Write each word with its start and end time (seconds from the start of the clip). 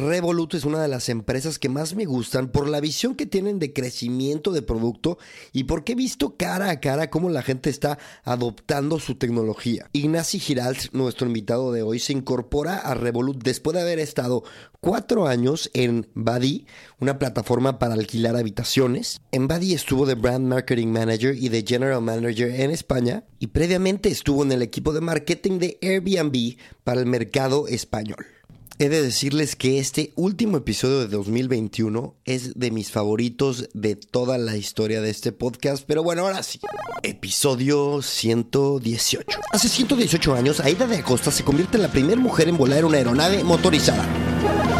Revolut 0.00 0.54
es 0.54 0.64
una 0.64 0.80
de 0.80 0.88
las 0.88 1.10
empresas 1.10 1.58
que 1.58 1.68
más 1.68 1.94
me 1.94 2.06
gustan 2.06 2.48
por 2.48 2.68
la 2.68 2.80
visión 2.80 3.14
que 3.14 3.26
tienen 3.26 3.58
de 3.58 3.74
crecimiento 3.74 4.50
de 4.50 4.62
producto 4.62 5.18
y 5.52 5.64
porque 5.64 5.92
he 5.92 5.94
visto 5.94 6.36
cara 6.38 6.70
a 6.70 6.80
cara 6.80 7.10
cómo 7.10 7.28
la 7.28 7.42
gente 7.42 7.68
está 7.68 7.98
adoptando 8.24 8.98
su 8.98 9.16
tecnología. 9.16 9.90
Ignacy 9.92 10.38
Giralt, 10.38 10.92
nuestro 10.92 11.26
invitado 11.26 11.70
de 11.72 11.82
hoy, 11.82 11.98
se 11.98 12.14
incorpora 12.14 12.78
a 12.78 12.94
Revolut 12.94 13.42
después 13.42 13.74
de 13.74 13.82
haber 13.82 13.98
estado 13.98 14.42
cuatro 14.80 15.26
años 15.26 15.70
en 15.74 16.08
Buddy, 16.14 16.66
una 16.98 17.18
plataforma 17.18 17.78
para 17.78 17.92
alquilar 17.92 18.36
habitaciones. 18.36 19.20
En 19.32 19.48
Buddy 19.48 19.74
estuvo 19.74 20.06
de 20.06 20.14
Brand 20.14 20.46
Marketing 20.46 20.88
Manager 20.88 21.36
y 21.36 21.50
de 21.50 21.62
General 21.62 22.00
Manager 22.00 22.48
en 22.48 22.70
España 22.70 23.24
y 23.38 23.48
previamente 23.48 24.08
estuvo 24.08 24.44
en 24.44 24.52
el 24.52 24.62
equipo 24.62 24.94
de 24.94 25.02
marketing 25.02 25.58
de 25.58 25.78
Airbnb 25.82 26.56
para 26.84 27.00
el 27.00 27.06
mercado 27.06 27.68
español. 27.68 28.39
He 28.82 28.88
de 28.88 29.02
decirles 29.02 29.56
que 29.56 29.78
este 29.78 30.14
último 30.16 30.56
episodio 30.56 31.00
de 31.00 31.08
2021 31.08 32.14
es 32.24 32.58
de 32.58 32.70
mis 32.70 32.90
favoritos 32.90 33.68
de 33.74 33.94
toda 33.94 34.38
la 34.38 34.56
historia 34.56 35.02
de 35.02 35.10
este 35.10 35.32
podcast, 35.32 35.84
pero 35.86 36.02
bueno, 36.02 36.22
ahora 36.22 36.42
sí. 36.42 36.60
Episodio 37.02 38.00
118. 38.00 39.38
Hace 39.52 39.68
118 39.68 40.34
años, 40.34 40.60
Aida 40.60 40.86
de 40.86 40.96
Acosta 40.96 41.30
se 41.30 41.44
convierte 41.44 41.76
en 41.76 41.82
la 41.82 41.92
primera 41.92 42.18
mujer 42.18 42.48
en 42.48 42.56
volar 42.56 42.86
una 42.86 42.96
aeronave 42.96 43.44
motorizada. 43.44 44.08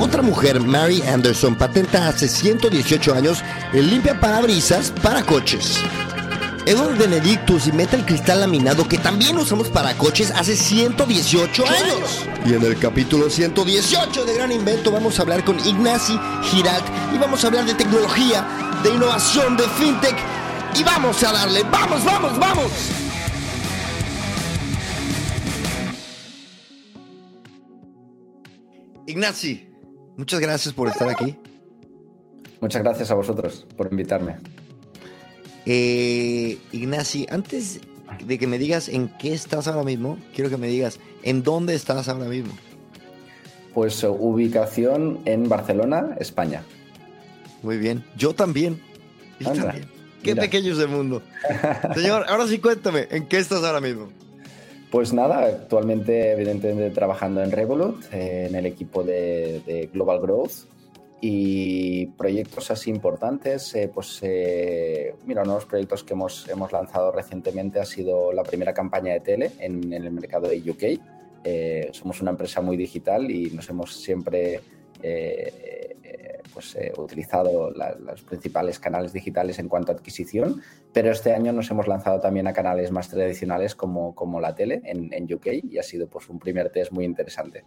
Otra 0.01 0.23
mujer, 0.23 0.61
Mary 0.61 1.03
Anderson, 1.03 1.59
patenta 1.59 2.09
hace 2.09 2.27
118 2.27 3.15
años 3.15 3.43
el 3.75 3.91
limpia 3.91 4.19
parabrisas 4.19 4.95
para 5.03 5.27
coches. 5.27 5.77
Edward 6.67 6.99
Benedictus 6.99 7.67
y 7.67 7.73
meta 7.73 7.97
el 7.97 8.05
cristal 8.05 8.41
laminado 8.41 8.87
que 8.87 8.99
también 8.99 9.37
usamos 9.39 9.69
para 9.69 9.97
coches 9.97 10.31
hace 10.31 10.57
118 10.57 11.65
años. 11.67 12.27
Y 12.45 12.55
en 12.55 12.63
el 12.63 12.79
capítulo 12.79 13.31
118 13.31 14.25
de 14.25 14.35
Gran 14.35 14.53
Invento 14.53 14.91
vamos 14.93 15.19
a 15.19 15.23
hablar 15.23 15.45
con 15.45 15.59
Ignacy 15.59 16.19
Giralt 16.45 16.85
y 17.15 17.19
vamos 17.19 17.43
a 17.45 17.47
hablar 17.47 17.65
de 17.65 17.75
tecnología, 17.75 18.47
de 18.83 18.91
innovación, 18.91 19.57
de 19.57 19.65
fintech 19.69 20.17
y 20.79 20.85
vamos 20.85 21.23
a 21.23 21.33
darle, 21.33 21.63
vamos, 21.65 22.05
vamos, 22.05 22.39
vamos. 22.39 22.73
Ignacy, 29.07 29.69
muchas 30.17 30.41
gracias 30.41 30.75
por 30.75 30.89
estar 30.89 31.09
aquí. 31.09 31.37
Muchas 32.61 32.83
gracias 32.83 33.11
a 33.11 33.15
vosotros 33.15 33.67
por 33.77 33.89
invitarme. 33.91 34.37
Eh, 35.67 36.59
Ignacy, 36.73 37.27
antes 37.31 37.81
de 38.25 38.39
que 38.39 38.47
me 38.47 38.59
digas 38.59 38.89
en 38.89 39.09
qué 39.19 39.33
estás 39.33 39.69
ahora 39.69 39.85
mismo, 39.85 40.19
quiero 40.35 40.51
que 40.51 40.57
me 40.57 40.69
digas 40.69 40.99
en 41.23 41.43
dónde 41.43 41.75
estás 41.75 42.09
ahora 42.09 42.27
mismo. 42.27 42.53
Pues 43.75 44.03
ubicación 44.03 45.21
en 45.25 45.49
Barcelona, 45.49 46.17
España. 46.19 46.63
Muy 47.63 47.79
bien. 47.79 48.05
Yo 48.17 48.35
también. 48.35 48.81
Yo 49.39 49.53
también. 49.53 49.87
Qué 50.23 50.37
pequeño 50.37 50.73
es 50.73 50.79
el 50.79 50.89
mundo. 50.89 51.23
Señor, 51.95 52.25
ahora 52.29 52.47
sí 52.47 52.59
cuéntame, 52.59 53.07
¿en 53.11 53.27
qué 53.27 53.39
estás 53.39 53.65
ahora 53.65 53.81
mismo? 53.81 54.09
Pues 54.91 55.13
nada, 55.13 55.47
actualmente 55.47 56.33
evidentemente 56.33 56.91
trabajando 56.91 57.43
en 57.43 57.53
Revolut, 57.53 58.03
eh, 58.13 58.47
en 58.49 58.57
el 58.57 58.67
equipo 58.67 59.05
de, 59.05 59.63
de 59.65 59.89
Global 59.93 60.21
Growth, 60.21 60.65
y 61.21 62.07
proyectos 62.07 62.71
así 62.71 62.91
importantes, 62.91 63.75
eh, 63.75 63.91
pues 63.93 64.21
eh, 64.23 65.15
mira, 65.27 65.43
uno 65.43 65.53
de 65.53 65.59
los 65.59 65.67
proyectos 65.67 66.03
que 66.03 66.15
hemos, 66.15 66.49
hemos 66.49 66.73
lanzado 66.73 67.13
recientemente 67.13 67.79
ha 67.79 67.85
sido 67.85 68.33
la 68.33 68.43
primera 68.43 68.73
campaña 68.73 69.13
de 69.13 69.21
tele 69.21 69.51
en, 69.59 69.93
el 69.93 70.11
mercado 70.11 70.49
de 70.49 70.59
UK. 70.59 71.01
Eh, 71.45 71.91
somos 71.93 72.23
una 72.23 72.31
empresa 72.31 72.63
muy 72.63 72.77
digital 72.77 73.31
y 73.31 73.51
nos 73.51 73.69
hemos 73.69 73.97
siempre 73.97 74.61
pues, 76.53 76.77
utilizado 76.99 77.71
los 77.71 78.23
principales 78.23 78.79
canales 78.79 79.13
digitales 79.15 79.59
en 79.59 79.69
cuanto 79.69 79.93
a 79.93 79.95
adquisición, 79.95 80.61
pero 80.93 81.11
este 81.11 81.33
año 81.33 81.53
nos 81.53 81.71
hemos 81.71 81.87
lanzado 81.87 82.21
también 82.21 82.47
a 82.49 82.53
canales 82.53 82.91
más 82.91 83.09
tradicionales 83.09 83.75
como, 83.75 84.15
como 84.15 84.41
la 84.41 84.55
tele 84.55 84.83
en, 84.85 85.33
UK 85.33 85.47
y 85.71 85.79
ha 85.79 85.83
sido 85.83 86.07
pues, 86.09 86.29
un 86.29 86.39
primer 86.39 86.71
test 86.71 86.93
muy 86.93 87.05
interesante. 87.05 87.65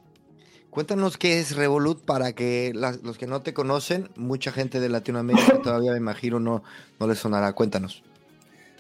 Cuéntanos 0.74 1.20
qué 1.20 1.40
es 1.40 1.56
Revolut 1.56 2.04
para 2.04 2.34
que 2.34 2.72
los 2.74 3.20
que 3.20 3.28
no 3.28 3.44
te 3.44 3.54
conocen, 3.54 4.10
mucha 4.16 4.52
gente 4.52 4.80
de 4.80 4.90
Latinoamérica 4.90 5.62
todavía 5.64 5.92
me 5.92 5.98
imagino 5.98 6.40
no, 6.40 6.64
no 7.00 7.08
les 7.08 7.20
sonará. 7.20 7.54
Cuéntanos. 7.54 8.02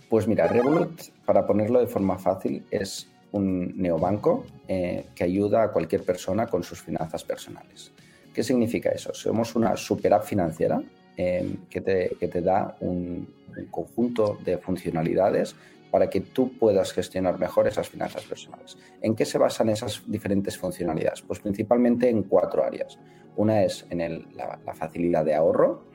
Pues 0.09 0.27
mira, 0.27 0.47
Revolut, 0.47 0.99
para 1.23 1.45
ponerlo 1.45 1.79
de 1.79 1.85
forma 1.85 2.17
fácil, 2.17 2.65
es 2.71 3.09
un 3.31 3.79
neobanco 3.79 4.43
eh, 4.67 5.05
que 5.13 5.23
ayuda 5.23 5.61
a 5.61 5.71
cualquier 5.71 6.03
persona 6.03 6.47
con 6.47 6.63
sus 6.63 6.81
finanzas 6.81 7.23
personales. 7.23 7.91
¿Qué 8.33 8.41
significa 8.41 8.89
eso? 8.89 9.13
Somos 9.13 9.55
una 9.55 9.77
super 9.77 10.15
app 10.15 10.23
financiera 10.23 10.81
eh, 11.15 11.57
que, 11.69 11.81
te, 11.81 12.17
que, 12.19 12.27
te, 12.27 12.41
da 12.41 12.75
un, 12.79 13.27
un 13.55 13.65
conjunto 13.67 14.39
de 14.43 14.57
funcionalidades 14.57 15.55
para 15.93 16.09
que 16.09 16.21
tú 16.21 16.57
puedas 16.57 16.91
gestionar 16.91 17.37
mejor 17.37 17.67
esas 17.67 17.87
finanzas 17.87 18.23
personales. 18.23 18.75
¿En 18.99 19.13
qué 19.13 19.25
se 19.25 19.37
basan 19.37 19.69
esas 19.69 20.01
diferentes 20.07 20.57
funcionalidades? 20.57 21.21
Pues 21.21 21.39
principalmente 21.39 22.09
en 22.09 22.23
cuatro 22.23 22.63
áreas. 22.63 22.97
Una 23.35 23.61
es 23.61 23.85
en 23.91 24.25
la, 24.35 24.59
facilidad 24.73 25.23
de 25.23 25.35
ahorro, 25.35 25.85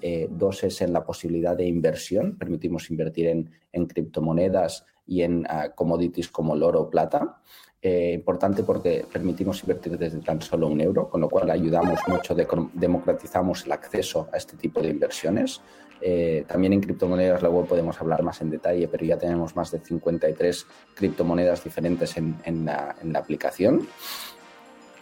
eh, 0.00 0.26
dos 0.30 0.64
es 0.64 0.80
en 0.80 0.94
la 0.94 1.04
posibilidad 1.04 1.54
de 1.54 1.66
inversión, 1.66 2.38
permitimos 2.38 2.90
invertir 2.90 3.26
en, 3.26 3.86
criptomonedas 3.86 4.86
y 5.06 5.20
en 5.20 5.44
ah, 5.46 5.68
commodities 5.74 6.30
como 6.30 6.54
el 6.54 6.62
oro 6.62 6.80
o 6.80 6.88
plata. 6.88 7.36
Eh, 7.82 8.12
importante 8.14 8.62
porque 8.62 9.04
permitimos 9.12 9.62
invertir 9.64 9.98
desde 9.98 10.20
tan 10.20 10.40
solo 10.40 10.68
un 10.68 10.80
euro, 10.80 11.10
con 11.10 11.20
lo 11.20 11.28
cual 11.28 11.50
ayudamos 11.50 12.00
mucho, 12.08 12.34
democratizamos 12.72 13.66
el 13.66 13.72
acceso 13.72 14.30
a 14.32 14.38
este 14.38 14.56
tipo 14.56 14.80
de 14.80 14.88
inversiones. 14.88 15.60
Eh, 16.02 16.44
también 16.48 16.72
en 16.72 16.80
criptomonedas 16.80 17.42
luego 17.42 17.64
podemos 17.64 18.00
hablar 18.00 18.22
más 18.22 18.40
en 18.40 18.50
detalle, 18.50 18.88
pero 18.88 19.04
ya 19.04 19.18
tenemos 19.18 19.54
más 19.54 19.70
de 19.70 19.78
53 19.78 20.66
criptomonedas 20.94 21.62
diferentes 21.62 22.16
en, 22.16 22.64
la, 22.64 22.96
aplicación. 23.14 23.86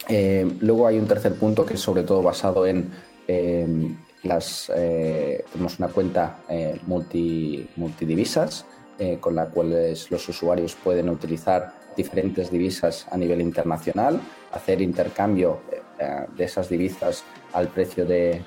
Eh, 0.07 0.49
luego 0.59 0.87
hay 0.87 0.99
un 0.99 1.07
tercer 1.07 1.35
punto 1.35 1.65
que 1.65 1.73
es 1.73 1.79
sobre 1.79 2.03
todo 2.03 2.21
basado 2.21 2.65
en 2.67 2.91
las... 4.23 4.67
tenemos 4.67 5.79
una 5.79 5.87
cuenta 5.87 6.39
multi, 6.85 7.67
multidivisas 7.77 8.65
con 9.19 9.35
la 9.35 9.47
cual 9.47 9.95
los 10.09 10.29
usuarios 10.29 10.75
pueden 10.75 11.09
utilizar 11.09 11.81
diferentes 11.95 12.51
divisas 12.51 13.07
a 13.11 13.17
nivel 13.17 13.41
internacional, 13.41 14.19
hacer 14.51 14.81
intercambio 14.81 15.61
eh, 15.71 15.80
de 16.35 16.43
esas 16.43 16.69
divisas 16.69 17.23
al 17.53 17.67
precio 17.67 18.05
de, 18.05 18.41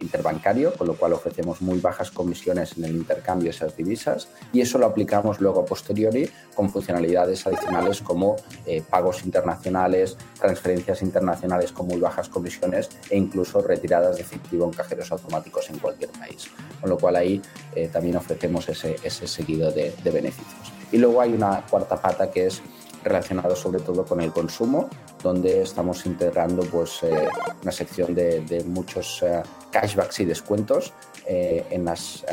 interbancario, 0.00 0.74
con 0.74 0.86
lo 0.86 0.96
cual 0.96 1.12
ofrecemos 1.12 1.60
muy 1.62 1.80
bajas 1.80 2.10
comisiones 2.10 2.76
en 2.76 2.84
el 2.84 2.96
intercambio 2.96 3.44
de 3.44 3.50
esas 3.50 3.76
divisas 3.76 4.28
y 4.52 4.60
eso 4.60 4.78
lo 4.78 4.86
aplicamos 4.86 5.40
luego 5.40 5.60
a 5.60 5.64
posteriori 5.64 6.28
con 6.54 6.70
funcionalidades 6.70 7.46
adicionales 7.46 8.00
como 8.00 8.36
eh, 8.66 8.82
pagos 8.88 9.24
internacionales, 9.24 10.16
transferencias 10.40 11.02
internacionales 11.02 11.72
con 11.72 11.86
muy 11.86 12.00
bajas 12.00 12.28
comisiones 12.28 12.88
e 13.10 13.16
incluso 13.16 13.60
retiradas 13.60 14.16
de 14.16 14.22
efectivo 14.22 14.64
en 14.64 14.72
cajeros 14.72 15.12
automáticos 15.12 15.70
en 15.70 15.78
cualquier 15.78 16.10
país. 16.10 16.50
Con 16.80 16.90
lo 16.90 16.98
cual 16.98 17.16
ahí 17.16 17.40
eh, 17.74 17.88
también 17.92 18.16
ofrecemos 18.16 18.68
ese, 18.68 18.96
ese 19.02 19.26
seguido 19.26 19.70
de 19.70 19.92
beneficios. 20.04 20.72
Y 20.90 20.98
luego 20.98 21.20
hay 21.20 21.32
una 21.32 21.64
cuarta 21.66 22.00
pata 22.00 22.30
que 22.30 22.46
es 22.46 22.62
relacionado 23.04 23.54
sobre 23.56 23.80
todo 23.80 24.04
con 24.04 24.20
el 24.20 24.32
consumo, 24.32 24.88
donde 25.22 25.62
estamos 25.62 26.06
integrando 26.06 26.62
pues, 26.64 27.02
eh, 27.02 27.28
una 27.62 27.72
sección 27.72 28.14
de, 28.14 28.64
muchos 28.66 29.22
eh, 29.22 29.42
cashbacks 29.70 30.20
y 30.20 30.24
descuentos 30.24 30.92
eh, 31.26 31.66
en 31.70 31.84
las 31.84 32.24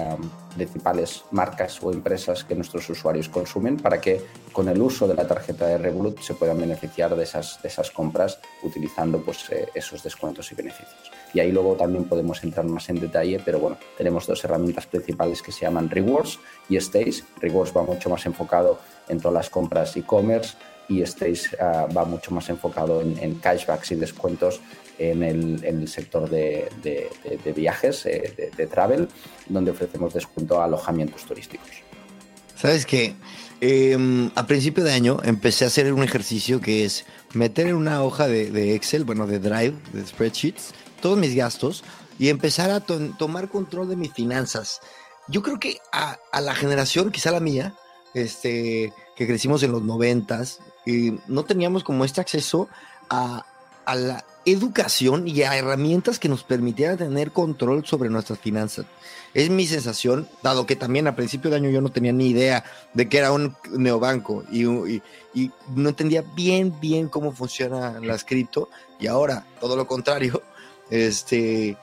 principales 0.55 1.23
marcas 1.31 1.81
o 1.83 1.91
empresas 1.91 2.43
que 2.43 2.55
nuestros 2.55 2.89
usuarios 2.89 3.29
consumen 3.29 3.77
para 3.77 4.01
que 4.01 4.21
con 4.51 4.67
el 4.69 4.81
uso 4.81 5.07
de 5.07 5.13
la 5.13 5.27
tarjeta 5.27 5.67
de 5.67 5.77
Revolut 5.77 6.19
se 6.21 6.33
puedan 6.33 6.59
beneficiar 6.59 7.15
de 7.15 7.23
esas, 7.23 7.61
de 7.61 7.67
esas 7.67 7.91
compras 7.91 8.39
utilizando 8.63 9.21
pues, 9.21 9.45
esos 9.73 10.01
descuentos 10.01 10.51
y 10.51 10.55
beneficios. 10.55 11.11
Y 11.33 11.39
ahí 11.39 11.51
luego 11.51 11.75
también 11.75 12.05
podemos 12.05 12.43
entrar 12.43 12.65
más 12.65 12.89
en 12.89 12.99
detalle, 12.99 13.41
pero 13.43 13.59
bueno, 13.59 13.77
tenemos 13.97 14.25
dos 14.25 14.43
herramientas 14.43 14.87
principales 14.87 15.41
que 15.41 15.51
se 15.51 15.61
llaman 15.61 15.89
Rewards 15.89 16.39
y 16.69 16.79
Stays. 16.79 17.25
Rewards 17.41 17.75
va 17.75 17.83
mucho 17.83 18.09
más 18.09 18.25
enfocado 18.25 18.79
en 19.09 19.19
todas 19.19 19.33
las 19.33 19.49
compras 19.49 19.95
e-commerce 19.97 20.55
y 20.87 21.05
Stays 21.05 21.55
ah, 21.59 21.87
va 21.95 22.05
mucho 22.05 22.31
más 22.31 22.49
enfocado 22.49 23.01
en, 23.01 23.35
cashbacks 23.35 23.91
y 23.91 23.95
descuentos 23.95 24.61
en 24.97 25.23
el, 25.23 25.87
sector 25.87 26.29
de, 26.29 26.69
viajes, 27.55 28.05
eh, 28.05 28.51
de, 28.55 28.67
travel, 28.67 29.07
donde 29.47 29.71
ofrecemos 29.71 30.13
descuento 30.13 30.61
a 30.61 30.65
alojamientos 30.65 31.23
turísticos. 31.23 31.67
Sabes 32.55 32.85
que 32.85 33.15
em, 33.61 34.31
a 34.35 34.47
principio 34.47 34.83
de 34.83 34.93
año 34.93 35.19
empecé 35.23 35.65
a 35.65 35.67
hacer 35.67 35.91
un 35.93 36.03
ejercicio 36.03 36.61
que 36.61 36.85
es 36.85 37.05
meter 37.33 37.67
en 37.67 37.75
una 37.75 38.03
hoja 38.03 38.27
de, 38.27 38.75
Excel, 38.75 39.03
bueno, 39.03 39.27
de 39.27 39.39
Drive, 39.39 39.75
de 39.91 40.05
spreadsheets, 40.05 40.73
todos 41.01 41.17
mis 41.17 41.35
gastos 41.35 41.83
y 42.17 42.29
empezar 42.29 42.69
a 42.71 42.79
tomar 42.79 43.49
control 43.49 43.89
de 43.89 43.97
mis 43.97 44.13
finanzas. 44.13 44.79
Yo 45.27 45.41
creo 45.41 45.59
que 45.59 45.79
a, 45.91 46.17
a 46.31 46.39
la 46.39 46.55
generación, 46.55 47.11
quizá 47.11 47.31
la 47.31 47.39
mía, 47.39 47.75
este, 48.13 48.93
que 49.17 49.27
crecimos 49.27 49.63
en 49.63 49.71
los 49.71 49.83
noventas, 49.83 50.59
no 51.27 51.43
teníamos 51.43 51.83
como 51.83 52.05
este 52.05 52.21
acceso 52.21 52.69
a 53.09 53.45
a 53.85 53.95
la 53.95 54.25
educación 54.45 55.27
y 55.27 55.41
a 55.41 55.57
herramientas 55.57 56.19
que 56.19 56.29
nos 56.29 56.43
permitieran 56.43 56.97
tener 56.97 57.31
control 57.31 57.85
sobre 57.85 58.09
nuestras 58.09 58.39
finanzas. 58.39 58.85
Es 59.33 59.49
mi 59.49 59.65
sensación, 59.65 60.29
dado 60.43 60.65
que 60.65 60.75
también 60.75 61.07
a 61.07 61.15
principio 61.15 61.49
de 61.49 61.57
año 61.57 61.69
yo 61.69 61.81
no 61.81 61.89
tenía 61.89 62.13
ni 62.13 62.29
idea 62.29 62.63
de 62.93 63.09
que 63.09 63.17
era 63.17 63.31
un 63.31 63.55
neobanco 63.71 64.43
y, 64.51 64.65
y, 65.33 65.51
no 65.75 65.89
entendía 65.89 66.23
bien, 66.35 66.79
bien 66.79 67.09
cómo 67.09 67.33
funciona 67.33 67.99
la 67.99 68.17
cripto 68.19 68.69
y 68.99 69.07
ahora 69.07 69.45
todo 69.59 69.75
lo 69.75 69.87
contrario, 69.87 70.41
este, 70.89 71.77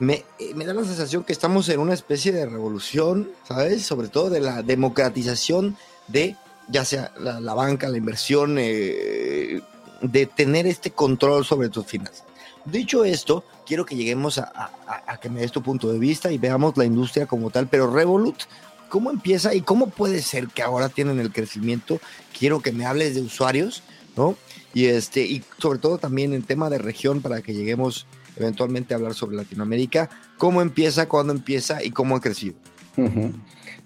me, 0.00 0.24
me, 0.54 0.64
da 0.64 0.74
la 0.74 0.84
sensación 0.84 1.22
que 1.22 1.32
estamos 1.32 1.68
en 1.68 1.78
una 1.78 1.94
especie 1.94 2.32
de 2.32 2.46
revolución, 2.46 3.30
¿sabes? 3.46 3.84
Sobre 3.84 4.08
todo 4.08 4.30
de 4.30 4.40
la 4.40 4.62
democratización 4.62 5.76
de 6.08 6.36
ya 6.68 6.84
sea 6.84 7.12
la, 7.18 7.54
banca, 7.54 7.88
la 7.88 7.98
inversión, 7.98 8.56
eh, 8.58 9.60
de 10.00 10.26
tener 10.26 10.66
este 10.66 10.90
control 10.90 11.44
sobre 11.44 11.68
tus 11.68 11.86
finanzas. 11.86 12.24
Dicho 12.64 13.04
esto, 13.04 13.44
quiero 13.66 13.86
que 13.86 13.96
lleguemos 13.96 14.38
a, 14.38 14.70
que 15.20 15.30
me 15.30 15.40
des 15.40 15.52
tu 15.52 15.62
punto 15.62 15.90
de 15.92 15.98
vista 15.98 16.30
y 16.30 16.38
veamos 16.38 16.76
la 16.76 16.84
industria 16.84 17.26
como 17.26 17.50
tal, 17.50 17.68
pero 17.68 17.90
Revolut, 17.90 18.36
¿cómo 18.88 19.10
empieza 19.10 19.54
y 19.54 19.62
cómo 19.62 19.88
puede 19.88 20.20
ser 20.22 20.48
que 20.48 20.62
ahora 20.62 20.88
tienen 20.88 21.20
el 21.20 21.32
crecimiento? 21.32 22.00
Quiero 22.38 22.60
que 22.60 22.72
me 22.72 22.84
hables 22.84 23.14
de 23.14 23.22
usuarios, 23.22 23.82
¿no? 24.16 24.36
Y, 24.74 24.86
este, 24.86 25.22
y 25.22 25.42
sobre 25.58 25.78
todo 25.78 25.98
también 25.98 26.34
en 26.34 26.42
tema 26.42 26.68
de 26.70 26.78
región 26.78 27.22
para 27.22 27.40
que 27.42 27.54
lleguemos 27.54 28.06
eventualmente 28.36 28.94
a 28.94 28.98
hablar 28.98 29.14
sobre 29.14 29.36
Latinoamérica, 29.36 30.10
cómo 30.38 30.62
empieza, 30.62 31.08
cuándo 31.08 31.32
empieza 31.32 31.82
y 31.82 31.90
cómo 31.90 32.16
ha 32.16 32.20
crecido. 32.20 32.54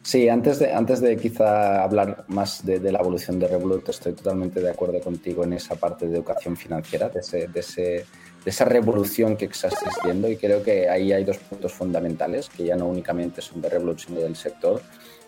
Sí, 0.05 0.29
antes 0.29 0.59
de, 0.59 0.71
antes 0.71 1.01
de 1.01 1.17
quizá 1.17 1.83
hablar 1.83 2.27
más 2.29 2.65
de, 2.67 2.79
la 2.93 2.99
evolución 2.99 3.39
de 3.39 3.49
Revolut, 3.49 3.89
estoy 3.89 4.13
totalmente 4.13 4.61
de 4.61 4.69
acuerdo 4.69 5.01
contigo 5.01 5.45
en 5.45 5.55
esa 5.55 5.77
parte 5.77 6.07
de 6.07 6.17
educación 6.17 6.59
financiera, 6.59 7.09
de, 7.09 7.21
ese, 7.21 7.49
de, 7.49 7.61
ese, 7.61 7.83
de 7.83 8.05
esa 8.45 8.67
revolución 8.67 9.35
que 9.35 9.47
está 9.47 9.69
existiendo 9.69 10.29
y 10.29 10.37
creo 10.37 10.63
que 10.63 10.91
ahí 10.91 11.11
hay 11.11 11.25
dos 11.25 11.39
puntos 11.39 11.73
fundamentales 11.73 12.51
que 12.51 12.65
ya 12.67 12.77
no 12.77 12.87
únicamente 12.87 13.41
son 13.41 13.63
de 13.63 13.71
Revolut, 13.71 13.99
sino 13.99 14.21
del 14.21 14.37
sector, 14.37 14.83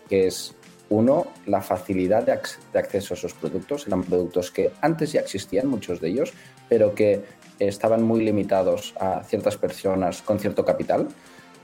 que 0.07 0.27
es 0.27 0.53
uno, 0.89 1.25
la 1.47 1.61
facilidad 1.61 2.21
de, 2.21 2.39
de 2.71 2.79
acceso 2.79 3.15
a 3.15 3.17
esos 3.17 3.33
productos. 3.33 3.87
Eran 3.87 4.03
productos 4.03 4.51
que 4.51 4.73
antes 4.81 5.11
ya 5.11 5.21
existían, 5.21 5.67
muchos 5.67 5.99
de 5.99 6.09
ellos, 6.09 6.33
pero 6.69 6.93
que 6.93 7.23
estaban 7.57 8.03
muy 8.03 8.23
limitados 8.23 8.93
a 8.99 9.23
ciertas 9.23 9.57
personas 9.57 10.21
con 10.21 10.37
cierto 10.37 10.63
capital 10.63 11.07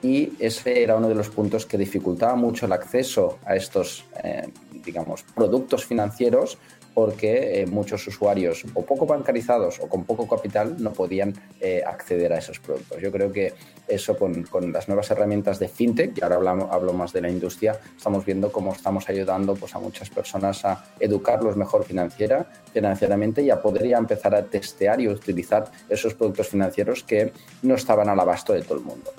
y 0.04 0.34
ese 0.40 0.84
era 0.84 0.98
uno 0.98 1.08
de 1.08 1.16
los 1.16 1.30
puntos 1.30 1.66
que 1.66 1.78
dificultaba 1.78 2.36
mucho 2.36 2.66
el 2.66 2.74
acceso 2.74 3.40
a 3.46 3.56
estos, 3.56 4.06
eh, 4.22 4.50
digamos, 4.84 5.24
productos 5.34 5.86
financieros 5.86 6.58
porque 6.94 7.62
eh, 7.62 7.66
muchos 7.66 8.06
usuarios 8.08 8.66
o 8.74 8.86
poco 8.86 9.06
bancarizados 9.06 9.80
o 9.80 9.88
con 9.88 10.04
poco 10.04 10.28
capital 10.28 10.76
no 10.78 10.94
podían 10.94 11.34
eh, 11.60 11.82
acceder 11.86 12.34
a 12.34 12.38
esos 12.38 12.60
productos. 12.60 13.02
Yo 13.02 13.12
creo 13.12 13.32
que 13.32 13.54
eso 13.88 14.16
con, 14.18 14.46
las 14.72 14.88
nuevas 14.88 15.10
herramientas 15.10 15.58
de 15.58 15.68
fintech, 15.68 16.18
y 16.18 16.22
ahora 16.22 16.36
hablamos, 16.36 16.70
hablo 16.72 16.94
más 16.94 17.12
de 17.14 17.22
la 17.22 17.30
industria, 17.30 17.80
estamos 17.98 18.26
viendo 18.26 18.52
cómo 18.52 18.74
estamos 18.74 19.10
ayudando 19.10 19.56
pues, 19.56 19.74
a 19.74 19.80
muchas 19.80 20.10
personas 20.10 20.64
a 20.66 20.86
educarlos 21.00 21.58
mejor 21.58 21.84
financiera, 21.84 22.46
financieramente 22.72 23.42
y 23.42 23.50
a 23.50 23.62
poder 23.62 23.88
ya 23.88 23.98
empezar 23.98 24.36
a 24.36 24.44
testear 24.44 25.02
y 25.02 25.08
utilizar 25.08 25.72
esos 25.90 26.14
productos 26.14 26.50
financieros 26.50 27.04
que 27.04 27.34
no 27.64 27.76
estaban 27.76 28.08
al 28.10 28.20
abasto 28.20 28.54
de 28.54 28.62
todo 28.62 28.78
el 28.78 28.84
mundo. 28.84 29.12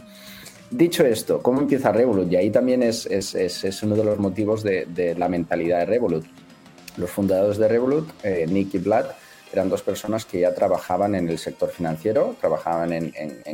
Dicho 0.76 1.06
esto, 1.06 1.40
¿cómo 1.40 1.60
empieza 1.60 1.92
Revolut? 1.92 2.32
Y 2.32 2.34
ahí 2.34 2.50
también 2.50 2.82
es, 2.82 3.06
uno 3.84 3.94
de 3.94 4.02
los 4.02 4.18
motivos 4.18 4.64
de, 4.64 5.14
la 5.16 5.28
mentalidad 5.28 5.78
de 5.78 5.86
Revolut. 5.86 6.24
Los 6.96 7.10
fundadores 7.10 7.58
de 7.58 7.68
Revolut, 7.68 8.08
eh, 8.24 8.44
Nick 8.48 8.74
y 8.74 8.78
Vlad, 8.78 9.06
eran 9.52 9.68
dos 9.68 9.82
personas 9.82 10.24
que 10.24 10.40
ya 10.40 10.52
trabajaban 10.52 11.14
en 11.14 11.28
el 11.28 11.38
sector 11.38 11.70
financiero, 11.70 12.34
trabajaban 12.40 12.92
en, 12.92 13.12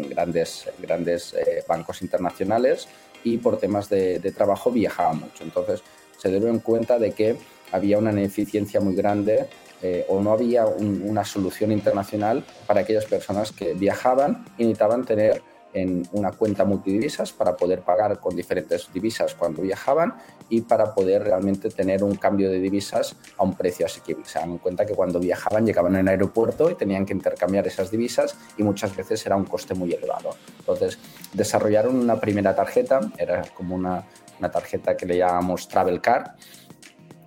grandes, 0.09 0.67
grandes 0.79 1.35
eh, 1.35 1.63
bancos 1.69 2.01
internacionales 2.01 2.89
y 3.23 3.37
por 3.37 3.59
temas 3.59 3.91
de, 3.91 4.19
trabajo 4.35 4.71
viajaban 4.71 5.21
mucho. 5.21 5.45
Entonces 5.45 5.83
se 6.17 6.31
dieron 6.31 6.61
cuenta 6.61 6.99
de 6.99 7.13
que 7.13 7.37
había 7.71 7.99
una 7.99 8.13
ineficiencia 8.13 8.81
muy 8.81 8.95
grande 8.95 9.45
eh, 9.83 10.07
o 10.09 10.23
no 10.23 10.33
había 10.33 10.65
una 10.65 11.27
solución 11.27 11.71
internacional 11.71 12.47
para 12.67 12.81
aquellas 12.81 13.05
personas 13.05 13.53
que 13.53 13.75
viajaban 13.75 14.47
y 14.57 14.63
necesitaban 14.63 15.05
tener 15.05 15.50
en 15.73 16.03
una 16.13 16.33
cuenta 16.33 16.65
multidivisas 16.65 17.33
para 17.33 17.57
poder 17.57 17.83
pagar 17.83 18.19
con 18.19 18.35
diferentes 18.35 18.93
divisas 18.93 19.35
cuando 19.35 19.63
viajaban 19.63 20.15
y 20.49 20.63
para 20.63 20.95
poder 20.95 21.25
realmente 21.25 21.71
tener 21.71 22.03
un 22.03 22.17
cambio 22.17 22.51
de 22.51 22.59
divisas 22.59 23.17
a 23.37 23.45
un 23.45 23.55
precio 23.55 23.87
asequible. 23.87 24.25
Se 24.25 24.39
dan 24.39 24.59
cuenta 24.59 24.85
que 24.85 24.95
cuando 24.95 25.21
viajaban 25.21 25.65
llegaban 25.65 25.97
el 25.97 26.09
aeropuerto 26.09 26.71
y 26.71 26.75
tenían 26.75 27.07
que 27.07 27.13
intercambiar 27.13 27.67
esas 27.67 27.91
divisas 27.91 28.37
y 28.57 28.63
muchas 28.63 28.95
veces 28.97 29.25
era 29.27 29.37
un 29.37 29.45
coste 29.45 29.75
muy 29.75 29.93
elevado. 29.93 30.31
Entonces 30.59 30.99
desarrollaron 31.33 31.97
una 31.97 32.21
primera 32.21 32.55
tarjeta, 32.55 33.01
era 33.17 33.43
como 33.55 33.75
una, 33.75 34.05
una 34.39 34.51
tarjeta 34.51 34.97
que 34.97 35.07
le 35.07 35.19
llamamos 35.19 35.69
Travel 35.69 36.01
Card, 36.01 36.33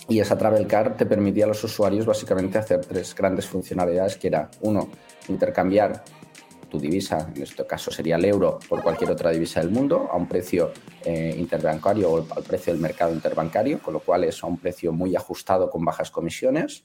y 0.08 0.20
esa 0.20 0.38
Travel 0.38 0.68
Card 0.68 0.98
te 0.98 1.06
permitía 1.06 1.46
a 1.46 1.48
los 1.48 1.64
usuarios 1.64 2.06
básicamente 2.06 2.58
hacer 2.58 2.86
tres 2.86 3.16
grandes 3.16 3.48
funcionalidades, 3.48 4.18
que 4.18 4.28
era, 4.28 4.50
uno, 4.62 4.90
intercambiar 5.30 6.04
tu 6.74 6.80
divisa, 6.80 7.32
en 7.36 7.44
este 7.44 7.68
caso 7.68 7.92
sería 7.92 8.16
el 8.16 8.26
euro, 8.26 8.58
por 8.68 8.82
cualquier 8.82 9.12
otra 9.12 9.30
divisa 9.30 9.60
del 9.60 9.70
mundo, 9.70 10.10
a 10.12 10.18
un 10.18 10.28
precio 10.28 10.72
eh, 11.06 11.36
interbancario 11.38 12.12
o 12.12 12.26
al 12.36 12.44
precio 12.44 12.74
del 12.74 12.82
mercado 12.82 13.14
interbancario, 13.14 13.78
con 13.80 13.94
lo 13.94 14.00
cual 14.00 14.24
es 14.24 14.44
a 14.44 14.48
un 14.48 14.58
precio 14.58 14.92
muy 14.92 15.16
ajustado 15.16 15.70
con 15.70 15.86
bajas 15.86 16.10
comisiones. 16.10 16.84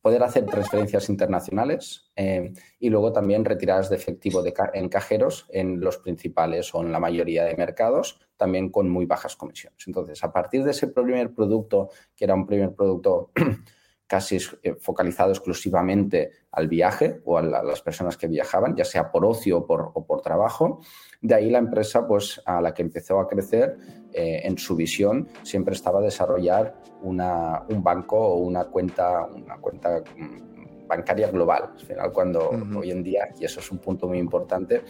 Poder 0.00 0.22
hacer 0.22 0.46
transferencias 0.46 1.10
internacionales 1.10 2.10
eh, 2.16 2.54
y 2.78 2.88
luego 2.88 3.12
también 3.12 3.44
retiradas 3.44 3.90
de 3.90 3.96
efectivo 3.96 4.42
en 4.72 4.88
cajeros 4.88 5.46
en 5.50 5.80
los 5.80 5.98
principales 5.98 6.74
o 6.74 6.80
en 6.80 6.90
la 6.90 6.98
mayoría 6.98 7.44
de 7.44 7.54
mercados, 7.54 8.18
también 8.38 8.70
con 8.70 8.88
muy 8.88 9.04
bajas 9.04 9.36
comisiones. 9.36 9.86
Entonces, 9.86 10.24
a 10.24 10.32
partir 10.32 10.64
de 10.64 10.70
ese 10.70 10.86
primer 10.86 11.34
producto, 11.34 11.90
que 12.16 12.24
era 12.24 12.34
un 12.34 12.46
primer 12.46 12.74
producto 12.74 13.30
casi 14.08 14.38
eh, 14.62 14.74
focalizado 14.80 15.30
exclusivamente 15.30 16.32
al 16.50 16.66
viaje 16.66 17.20
o 17.24 17.38
a, 17.38 17.42
las 17.42 17.82
personas 17.82 18.16
que 18.16 18.26
viajaban, 18.26 18.74
ya 18.74 18.84
sea 18.84 19.12
por 19.12 19.24
ocio 19.24 19.58
o 19.58 19.66
por, 19.66 19.92
por, 20.06 20.22
trabajo. 20.22 20.80
De 21.20 21.34
ahí 21.34 21.50
la 21.50 21.58
empresa, 21.58 22.08
pues 22.08 22.40
a 22.46 22.60
la 22.60 22.72
que 22.72 22.82
empezó 22.82 23.20
a 23.20 23.28
crecer, 23.28 23.76
eh, 24.12 24.40
en 24.44 24.56
su 24.56 24.74
visión 24.74 25.28
siempre 25.42 25.74
estaba 25.74 26.00
desarrollar 26.00 26.74
una, 27.02 27.62
un 27.68 27.84
banco 27.84 28.16
o 28.16 28.38
una 28.38 28.64
cuenta, 28.64 29.26
una 29.26 29.58
cuenta 29.58 30.02
mm, 30.16 30.86
bancaria 30.88 31.30
global. 31.30 31.74
Al 31.74 31.86
final, 31.86 32.12
cuando 32.12 32.50
hoy 32.76 32.90
en 32.90 33.02
día, 33.02 33.28
y 33.38 33.44
eso 33.44 33.60
es 33.60 33.70
un 33.70 33.78
punto 33.78 34.08
muy 34.08 34.18
importante, 34.18 34.82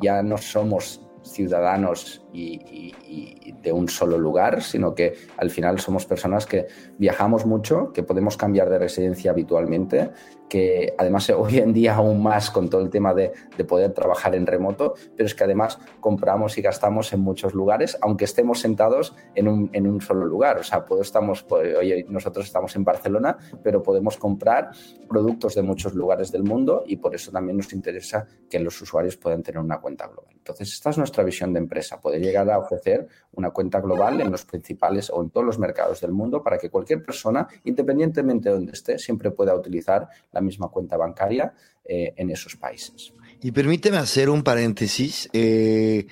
ya 0.00 0.22
no 0.22 0.38
somos 0.38 1.06
ciudadanos 1.22 2.21
y, 2.32 3.52
de 3.62 3.72
un 3.72 3.88
solo 3.88 4.18
lugar, 4.18 4.62
sino 4.62 4.94
que 4.94 5.14
al 5.36 5.50
final 5.50 5.78
somos 5.78 6.06
personas 6.06 6.46
que 6.46 6.66
viajamos 6.98 7.46
mucho, 7.46 7.92
que 7.92 8.02
podemos 8.02 8.36
cambiar 8.36 8.68
de 8.70 8.78
residencia 8.78 9.30
habitualmente, 9.30 10.10
que 10.48 10.94
además 10.98 11.30
hoy 11.36 11.58
en 11.58 11.72
día 11.72 11.94
aún 11.94 12.22
más 12.22 12.50
con 12.50 12.68
todo 12.68 12.80
el 12.80 12.90
tema 12.90 13.14
de, 13.14 13.32
poder 13.68 13.92
trabajar 13.92 14.34
en 14.34 14.44
remoto, 14.44 14.94
pero 15.16 15.26
es 15.26 15.36
que 15.36 15.44
además 15.44 15.78
compramos 16.00 16.58
y 16.58 16.62
gastamos 16.62 17.12
en 17.12 17.20
muchos 17.20 17.54
lugares, 17.54 17.96
aunque 18.00 18.24
estemos 18.24 18.58
sentados 18.58 19.14
en 19.36 19.46
un, 19.46 20.00
solo 20.00 20.26
lugar. 20.26 20.58
O 20.58 20.64
sea, 20.64 20.84
estamos, 21.00 21.46
hoy 21.48 22.04
nosotros 22.08 22.46
estamos 22.46 22.74
en 22.74 22.82
Barcelona, 22.82 23.36
pero 23.62 23.82
podemos 23.82 24.16
comprar 24.16 24.72
productos 25.08 25.54
de 25.54 25.62
muchos 25.62 25.94
lugares 25.94 26.32
del 26.32 26.42
mundo 26.42 26.82
y 26.86 26.96
por 26.96 27.14
eso 27.14 27.30
también 27.30 27.58
nos 27.58 27.72
interesa 27.72 28.26
que 28.50 28.58
los 28.58 28.80
usuarios 28.82 29.16
puedan 29.16 29.44
tener 29.44 29.60
una 29.60 29.80
cuenta 29.80 30.08
global. 30.08 30.34
Entonces, 30.36 30.72
esta 30.72 30.90
es 30.90 30.98
nuestra 30.98 31.22
visión 31.22 31.52
de 31.52 31.60
empresa, 31.60 32.00
poder 32.00 32.21
llegar 32.22 32.50
a 32.50 32.58
ofrecer 32.58 33.08
una 33.32 33.50
cuenta 33.50 33.80
global 33.80 34.20
en 34.20 34.30
los 34.30 34.44
principales 34.44 35.10
o 35.10 35.22
en 35.22 35.30
todos 35.30 35.46
los 35.46 35.58
mercados 35.58 36.00
del 36.00 36.12
mundo 36.12 36.42
para 36.42 36.58
que 36.58 36.70
cualquier 36.70 37.02
persona, 37.02 37.46
independientemente 37.64 38.48
de 38.48 38.54
donde 38.54 38.72
esté, 38.72 38.98
siempre 38.98 39.30
pueda 39.30 39.54
utilizar 39.54 40.08
la 40.32 40.40
misma 40.40 40.68
cuenta 40.68 40.96
bancaria 40.96 41.52
eh, 41.84 42.14
en 42.16 42.30
esos 42.30 42.56
países. 42.56 43.12
Y 43.40 43.50
permíteme 43.50 43.96
hacer 43.96 44.30
un 44.30 44.42
paréntesis. 44.42 45.28
Eh, 45.32 46.06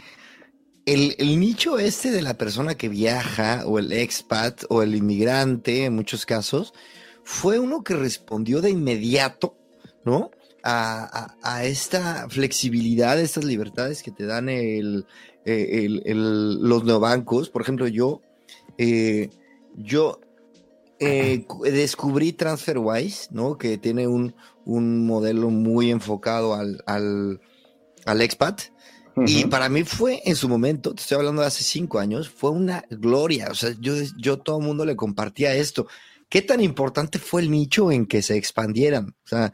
el, 0.84 1.38
nicho 1.38 1.78
este 1.78 2.10
de 2.10 2.22
la 2.22 2.34
persona 2.34 2.74
que 2.74 2.88
viaja 2.88 3.62
o 3.66 3.78
el 3.78 3.92
expat 3.92 4.64
o 4.68 4.82
el 4.82 4.94
inmigrante 4.96 5.84
en 5.84 5.94
muchos 5.94 6.26
casos 6.26 6.74
fue 7.22 7.58
uno 7.60 7.84
que 7.84 7.94
respondió 7.94 8.60
de 8.60 8.70
inmediato, 8.70 9.56
¿no? 10.04 10.30
A, 10.62 11.62
esta 11.62 12.28
flexibilidad, 12.28 13.18
estas 13.18 13.44
libertades 13.44 14.02
que 14.02 14.10
te 14.10 14.26
dan 14.26 14.48
el, 14.48 15.06
eh, 15.44 15.86
los 15.88 16.84
neobancos. 16.84 17.50
Por 17.50 17.62
ejemplo, 17.62 17.88
yo, 17.88 18.22
yo 19.76 20.20
eh, 21.02 21.46
descubrí 21.72 22.34
TransferWise, 22.34 23.28
¿no? 23.30 23.56
Que 23.56 23.78
tiene 23.78 24.06
un, 24.06 24.34
modelo 24.66 25.48
muy 25.48 25.90
enfocado 25.90 26.54
al, 26.54 26.82
al, 26.84 28.20
expat. 28.20 28.60
Y 29.26 29.46
para 29.46 29.68
mí 29.68 29.82
fue 29.84 30.20
en 30.24 30.36
su 30.36 30.48
momento, 30.48 30.94
te 30.94 31.00
estoy 31.00 31.16
hablando 31.16 31.40
de 31.42 31.48
hace 31.48 31.64
cinco 31.64 31.98
años, 31.98 32.28
fue 32.28 32.50
una 32.50 32.84
gloria. 32.90 33.48
O 33.50 33.54
sea, 33.54 33.74
yo, 33.80 33.94
yo 34.18 34.38
todo 34.38 34.58
el 34.58 34.66
mundo 34.66 34.84
le 34.84 34.94
compartía 34.94 35.54
esto. 35.54 35.86
¿Qué 36.28 36.42
tan 36.42 36.60
importante 36.60 37.18
fue 37.18 37.40
el 37.42 37.50
nicho 37.50 37.90
en 37.90 38.06
que 38.06 38.22
se 38.22 38.36
expandieran? 38.36 39.16
O 39.24 39.28
sea, 39.28 39.52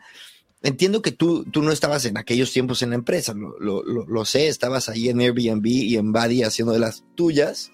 entiendo 0.62 1.02
que 1.02 1.12
tú, 1.12 1.44
tú 1.44 1.62
no 1.62 1.72
estabas 1.72 2.04
en 2.04 2.16
aquellos 2.16 2.52
tiempos 2.52 2.82
en 2.82 2.90
la 2.90 2.96
empresa, 2.96 3.34
lo, 3.34 4.24
sé, 4.24 4.48
estabas 4.48 4.88
ahí 4.88 5.08
en 5.08 5.20
Airbnb 5.20 5.66
y 5.66 5.96
en 5.96 6.12
Buddy 6.12 6.42
haciendo 6.42 6.72
de 6.72 6.80
las 6.80 7.04
tuyas, 7.14 7.70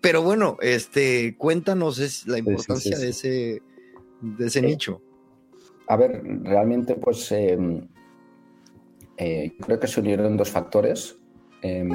pero 0.00 0.22
bueno, 0.22 0.56
este, 0.60 1.36
cuéntanos 1.36 1.98
es 1.98 2.26
la 2.26 2.38
importancia 2.38 2.98
de 2.98 3.10
ese, 3.10 3.62
de 4.20 4.46
ese 4.46 4.62
nicho. 4.62 5.00
A 5.88 5.96
ver, 5.96 6.22
realmente 6.42 6.94
pues 6.94 7.30
em, 7.32 7.86
eh, 9.16 9.52
creo 9.60 9.78
que 9.78 9.86
se 9.86 10.00
unieron 10.00 10.36
dos 10.36 10.50
factores. 10.50 11.16
Em, 11.60 11.90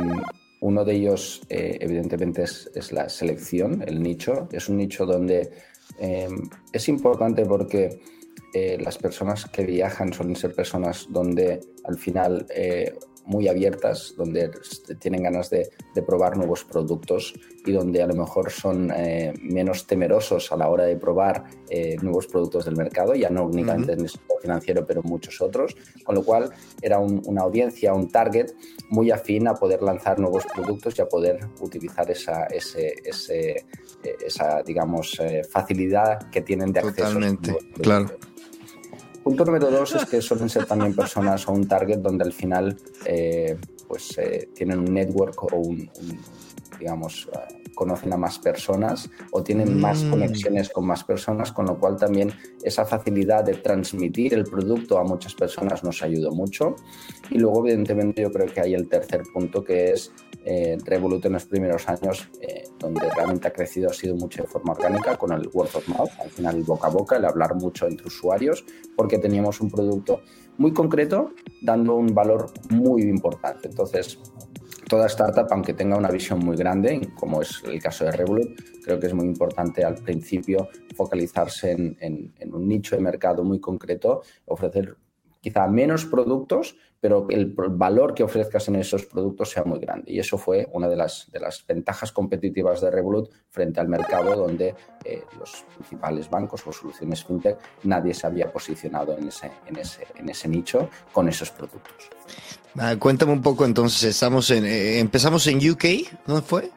uno 0.61 0.85
de 0.85 0.95
ellos, 0.95 1.41
eh, 1.49 1.77
evidentemente, 1.81 2.43
es, 2.43 2.91
la 2.91 3.09
selección, 3.09 3.83
el 3.85 4.01
nicho. 4.01 4.47
Es 4.51 4.69
un 4.69 4.77
nicho 4.77 5.05
donde 5.05 5.51
em, 5.99 6.49
es 6.71 6.87
importante 6.89 7.45
porque 7.45 7.99
eh, 8.53 8.77
las 8.79 8.97
personas 8.97 9.45
que 9.45 9.65
viajan 9.65 10.13
suelen 10.13 10.35
ser 10.35 10.53
personas 10.53 11.07
donde 11.09 11.59
al 11.83 11.97
final 11.97 12.45
muy 13.27 13.47
abiertas, 13.49 14.13
donde 14.17 14.49
tienen 14.99 15.21
ganas 15.21 15.49
de, 15.49 15.69
probar 16.05 16.37
nuevos 16.37 16.63
productos 16.63 17.33
y 17.65 17.71
donde 17.71 18.03
a 18.03 18.07
lo 18.07 18.13
mejor 18.13 18.51
son 18.51 18.91
eh, 18.95 19.33
menos 19.41 19.87
temerosos 19.87 20.51
a 20.51 20.55
la 20.55 20.69
hora 20.69 20.85
de 20.85 20.95
probar 20.95 21.43
eh, 21.69 21.97
nuevos 22.03 22.27
productos 22.27 22.65
del 22.65 22.77
mercado, 22.77 23.15
ya 23.15 23.29
no 23.29 23.45
únicamente 23.45 23.93
en 23.93 24.01
el 24.01 24.09
sector 24.09 24.39
financiero, 24.39 24.85
pero 24.85 25.01
muchos 25.01 25.41
otros, 25.41 25.75
con 26.03 26.15
lo 26.15 26.23
cual 26.23 26.51
era 26.81 26.99
una 26.99 27.41
audiencia, 27.41 27.95
un 27.95 28.09
target 28.09 28.53
muy 28.89 29.09
afín 29.09 29.47
a 29.47 29.55
poder 29.55 29.81
lanzar 29.81 30.19
nuevos 30.19 30.45
productos 30.45 30.97
y 30.97 31.01
a 31.01 31.07
poder 31.07 31.39
utilizar 31.59 32.09
esa, 32.11 32.45
ese, 32.45 32.93
ese, 33.03 33.65
esa 34.23 34.61
digamos, 34.61 35.19
eh, 35.19 35.41
facilidad 35.43 36.29
que 36.29 36.41
tienen 36.41 36.71
de 36.71 36.79
acceso. 36.79 37.07
Totalmente, 37.07 37.57
claro. 37.81 38.11
Punto 39.27 39.43
número 39.43 39.69
dos 39.69 39.93
es 39.93 40.05
que 40.05 40.21
suelen 40.21 40.47
ser 40.47 40.65
también 40.65 40.95
personas 40.95 41.45
o 41.49 41.51
un 41.51 41.67
target 41.67 41.97
donde 41.97 42.23
al 42.23 42.31
final 42.31 42.77
eh, 43.03 43.57
pues 43.85 44.17
eh, 44.17 44.51
tienen 44.55 44.79
un 44.79 44.93
network 44.93 45.43
o 45.43 45.57
un, 45.57 45.89
digamos, 46.79 47.29
conocen 47.77 48.11
a 48.11 48.17
más 48.17 48.39
personas 48.39 49.09
o 49.31 49.43
tienen 49.43 49.79
más 49.79 50.03
mm. 50.03 50.09
conexiones 50.09 50.69
con 50.69 50.85
más 50.85 51.03
personas, 51.03 51.51
con 51.51 51.67
lo 51.67 51.79
cual 51.79 51.95
también 51.95 52.33
esa 52.63 52.85
facilidad 52.85 53.43
de 53.43 53.53
transmitir 53.53 54.33
el 54.33 54.43
producto 54.43 54.97
a 54.97 55.03
muchas 55.03 55.35
personas 55.35 55.83
nos 55.83 56.01
ayudó 56.01 56.31
mucho. 56.31 56.75
Y 57.29 57.37
luego, 57.37 57.65
evidentemente, 57.65 58.23
yo 58.23 58.31
creo 58.31 58.47
que 58.47 58.61
hay 58.61 58.73
el 58.73 58.89
tercer 58.89 59.21
punto 59.31 59.63
que 59.63 59.91
es 59.91 60.11
eh, 60.43 60.77
Revolut 60.83 61.25
en 61.25 61.33
los 61.33 61.45
primeros 61.45 61.87
años, 61.87 62.27
eh, 62.41 62.63
donde 62.79 63.09
realmente 63.11 63.47
ha 63.47 63.53
crecido, 63.53 63.89
ha 63.89 63.93
sido 63.93 64.15
mucho 64.15 64.41
de 64.41 64.47
forma 64.47 64.73
orgánica 64.73 65.15
con 65.17 65.31
el 65.31 65.47
word 65.53 65.69
of 65.75 65.87
mouth, 65.87 66.09
al 66.19 66.29
final 66.29 66.55
el 66.55 66.63
boca 66.63 66.87
a 66.87 66.89
boca, 66.89 67.17
el 67.17 67.25
hablar 67.25 67.55
mucho 67.55 67.85
entre 67.85 68.07
usuarios, 68.07 68.65
porque 68.95 69.19
teníamos 69.19 69.61
un 69.61 69.69
producto 69.69 70.21
muy 70.57 70.73
concreto 70.73 71.33
dando 71.61 71.95
un 71.95 72.13
valor 72.13 72.51
muy 72.69 73.03
importante. 73.03 73.67
Entonces, 73.67 74.19
toda 74.87 75.07
startup, 75.07 75.47
aunque 75.51 75.73
tenga 75.73 75.97
una 75.97 76.09
visión 76.09 76.39
muy 76.39 76.55
grande, 76.55 77.09
como 77.15 77.41
es 77.41 77.61
el 77.65 77.81
caso 77.81 78.05
de 78.05 78.11
Revolut, 78.11 78.59
creo 78.83 78.99
que 78.99 79.07
es 79.07 79.13
muy 79.13 79.25
importante 79.25 79.83
al 79.83 79.95
principio 79.95 80.69
focalizarse 80.95 81.71
en, 81.71 82.33
un 82.53 82.67
nicho 82.67 82.95
de 82.95 83.01
mercado 83.01 83.43
muy 83.43 83.59
concreto, 83.59 84.23
ofrecer 84.45 84.95
quizá 85.47 85.65
menos 85.67 86.05
productos, 86.05 86.75
pero 86.99 87.25
el 87.29 87.53
valor 87.55 88.13
que 88.13 88.23
ofrezcas 88.23 88.67
en 88.67 88.75
esos 88.75 89.05
productos 89.05 89.51
sea 89.51 89.63
muy 89.63 89.79
grande. 89.79 90.11
Y 90.11 90.19
eso 90.19 90.37
fue 90.37 90.67
una 90.73 90.89
de 90.89 90.97
las, 90.97 91.29
de 91.31 91.39
las 91.39 91.65
ventajas 91.65 92.11
competitivas 92.11 92.81
de 92.81 92.91
Revolut 92.91 93.31
frente 93.49 93.79
al 93.79 93.87
mercado 93.87 94.35
donde 94.35 94.75
eh, 95.05 95.23
los 95.39 95.63
principales 95.73 96.29
bancos 96.29 96.67
o 96.67 96.73
soluciones 96.73 97.23
fintech 97.23 97.57
nadie 97.83 98.13
se 98.13 98.27
había 98.27 98.51
posicionado 98.51 99.17
en 99.17 99.29
ese, 99.29 99.51
en 99.67 99.77
ese, 99.77 100.05
en 100.15 100.27
ese 100.27 100.49
nicho 100.49 100.89
con 101.13 101.29
esos 101.29 101.49
productos. 101.51 102.09
Ah, 102.77 102.97
cuéntame 102.99 103.31
un 103.31 103.41
poco 103.41 103.63
entonces, 103.63 104.03
estamos 104.03 104.51
en, 104.51 104.65
eh, 104.65 104.99
empezamos 104.99 105.47
en 105.47 105.57
UK, 105.57 105.85
¿dónde 106.25 106.41
fue? 106.41 106.71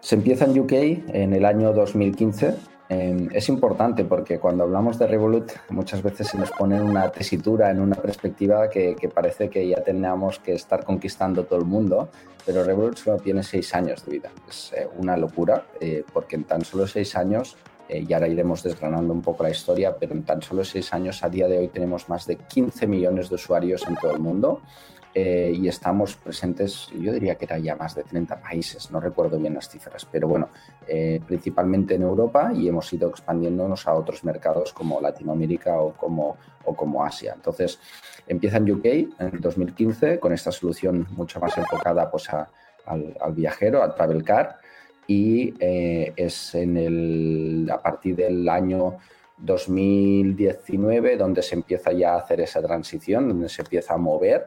Se 0.00 0.16
empieza 0.16 0.44
en 0.44 0.58
UK 0.58 0.72
en 0.72 1.32
el 1.32 1.46
año 1.46 1.72
2015. 1.72 2.71
Em, 2.92 3.30
es 3.32 3.48
importante 3.48 4.04
porque 4.04 4.38
cuando 4.38 4.64
hablamos 4.64 4.98
de 4.98 5.06
Revolut 5.06 5.50
muchas 5.70 6.02
veces 6.02 6.28
se 6.28 6.36
nos 6.36 6.50
pone 6.50 6.78
una 6.78 7.10
tesitura 7.10 7.70
en 7.70 7.80
una 7.80 7.96
perspectiva 7.96 8.68
que, 8.68 8.94
parece 9.14 9.48
que 9.48 9.66
ya 9.66 9.82
tenemos 9.82 10.38
que 10.40 10.52
estar 10.52 10.84
conquistando 10.84 11.44
todo 11.44 11.58
el 11.58 11.64
mundo, 11.64 12.10
pero 12.44 12.62
Revolut 12.62 12.98
solo 12.98 13.16
tiene 13.16 13.42
seis 13.42 13.74
años 13.74 14.04
de 14.04 14.12
vida. 14.12 14.30
Es 14.46 14.74
eh, 14.76 14.86
una 14.98 15.16
locura 15.16 15.64
eh, 15.80 16.04
porque 16.12 16.36
en 16.36 16.44
tan 16.44 16.66
solo 16.66 16.86
seis 16.86 17.16
años 17.16 17.56
y 17.88 18.10
ahora 18.14 18.28
iremos 18.28 18.62
desgranando 18.62 19.12
un 19.12 19.20
poco 19.20 19.42
la 19.42 19.50
historia, 19.50 19.94
pero 19.98 20.14
en 20.14 20.22
tan 20.22 20.40
solo 20.40 20.64
seis 20.64 20.94
años 20.94 21.22
a 21.24 21.28
día 21.28 21.46
de 21.46 21.58
hoy 21.58 21.68
tenemos 21.68 22.08
más 22.08 22.26
de 22.26 22.36
15 22.36 22.86
millones 22.86 23.28
de 23.28 23.34
usuarios 23.34 23.86
en 23.86 23.96
todo 23.96 24.12
el 24.12 24.18
mundo. 24.18 24.62
Eh, 25.14 25.52
y 25.54 25.68
estamos 25.68 26.16
presentes, 26.16 26.88
yo 26.98 27.12
diría 27.12 27.34
que 27.34 27.44
era 27.44 27.58
ya 27.58 27.76
más 27.76 27.94
de 27.94 28.02
30 28.02 28.40
países, 28.40 28.90
no 28.90 28.98
recuerdo 28.98 29.38
bien 29.38 29.52
las 29.52 29.68
cifras, 29.68 30.06
pero 30.10 30.26
bueno, 30.26 30.48
eh, 30.88 31.20
principalmente 31.26 31.96
en 31.96 32.02
Europa 32.02 32.50
y 32.54 32.66
hemos 32.66 32.90
ido 32.94 33.10
expandiéndonos 33.10 33.86
a 33.86 33.92
otros 33.92 34.24
mercados 34.24 34.72
como 34.72 35.02
Latinoamérica 35.02 35.78
o 35.78 35.92
como, 35.92 36.38
o 36.64 36.74
como 36.74 37.04
Asia. 37.04 37.34
Entonces, 37.34 37.78
empieza 38.26 38.56
en 38.56 38.70
UK 38.70 38.84
en 38.86 39.12
el 39.18 39.40
2015 39.40 40.18
con 40.18 40.32
esta 40.32 40.50
solución 40.50 41.06
mucho 41.10 41.38
más 41.40 41.58
enfocada 41.58 42.10
pues, 42.10 42.30
al, 42.30 43.14
viajero, 43.34 43.82
al 43.82 43.94
travel 43.94 44.24
car, 44.24 44.60
y 45.06 45.52
eh, 45.60 46.14
es 46.16 46.54
en 46.54 46.78
el, 46.78 47.70
a 47.70 47.82
partir 47.82 48.16
del 48.16 48.48
año 48.48 48.96
2019 49.36 51.18
donde 51.18 51.42
se 51.42 51.56
empieza 51.56 51.92
ya 51.92 52.14
a 52.14 52.18
hacer 52.18 52.40
esa 52.40 52.62
transición, 52.62 53.28
donde 53.28 53.50
se 53.50 53.60
empieza 53.60 53.92
a 53.92 53.98
mover 53.98 54.46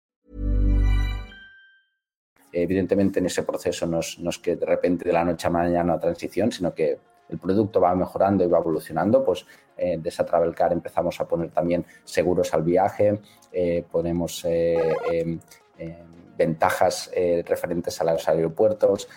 Evidentemente 2.53 3.19
en 3.19 3.27
ese 3.27 3.43
proceso 3.43 3.85
no 3.87 3.99
es, 3.99 4.39
que 4.41 4.55
de 4.55 4.65
repente 4.65 5.05
de 5.05 5.13
la 5.13 5.23
noche 5.23 5.47
a 5.47 5.49
mañana 5.49 5.99
transición, 5.99 6.51
sino 6.51 6.73
que 6.73 6.99
el 7.29 7.37
producto 7.37 7.79
va 7.79 7.95
mejorando 7.95 8.43
y 8.43 8.47
va 8.47 8.59
evolucionando, 8.59 9.23
pues 9.23 9.45
eh, 9.77 9.97
de 9.97 10.09
esa 10.09 10.25
Travel 10.25 10.53
Car 10.53 10.73
empezamos 10.73 11.19
a 11.21 11.27
poner 11.27 11.49
también 11.49 11.85
seguros 12.03 12.53
al 12.53 12.63
viaje, 12.63 13.21
eh, 13.53 13.85
ponemos 13.89 14.43
eh, 14.45 14.93
em, 15.11 15.39
em, 15.77 15.95
ventajas 16.37 17.11
referentes 17.45 18.01
a 18.01 18.03
los 18.03 18.27
aeropuertos, 18.27 19.07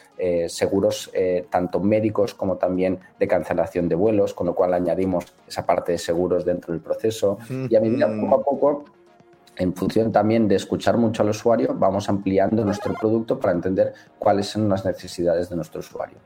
seguros 0.49 1.11
tanto 1.49 1.81
médicos 1.81 2.35
como 2.35 2.59
también 2.59 2.99
de 3.19 3.27
cancelación 3.27 3.89
de 3.89 3.95
vuelos, 3.95 4.35
con 4.35 4.49
lo 4.49 4.55
cual 4.55 4.75
añadimos 4.75 5.33
esa 5.49 5.65
parte 5.65 5.93
de 5.93 5.99
seguros 5.99 6.45
dentro 6.45 6.75
del 6.75 6.83
proceso. 6.83 7.39
Y 7.49 7.75
a 7.75 7.81
medida 7.81 8.09
poco 8.09 8.35
a 8.35 8.45
poco 8.45 8.85
en 9.57 9.75
función 9.75 10.11
también 10.13 10.49
de 10.49 10.57
escuchar 10.57 10.97
mucho 10.97 11.23
al 11.23 11.31
usuario, 11.31 11.75
vamos 11.75 12.09
ampliando 12.09 12.65
nuestro 12.65 12.95
producto 12.95 13.39
para 13.39 13.53
entender 13.53 13.95
cuáles 14.19 14.47
son 14.47 14.69
las 14.69 14.85
necesidades 14.85 15.49
de 15.49 15.57
nuestro 15.57 15.81
usuario. 15.81 16.19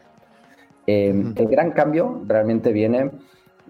Eh, 0.87 1.11
el 1.37 1.49
gran 1.49 1.73
cambio 1.73 2.23
realmente 2.27 2.73
viene 2.73 3.11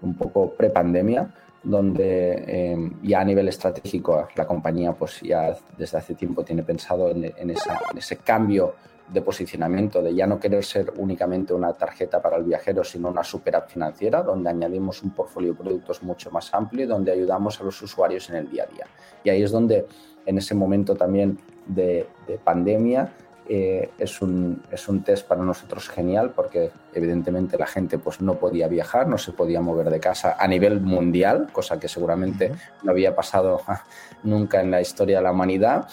un 0.01 0.15
poco 0.15 0.53
pre-pandemia, 0.53 1.33
donde 1.61 2.43
eh, 2.47 2.91
ya 3.03 3.19
a 3.19 3.25
nivel 3.25 3.49
estratégico 3.49 4.29
la 4.35 4.47
compañía 4.47 4.93
pues 4.93 5.19
ya 5.21 5.53
desde 5.77 5.97
hace 5.97 6.15
tiempo 6.15 6.43
tiene 6.43 6.63
pensado 6.63 7.09
en, 7.11 7.25
en 7.35 7.49
ese 7.49 8.17
cambio 8.17 8.75
de 9.11 9.21
posicionamiento, 9.21 10.01
de 10.01 10.13
ya 10.13 10.27
no 10.27 10.39
querer 10.39 10.63
ser 10.63 10.93
únicamente 10.97 11.53
una 11.53 11.73
tarjeta 11.73 12.21
para 12.21 12.37
el 12.37 12.43
viajero, 12.43 12.83
sino 12.83 13.09
una 13.09 13.23
super 13.23 13.55
app 13.55 13.69
financiera, 13.69 14.21
donde 14.21 14.49
añadimos 14.49 15.01
un 15.03 15.11
portfolio 15.11 15.53
de 15.53 15.57
productos 15.57 16.03
mucho 16.03 16.29
más 16.31 16.53
amplio 16.53 16.85
y 16.85 16.87
donde 16.87 17.11
ayudamos 17.11 17.59
a 17.59 17.63
los 17.63 17.81
usuarios 17.81 18.29
en 18.29 18.35
el 18.35 18.49
día 18.49 18.63
a 18.63 18.73
día. 18.73 18.85
Y 19.23 19.29
ahí 19.29 19.41
es 19.41 19.51
donde, 19.51 19.87
en 20.25 20.37
ese 20.37 20.53
momento 20.53 20.95
también 20.95 21.39
de, 21.65 22.07
pandemia, 22.43 23.11
eh, 23.51 23.89
es, 23.97 24.21
un, 24.21 24.61
es 24.69 24.87
un 24.87 25.03
test 25.03 25.27
para 25.27 25.41
nosotros 25.41 25.89
genial 25.89 26.33
porque 26.35 26.69
evidentemente 26.93 27.57
la 27.57 27.65
gente 27.65 27.97
pues 27.97 28.21
no 28.21 28.35
podía 28.35 28.67
viajar, 28.67 29.07
no 29.07 29.17
se 29.17 29.31
podía 29.31 29.59
mover 29.59 29.89
de 29.89 29.99
casa 29.99 30.35
a 30.37 30.47
nivel 30.47 30.81
mundial, 30.81 31.49
cosa 31.51 31.79
que 31.79 31.87
seguramente 31.87 32.51
no 32.83 32.91
había 32.91 33.15
pasado 33.15 33.59
nunca 34.23 34.61
en 34.61 34.69
la 34.69 34.81
historia 34.81 35.17
de 35.17 35.23
la 35.23 35.31
humanidad 35.31 35.87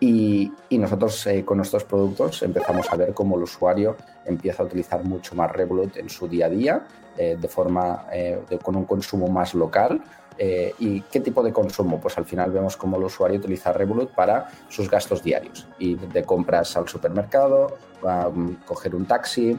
y, 0.00 0.52
nosotros 0.70 1.26
eh, 1.26 1.44
con 1.44 1.56
nuestros 1.56 1.84
productos 1.84 2.42
empezamos 2.42 2.90
a 2.92 2.96
ver 2.96 3.14
cómo 3.14 3.36
el 3.36 3.44
usuario 3.44 3.96
empieza 4.24 4.62
a 4.62 4.66
utilizar 4.66 5.02
mucho 5.04 5.34
más 5.34 5.50
Revolut 5.50 5.96
en 5.96 6.10
su 6.10 6.28
día 6.28 6.46
a 6.46 6.48
día, 6.50 6.86
eh, 7.16 7.36
de 7.40 7.48
forma, 7.48 8.06
eh, 8.12 8.40
con 8.62 8.76
un 8.76 8.84
consumo 8.84 9.28
más 9.28 9.54
local, 9.54 10.02
¿Y 10.38 11.00
qué 11.00 11.20
tipo 11.20 11.42
de 11.42 11.50
consumo? 11.50 11.98
Pues 11.98 12.18
al 12.18 12.26
final 12.26 12.50
vemos 12.50 12.76
cómo 12.76 12.98
el 12.98 13.04
usuario 13.04 13.38
utiliza 13.38 13.72
Revolut 13.72 14.10
para 14.10 14.50
sus 14.68 14.90
gastos 14.90 15.22
diarios, 15.22 15.66
ir 15.78 15.98
de 15.98 16.24
compras 16.24 16.76
al 16.76 16.86
supermercado, 16.86 17.78
a, 18.06 18.30
coger 18.66 18.94
un 18.94 19.06
taxi, 19.06 19.58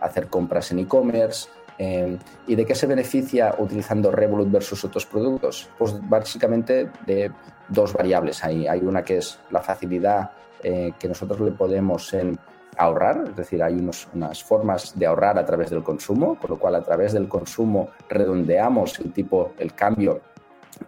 hacer 0.00 0.26
compras 0.26 0.72
en 0.72 0.80
e-commerce. 0.80 1.48
Eh, 1.78 2.18
¿Y 2.46 2.54
de 2.54 2.64
qué 2.64 2.74
se 2.74 2.86
beneficia 2.86 3.54
utilizando 3.58 4.10
Revolut 4.10 4.50
versus 4.50 4.84
otros 4.84 5.06
productos? 5.06 5.68
Pues 5.78 5.96
básicamente 6.08 6.90
de 7.06 7.30
dos 7.68 7.92
variables. 7.92 8.42
Hay, 8.44 8.66
hay 8.66 8.80
una 8.80 9.02
que 9.02 9.18
es 9.18 9.38
la 9.50 9.60
facilidad 9.60 10.30
que 10.62 11.08
nosotros 11.08 11.40
le 11.40 11.50
podemos 11.50 12.14
en 12.14 12.38
ahorrar, 12.76 13.24
es 13.28 13.36
decir, 13.36 13.62
hay 13.62 13.74
unas 13.74 14.42
formas 14.44 14.98
de 14.98 15.06
ahorrar 15.06 15.38
a 15.38 15.44
través 15.44 15.70
del 15.70 15.82
consumo, 15.82 16.38
con 16.38 16.50
lo 16.50 16.58
cual 16.58 16.74
a 16.76 16.82
través 16.82 17.12
del 17.12 17.28
consumo 17.28 17.90
redondeamos 18.08 18.98
el 19.00 19.12
tipo, 19.12 19.52
el 19.58 19.74
cambio 19.74 20.20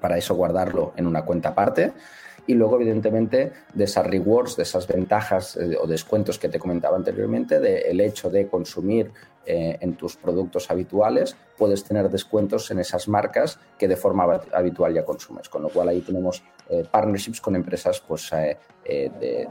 para 0.00 0.16
eso 0.16 0.34
guardarlo 0.34 0.92
en 0.96 1.06
una 1.06 1.24
cuenta 1.24 1.50
aparte. 1.50 1.92
Y 2.46 2.54
luego, 2.54 2.76
evidentemente, 2.76 3.52
de 3.72 3.84
esas 3.84 4.06
rewards, 4.06 4.56
de 4.56 4.64
esas 4.64 4.86
ventajas 4.86 5.56
eh, 5.56 5.76
o 5.80 5.86
descuentos 5.86 6.38
que 6.38 6.50
te 6.50 6.58
comentaba 6.58 6.96
anteriormente, 6.96 7.58
del 7.58 8.00
hecho 8.00 8.28
de 8.28 8.48
consumir 8.48 9.10
eh, 9.46 9.78
en 9.80 9.94
tus 9.96 10.16
productos 10.16 10.70
habituales, 10.70 11.36
puedes 11.56 11.84
tener 11.84 12.10
descuentos 12.10 12.70
en 12.70 12.78
esas 12.80 13.08
marcas 13.08 13.58
que 13.78 13.88
de 13.88 13.96
forma 13.96 14.40
habitual 14.52 14.94
ya 14.94 15.04
consumes. 15.04 15.48
Con 15.48 15.62
lo 15.62 15.68
cual 15.68 15.88
ahí 15.88 16.00
tenemos 16.00 16.42
eh, 16.68 16.84
partnerships 16.90 17.40
con 17.40 17.56
empresas 17.56 18.00
pues, 18.00 18.30
de, 18.30 19.48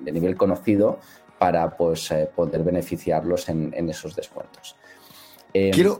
nivel 0.00 0.36
conocido 0.36 0.98
para 1.40 1.74
pues, 1.74 2.10
eh, 2.10 2.28
poder 2.36 2.62
beneficiarlos 2.62 3.48
en, 3.48 3.88
esos 3.88 4.14
descuentos. 4.14 4.76
Eh, 5.54 5.70
quiero, 5.72 5.98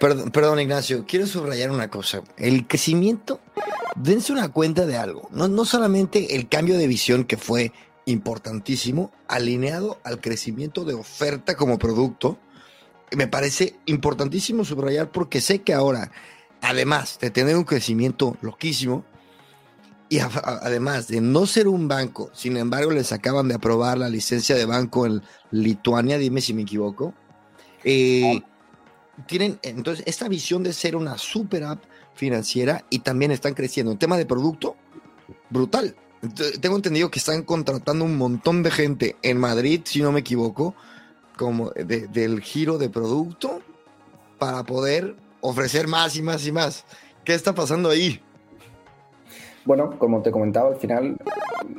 perdón, 0.00 0.32
perdón, 0.32 0.58
Ignacio, 0.58 1.04
quiero 1.06 1.24
subrayar 1.28 1.70
una 1.70 1.88
cosa. 1.88 2.22
El 2.36 2.66
crecimiento, 2.66 3.38
dense 3.94 4.32
una 4.32 4.48
cuenta 4.48 4.86
de 4.86 4.96
algo. 4.96 5.28
No, 5.30 5.46
no 5.46 5.64
solamente 5.64 6.34
el 6.34 6.48
cambio 6.48 6.76
de 6.76 6.88
visión 6.88 7.22
que 7.22 7.36
fue 7.36 7.70
importantísimo, 8.06 9.12
alineado 9.28 10.00
al 10.04 10.20
crecimiento 10.20 10.84
de 10.84 10.94
oferta 10.94 11.56
como 11.56 11.78
producto, 11.78 12.38
me 13.14 13.28
parece 13.28 13.76
importantísimo 13.84 14.64
subrayar 14.64 15.10
porque 15.10 15.40
sé 15.40 15.60
que 15.60 15.74
ahora, 15.74 16.10
además 16.62 17.18
de 17.20 17.30
tener 17.30 17.56
un 17.56 17.64
crecimiento 17.64 18.36
loquísimo, 18.40 19.04
y 20.08 20.20
además 20.20 21.08
de 21.08 21.20
no 21.20 21.46
ser 21.46 21.66
un 21.66 21.88
banco, 21.88 22.30
sin 22.32 22.56
embargo 22.56 22.92
les 22.92 23.10
acaban 23.10 23.48
de 23.48 23.56
aprobar 23.56 23.98
la 23.98 24.08
licencia 24.08 24.54
de 24.54 24.64
banco 24.64 25.04
en 25.04 25.20
Lituania, 25.50 26.16
dime 26.16 26.40
si 26.40 26.54
me 26.54 26.62
equivoco. 26.62 27.12
Eh, 27.82 28.40
tienen 29.26 29.58
entonces 29.62 30.04
esta 30.06 30.28
visión 30.28 30.62
de 30.62 30.72
ser 30.72 30.94
una 30.94 31.18
super 31.18 31.64
app 31.64 31.82
financiera 32.14 32.84
y 32.88 33.00
también 33.00 33.32
están 33.32 33.54
creciendo. 33.54 33.90
En 33.90 33.98
tema 33.98 34.16
de 34.16 34.26
producto, 34.26 34.76
brutal. 35.50 35.96
Tengo 36.60 36.76
entendido 36.76 37.10
que 37.10 37.18
están 37.18 37.42
contratando 37.42 38.04
un 38.04 38.16
montón 38.16 38.62
de 38.62 38.70
gente 38.70 39.16
en 39.22 39.38
Madrid, 39.38 39.82
si 39.84 40.02
no 40.02 40.12
me 40.12 40.20
equivoco, 40.20 40.74
como 41.36 41.70
del 41.70 42.40
giro 42.40 42.78
de 42.78 42.88
producto 42.88 43.60
para 44.38 44.64
poder 44.64 45.14
ofrecer 45.40 45.86
más 45.88 46.16
y 46.16 46.22
más 46.22 46.46
y 46.46 46.52
más. 46.52 46.84
¿Qué 47.24 47.34
está 47.34 47.54
pasando 47.54 47.90
ahí? 47.90 48.20
Bueno, 49.64 49.98
como 49.98 50.22
te 50.22 50.30
comentaba, 50.30 50.70
al 50.70 50.76
final, 50.76 51.16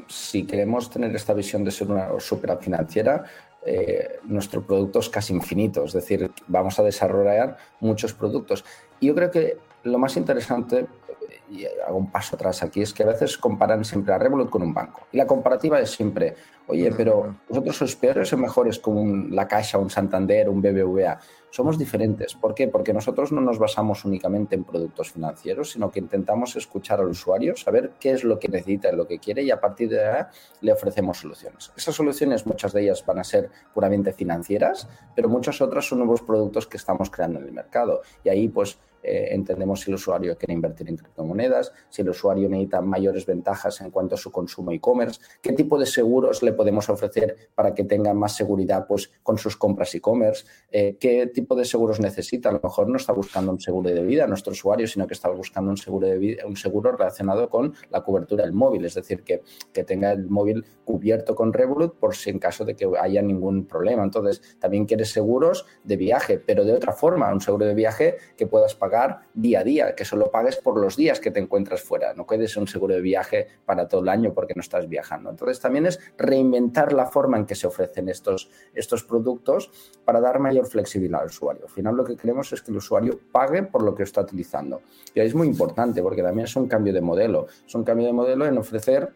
si 0.08 0.44
queremos 0.46 0.90
tener 0.90 1.16
esta 1.16 1.34
visión 1.34 1.64
de 1.64 1.72
ser 1.72 1.90
una 1.90 2.08
super 2.20 2.58
financiera, 2.60 3.24
eh, 3.66 4.20
nuestro 4.24 4.62
producto 4.62 5.00
es 5.00 5.10
casi 5.10 5.34
infinito, 5.34 5.86
es 5.86 5.94
decir, 5.94 6.30
vamos 6.48 6.78
a 6.80 6.84
desarrollar 6.84 7.58
muchos 7.80 8.14
productos. 8.14 8.66
Y 9.00 9.08
yo 9.08 9.16
creo 9.16 9.32
que 9.32 9.58
lo 9.84 9.98
más 10.00 10.18
interesante, 10.18 10.86
y 11.50 11.66
hago 11.66 11.98
un 11.98 12.12
paso 12.12 12.36
atrás 12.36 12.64
aquí, 12.64 12.82
es 12.82 12.94
que 12.94 13.04
a 13.04 13.08
veces 13.08 13.38
comparan 13.38 13.86
siempre 13.86 14.14
a 14.14 14.18
Revolut 14.18 14.50
con 14.50 14.62
un 14.62 14.74
banco. 14.74 15.08
Y 15.12 15.18
la 15.18 15.26
comparativa 15.26 15.80
es 15.80 15.92
siempre, 15.92 16.36
oye, 16.68 16.92
pero 16.96 17.36
vosotros 17.48 17.78
sois 17.78 17.96
peores 17.96 18.32
o 18.34 18.38
mejores 18.38 18.80
con 18.80 18.98
un 18.98 19.36
La 19.36 19.48
Caixa, 19.48 19.78
un 19.78 19.90
Santander, 19.90 20.50
un 20.50 20.62
BBVA 20.62 21.20
somos 21.58 21.80
diferentes. 21.80 22.36
¿Por 22.36 22.54
qué? 22.54 22.68
Porque 22.68 22.94
nosotros 22.94 23.32
no 23.32 23.42
nos 23.42 23.58
basamos 23.58 24.06
únicamente 24.06 24.54
en 24.54 24.64
productos 24.64 25.12
financieros, 25.12 25.72
sino 25.72 25.90
que 25.90 26.00
intentamos 26.00 26.56
escuchar 26.56 27.00
al 27.00 27.08
usuario, 27.08 27.56
saber 27.56 27.94
qué 28.00 28.12
es 28.12 28.24
lo 28.24 28.38
que 28.38 28.48
necesita, 28.48 28.92
lo 28.92 29.08
que 29.08 29.18
quiere 29.18 29.42
y 29.42 29.50
a 29.50 29.60
partir 29.60 29.90
de 29.90 30.06
ahí 30.06 30.24
le 30.62 30.72
ofrecemos 30.72 31.18
soluciones. 31.18 31.72
Esas 31.76 31.96
soluciones, 31.96 32.46
muchas 32.46 32.74
de 32.74 32.84
ellas 32.84 33.04
van 33.04 33.18
a 33.18 33.24
ser 33.24 33.50
puramente 33.74 34.14
financieras, 34.14 34.88
pero 35.16 35.30
muchas 35.30 35.60
otras 35.60 35.88
son 35.88 35.98
nuevos 35.98 36.22
productos 36.22 36.68
que 36.68 36.78
estamos 36.78 37.10
creando 37.10 37.40
en 37.40 37.48
el 37.48 37.54
mercado. 37.54 38.02
Y 38.24 38.30
ahí, 38.30 38.50
pues, 38.50 38.78
eh, 39.08 39.34
entendemos 39.34 39.82
si 39.82 39.92
el 39.92 39.96
usuario 39.96 40.38
quiere 40.38 40.54
invertir 40.54 40.90
en 40.90 40.98
criptomonedas, 40.98 41.72
si 41.90 42.02
el 42.02 42.10
usuario 42.10 42.50
necesita 42.50 42.82
mayores 42.82 43.26
ventajas 43.26 43.80
en 43.80 43.90
cuanto 43.90 44.16
a 44.16 44.18
su 44.18 44.32
consumo 44.32 44.72
e-commerce, 44.72 45.22
qué 45.42 45.54
tipo 45.54 45.80
de 45.80 45.86
seguros 45.86 46.44
le 46.44 46.52
podemos 46.52 46.90
ofrecer 46.90 47.50
para 47.56 47.74
que 47.74 47.86
tenga 47.86 48.14
más 48.14 48.36
seguridad 48.36 48.86
pues, 48.86 49.12
con 49.24 49.38
sus 49.38 49.56
compras 49.56 49.96
e-commerce, 49.96 50.46
eh, 50.72 50.98
qué 51.00 51.28
tipo 51.28 51.47
de 51.56 51.66
seguros 51.66 52.00
necesita. 52.00 52.50
A 52.50 52.54
lo 52.54 52.60
mejor 52.62 52.90
no 52.90 52.98
está 52.98 53.14
buscando 53.14 53.52
un 53.52 53.60
seguro 53.60 53.90
de 53.90 54.04
vida 54.04 54.28
nuestro 54.28 54.52
usuario, 54.52 54.88
sino 54.88 55.08
que 55.08 55.14
está 55.14 55.30
buscando 55.30 55.72
un 55.72 55.78
seguro, 55.78 56.08
de 56.08 56.18
vida, 56.18 56.46
un 56.46 56.56
seguro 56.56 56.92
relacionado 56.92 57.50
con 57.50 57.74
la 57.90 58.04
cobertura 58.04 58.44
del 58.44 58.54
móvil, 58.54 58.86
es 58.86 58.96
decir, 58.96 59.24
que, 59.24 59.42
que 59.74 59.84
tenga 59.84 60.12
el 60.12 60.28
móvil 60.28 60.66
cubierto 60.84 61.36
con 61.36 61.54
Revolut 61.54 61.96
por 61.96 62.16
si 62.16 62.30
en 62.30 62.40
caso 62.40 62.66
de 62.66 62.76
que 62.76 62.88
haya 63.00 63.22
ningún 63.22 63.66
problema. 63.66 64.04
Entonces, 64.04 64.58
también 64.60 64.86
quiere 64.86 65.06
seguros 65.06 65.66
de 65.84 65.98
viaje, 65.98 66.40
pero 66.40 66.64
de 66.64 66.74
otra 66.74 66.94
forma, 66.94 67.32
un 67.32 67.42
seguro 67.42 67.66
de 67.66 67.74
viaje 67.74 68.18
que 68.38 68.48
puedas 68.48 68.76
pagar 68.76 69.22
día 69.34 69.62
a 69.62 69.64
día, 69.64 69.96
que 69.96 70.06
solo 70.06 70.32
pagues 70.32 70.58
por 70.58 70.80
los 70.80 70.96
días 70.96 71.20
que 71.20 71.32
te 71.32 71.40
encuentras 71.40 71.82
fuera, 71.82 72.14
no 72.14 72.26
quedes 72.26 72.58
un 72.58 72.68
seguro 72.68 72.94
de 72.96 73.02
viaje 73.02 73.48
para 73.66 73.88
todo 73.88 74.02
el 74.02 74.10
año 74.10 74.34
porque 74.34 74.54
no 74.56 74.62
estás 74.62 74.88
viajando. 74.88 75.30
Entonces 75.30 75.60
también 75.60 75.86
es 75.86 76.00
reinventar 76.18 76.94
la 76.94 77.06
forma 77.06 77.38
en 77.38 77.46
que 77.46 77.56
se 77.56 77.68
ofrecen 77.68 78.10
estos, 78.10 78.50
estos 78.74 79.04
productos 79.04 79.72
para 80.06 80.22
dar 80.22 80.40
mayor 80.40 80.68
flexibilidad 80.68 81.08
usuario. 81.28 81.64
Al 81.64 81.70
final 81.70 81.96
lo 81.96 82.04
que 82.04 82.16
queremos 82.16 82.52
es 82.52 82.62
que 82.62 82.72
el 82.72 82.78
usuario 82.78 83.20
pague 83.32 83.64
por 83.64 83.84
lo 83.84 83.96
que 83.96 84.04
está 84.04 84.22
utilizando. 84.22 84.82
Y 85.14 85.20
ahí 85.20 85.28
es 85.28 85.36
muy 85.36 85.48
importante 85.48 86.02
porque 86.02 86.24
también 86.24 86.46
es 86.46 86.56
un 86.56 86.68
cambio 86.68 86.94
de 86.94 87.02
modelo, 87.02 87.48
es 87.66 87.76
un 87.76 87.84
cambio 87.84 88.08
de 88.08 88.14
modelo 88.14 88.46
en 88.46 88.58
ofrecer 88.58 89.10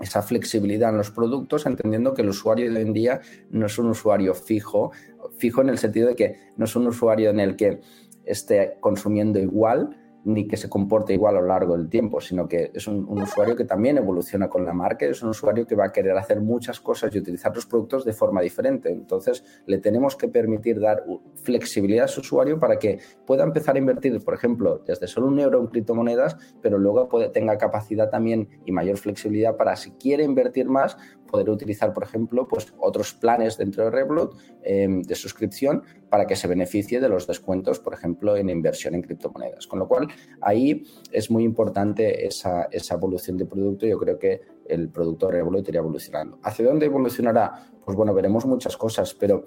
esa 0.00 0.22
flexibilidad 0.22 0.90
en 0.90 0.98
los 0.98 1.10
productos, 1.10 1.64
entendiendo 1.64 2.12
que 2.12 2.22
el 2.22 2.28
usuario 2.28 2.70
de 2.70 2.76
hoy 2.76 2.82
en 2.82 2.92
día 2.92 3.20
no 3.50 3.66
es 3.66 3.78
un 3.78 3.88
usuario 3.88 4.34
fijo, 4.34 4.92
fijo 5.38 5.62
en 5.62 5.70
el 5.70 5.78
sentido 5.78 6.08
de 6.08 6.16
que 6.16 6.36
no 6.56 6.66
es 6.66 6.76
un 6.76 6.86
usuario 6.86 7.30
en 7.30 7.40
el 7.40 7.56
que 7.56 7.80
esté 8.24 8.76
consumiendo 8.80 9.38
igual 9.38 9.96
ni 10.26 10.48
que 10.48 10.56
se 10.56 10.68
comporte 10.68 11.14
igual 11.14 11.36
a 11.36 11.40
lo 11.40 11.46
largo 11.46 11.76
del 11.76 11.88
tiempo, 11.88 12.20
sino 12.20 12.48
que 12.48 12.72
es 12.74 12.88
un, 12.88 13.06
usuario 13.08 13.54
que 13.54 13.64
también 13.64 13.96
evoluciona 13.96 14.48
con 14.48 14.64
la 14.64 14.72
marca, 14.72 15.06
es 15.06 15.22
un 15.22 15.28
usuario 15.28 15.66
que 15.66 15.76
va 15.76 15.86
a 15.86 15.92
querer 15.92 16.16
hacer 16.18 16.40
muchas 16.40 16.80
cosas 16.80 17.14
y 17.14 17.18
utilizar 17.18 17.54
los 17.54 17.64
productos 17.64 18.04
de 18.04 18.12
forma 18.12 18.40
diferente. 18.40 18.90
Entonces, 18.90 19.44
le 19.66 19.78
tenemos 19.78 20.16
que 20.16 20.26
permitir 20.26 20.80
dar 20.80 21.04
flexibilidad 21.44 22.06
a 22.06 22.08
su 22.08 22.22
usuario 22.22 22.58
para 22.58 22.76
que 22.76 22.98
pueda 23.24 23.44
empezar 23.44 23.76
a 23.76 23.78
invertir, 23.78 24.20
por 24.24 24.34
ejemplo, 24.34 24.82
desde 24.84 25.06
solo 25.06 25.28
un 25.28 25.38
euro 25.38 25.60
en 25.60 25.68
criptomonedas, 25.68 26.36
pero 26.60 26.76
luego 26.76 27.08
puede, 27.08 27.28
tenga 27.28 27.56
capacidad 27.56 28.10
también 28.10 28.48
y 28.64 28.72
mayor 28.72 28.96
flexibilidad 28.96 29.56
para, 29.56 29.76
si 29.76 29.92
quiere 29.92 30.24
invertir 30.24 30.68
más, 30.68 30.96
poder 31.26 31.50
utilizar, 31.50 31.92
por 31.92 32.04
ejemplo, 32.04 32.46
pues 32.48 32.72
otros 32.78 33.14
planes 33.14 33.56
dentro 33.56 33.84
de 33.84 33.90
Revolut 33.90 34.34
em, 34.62 35.02
de 35.02 35.14
suscripción 35.14 35.82
para 36.08 36.26
que 36.26 36.36
se 36.36 36.48
beneficie 36.48 37.00
de 37.00 37.08
los 37.08 37.26
descuentos, 37.26 37.80
por 37.80 37.94
ejemplo, 37.94 38.36
en 38.36 38.48
inversión 38.48 38.94
en 38.94 39.02
criptomonedas. 39.02 39.66
Con 39.66 39.78
lo 39.78 39.88
cual, 39.88 40.08
ahí 40.40 40.84
es 41.12 41.30
muy 41.30 41.44
importante 41.44 42.26
esa, 42.26 42.68
esa 42.70 42.94
evolución 42.94 43.36
de 43.36 43.46
producto. 43.46 43.86
Yo 43.86 43.98
creo 43.98 44.18
que 44.18 44.40
el 44.66 44.88
producto 44.88 45.30
Revolut 45.30 45.68
irá 45.68 45.78
evolucionando. 45.78 46.38
¿Hacia 46.42 46.66
dónde 46.66 46.86
evolucionará? 46.86 47.70
Pues 47.84 47.96
bueno, 47.96 48.14
veremos 48.14 48.46
muchas 48.46 48.76
cosas, 48.76 49.14
pero 49.14 49.44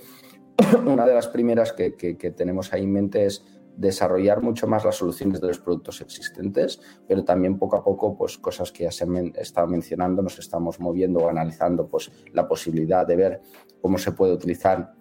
una 0.85 1.05
de 1.05 1.13
las 1.13 1.27
primeras 1.27 1.73
que, 1.73 1.95
que 1.95 2.31
tenemos 2.31 2.73
ahí 2.73 2.83
en 2.83 2.91
mente 2.93 3.25
es 3.25 3.43
desarrollar 3.79 4.41
mucho 4.41 4.67
más 4.67 4.83
las 4.83 4.95
soluciones 4.95 5.39
de 5.39 5.47
los 5.47 5.59
productos 5.59 6.01
existentes, 6.01 6.81
pero 7.07 7.23
también 7.23 7.57
poco 7.57 7.77
a 7.77 7.83
poco, 7.83 8.17
pues 8.17 8.37
cosas 8.37 8.71
que 8.71 8.83
ya 8.83 8.91
se 8.91 9.05
han 9.05 9.33
estado 9.35 9.67
mencionando, 9.67 10.21
nos 10.21 10.37
estamos 10.37 10.79
moviendo 10.79 11.19
o 11.19 11.29
analizando, 11.29 11.87
pues 11.87 12.11
la 12.33 12.47
posibilidad 12.47 13.07
de 13.07 13.15
ver 13.15 13.41
cómo 13.81 13.97
se 13.97 14.11
puede 14.11 14.33
utilizar 14.33 14.93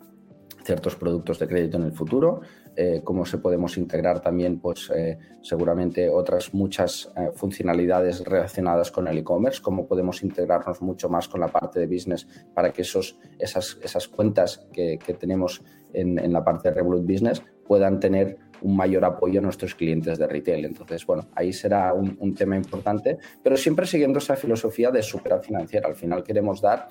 ciertos 0.65 0.97
productos 0.97 1.39
de 1.39 1.49
crédito 1.49 1.79
en 1.79 1.85
el 1.85 1.93
futuro, 1.93 2.41
eh, 2.77 3.01
cómo 3.03 3.25
se 3.25 3.39
podemos 3.39 3.77
integrar 3.79 4.21
también, 4.21 4.61
pues 4.61 4.91
eh, 4.95 5.19
seguramente 5.41 6.09
otras 6.11 6.55
muchas 6.55 7.11
eh, 7.17 7.31
funcionalidades 7.35 8.23
relacionadas 8.23 8.93
con 8.93 9.09
el 9.09 9.19
e-commerce, 9.19 9.63
cómo 9.63 9.89
podemos 9.89 10.23
integrarnos 10.23 10.83
mucho 10.83 11.09
más 11.09 11.27
con 11.27 11.41
la 11.41 11.49
parte 11.49 11.81
de 11.81 11.87
business 11.87 12.29
para 12.55 12.71
que 12.71 12.83
esos, 12.83 13.19
esas, 13.39 13.79
esas 13.83 14.07
cuentas 14.09 14.69
que, 14.73 14.99
tenemos 15.19 15.65
en, 15.93 16.19
en, 16.19 16.33
la 16.33 16.45
parte 16.45 16.69
de 16.69 16.75
Revolut 16.75 17.03
Business 17.03 17.43
puedan 17.67 17.99
tener 17.99 18.39
un 18.63 18.77
mayor 18.77 19.05
apoyo 19.05 19.41
a 19.41 19.43
nuestros 19.43 19.75
clientes 19.75 20.19
de 20.19 20.27
retail. 20.27 20.65
Entonces, 20.65 21.05
bueno, 21.07 21.27
ahí 21.35 21.53
será 21.53 21.93
un, 21.95 22.35
tema 22.35 22.57
importante, 22.57 23.19
pero 23.43 23.57
siempre 23.57 23.87
siguiendo 23.87 24.19
esa 24.19 24.37
filosofía 24.37 24.91
de 24.91 25.03
superar 25.03 25.43
financiera. 25.43 25.89
Al 25.89 25.95
final 25.95 26.23
queremos 26.23 26.61
dar 26.61 26.89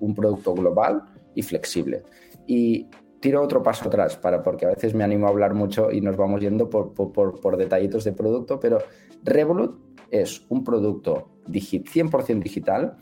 un 0.00 0.14
producto 0.14 0.54
global 0.54 1.02
y 1.34 1.42
flexible. 1.42 2.02
Y 2.46 2.88
tiro 3.20 3.42
otro 3.42 3.62
paso 3.62 3.88
atrás, 3.88 4.16
para, 4.16 4.42
porque 4.42 4.66
a 4.66 4.70
veces 4.70 4.94
me 4.94 5.04
animo 5.04 5.26
a 5.26 5.30
hablar 5.30 5.54
mucho 5.54 5.90
y 5.92 6.00
nos 6.00 6.16
vamos 6.16 6.40
yendo 6.40 6.68
por, 6.68 6.92
por, 6.92 7.56
detallitos 7.56 8.04
de 8.04 8.12
producto, 8.12 8.58
pero 8.58 8.78
Revolut 9.22 9.78
es 10.10 10.44
un 10.48 10.64
producto 10.64 11.30
100% 11.46 12.42
digital, 12.42 12.96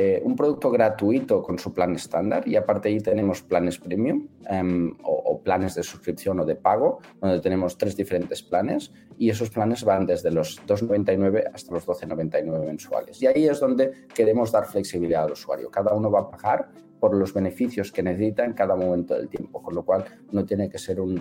eh, 0.00 0.22
un 0.24 0.36
producto 0.36 0.70
gratuito 0.70 1.42
con 1.42 1.58
su 1.58 1.74
plan 1.74 1.92
estándar 1.96 2.46
y 2.46 2.54
aparte 2.54 2.88
ahí 2.88 3.00
tenemos 3.00 3.42
planes 3.42 3.80
premium 3.80 4.28
em, 4.48 4.94
o, 5.02 5.40
planes 5.42 5.74
de 5.74 5.82
suscripción 5.82 6.38
o 6.38 6.44
de 6.44 6.54
pago, 6.54 7.00
donde 7.20 7.40
tenemos 7.40 7.76
tres 7.76 7.96
diferentes 7.96 8.40
planes 8.40 8.92
y 9.18 9.28
esos 9.28 9.50
planes 9.50 9.82
van 9.82 10.06
desde 10.06 10.30
los 10.30 10.64
2,99 10.68 11.50
hasta 11.52 11.74
los 11.74 11.84
12,99 11.84 12.64
mensuales. 12.64 13.20
Y 13.20 13.26
ahí 13.26 13.48
es 13.48 13.58
donde 13.58 14.06
queremos 14.14 14.52
dar 14.52 14.66
flexibilidad 14.66 15.24
al 15.24 15.32
usuario. 15.32 15.68
Cada 15.68 15.92
uno 15.92 16.12
va 16.12 16.20
a 16.20 16.30
pagar 16.30 16.68
por 16.98 17.14
los 17.14 17.32
beneficios 17.32 17.92
que 17.92 18.02
necesita 18.02 18.44
en 18.44 18.52
cada 18.52 18.74
momento 18.76 19.14
del 19.14 19.28
tiempo, 19.28 19.62
con 19.62 19.74
lo 19.74 19.84
cual 19.84 20.04
no 20.32 20.44
tiene 20.44 20.68
que 20.68 20.78
ser 20.78 21.00
un, 21.00 21.20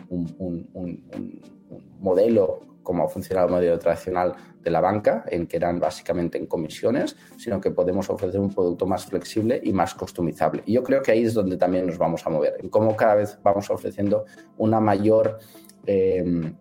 modelo 1.99 2.59
como 2.83 3.03
ha 3.03 3.09
funcionado 3.09 3.47
el 3.47 3.53
modelo 3.53 3.79
tradicional 3.79 4.33
de 4.61 4.71
la 4.71 4.79
banca, 4.79 5.25
en 5.27 5.45
que 5.45 5.57
eran 5.57 5.77
básicamente 5.77 6.37
en 6.37 6.45
comisiones, 6.45 7.17
sino 7.37 7.59
que 7.59 7.71
podemos 7.71 8.09
ofrecer 8.09 8.39
un 8.39 8.53
producto 8.53 8.85
más 8.85 9.05
flexible 9.05 9.59
y 9.61 9.73
más 9.73 9.93
customizable. 9.93 10.63
Y 10.65 10.73
yo 10.73 10.83
creo 10.83 11.01
que 11.01 11.11
ahí 11.11 11.23
es 11.23 11.33
donde 11.33 11.57
también 11.57 11.85
nos 11.85 11.97
vamos 11.97 12.25
a 12.25 12.29
mover, 12.29 12.55
en 12.59 12.69
cómo 12.69 12.95
cada 12.95 13.15
vez 13.15 13.37
vamos 13.43 13.69
ofreciendo 13.69 14.23
una 14.57 14.79
mayor 14.79 15.37
eh, 15.85 16.53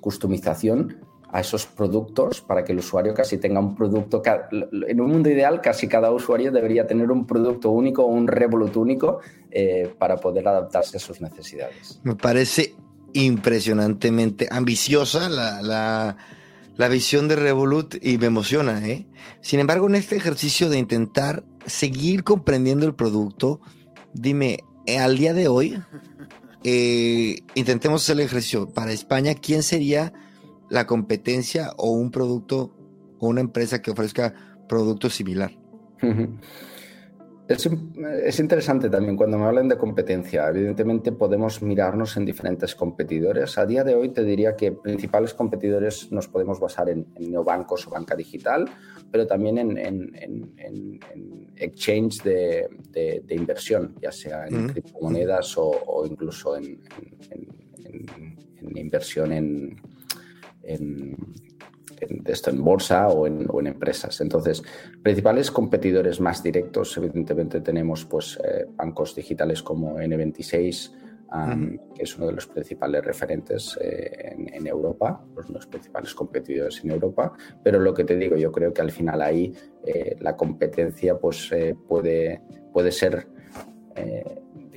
customización 0.00 1.09
a 1.32 1.40
esos 1.40 1.66
productos 1.66 2.40
para 2.40 2.64
que 2.64 2.72
el 2.72 2.78
usuario 2.78 3.14
casi 3.14 3.38
tenga 3.38 3.60
un 3.60 3.74
producto. 3.74 4.22
En 4.50 5.00
un 5.00 5.10
mundo 5.10 5.30
ideal, 5.30 5.60
casi 5.60 5.86
cada 5.86 6.10
usuario 6.10 6.50
debería 6.50 6.86
tener 6.86 7.10
un 7.10 7.26
producto 7.26 7.70
único 7.70 8.04
un 8.04 8.26
Revolut 8.26 8.76
único 8.76 9.20
eh, 9.50 9.92
para 9.98 10.16
poder 10.16 10.46
adaptarse 10.48 10.96
a 10.96 11.00
sus 11.00 11.20
necesidades. 11.20 12.00
Me 12.02 12.16
parece 12.16 12.74
impresionantemente 13.12 14.48
ambiciosa 14.50 15.28
la, 15.28 16.16
la, 16.76 16.88
visión 16.88 17.28
de 17.28 17.36
Revolut 17.36 17.94
y 18.02 18.18
me 18.18 18.26
emociona. 18.26 18.86
¿eh? 18.88 19.06
Sin 19.40 19.60
embargo, 19.60 19.88
en 19.88 19.96
este 19.96 20.16
ejercicio 20.16 20.68
de 20.68 20.78
intentar 20.78 21.44
seguir 21.66 22.24
comprendiendo 22.24 22.86
el 22.86 22.94
producto, 22.94 23.60
dime, 24.12 24.60
eh, 24.86 24.98
al 24.98 25.16
día 25.16 25.32
de 25.34 25.48
hoy, 25.48 25.80
intentemos 27.54 28.02
hacer 28.02 28.14
el 28.14 28.26
ejercicio 28.26 28.68
para 28.68 28.92
España, 28.92 29.34
¿quién 29.34 29.62
sería 29.62 30.12
la 30.70 30.86
competencia 30.86 31.72
o 31.76 31.90
un 31.90 32.10
producto 32.10 32.74
o 33.18 33.28
una 33.28 33.42
empresa 33.42 33.82
que 33.82 33.90
ofrezca 33.90 34.34
producto 34.66 35.10
similar. 35.10 35.52
Es, 37.50 38.38
interesante 38.38 38.88
también 38.88 39.16
cuando 39.16 39.36
me 39.36 39.44
hablan 39.44 39.66
de 39.68 39.76
competencia. 39.76 40.48
Evidentemente 40.48 41.10
podemos 41.10 41.60
mirarnos 41.62 42.16
en 42.16 42.24
diferentes 42.24 42.76
competidores. 42.76 43.58
A 43.58 43.66
día 43.66 43.82
de 43.82 43.96
hoy 43.96 44.10
te 44.10 44.22
diría 44.22 44.54
que 44.54 44.70
principales 44.70 45.34
competidores 45.34 46.12
nos 46.12 46.28
podemos 46.28 46.60
basar 46.60 46.88
en, 46.88 47.08
neobancos 47.18 47.88
o 47.88 47.90
banca 47.90 48.14
digital, 48.14 48.70
pero 49.10 49.26
también 49.26 49.58
en, 49.58 51.00
exchange 51.56 52.22
de, 52.22 53.24
inversión, 53.30 53.96
ya 54.00 54.12
sea 54.12 54.46
en 54.46 54.68
criptomonedas 54.68 55.54
o, 55.58 56.06
incluso 56.08 56.56
en, 56.56 56.80
inversión 58.76 59.32
en, 59.32 59.76
en, 60.74 61.16
esto 62.24 62.50
en 62.50 62.64
bolsa 62.64 63.08
o 63.08 63.26
en, 63.26 63.66
empresas. 63.66 64.20
Entonces, 64.20 64.62
principales 65.02 65.50
competidores 65.50 66.20
más 66.20 66.42
directos, 66.42 66.96
evidentemente 66.96 67.60
tenemos 67.60 68.04
pues, 68.04 68.38
eh, 68.44 68.66
bancos 68.74 69.14
digitales 69.14 69.62
como 69.62 69.98
N26, 69.98 70.92
que 71.94 72.02
es 72.02 72.16
uno 72.16 72.26
de 72.26 72.32
los 72.32 72.46
principales 72.46 73.04
referentes 73.04 73.78
eh, 73.80 74.34
en, 74.34 74.66
Europa, 74.66 75.24
los, 75.36 75.48
los 75.50 75.66
principales 75.66 76.14
competidores 76.14 76.82
en 76.82 76.90
Europa. 76.90 77.32
Pero 77.62 77.78
lo 77.78 77.94
que 77.94 78.04
te 78.04 78.16
digo, 78.16 78.36
yo 78.36 78.50
creo 78.50 78.72
que 78.72 78.82
al 78.82 78.90
final 78.90 79.22
ahí 79.22 79.52
eh, 79.84 80.16
la 80.20 80.36
competencia 80.36 81.18
pues, 81.18 81.50
puede, 81.86 82.42
puede 82.72 82.90
ser 82.90 83.28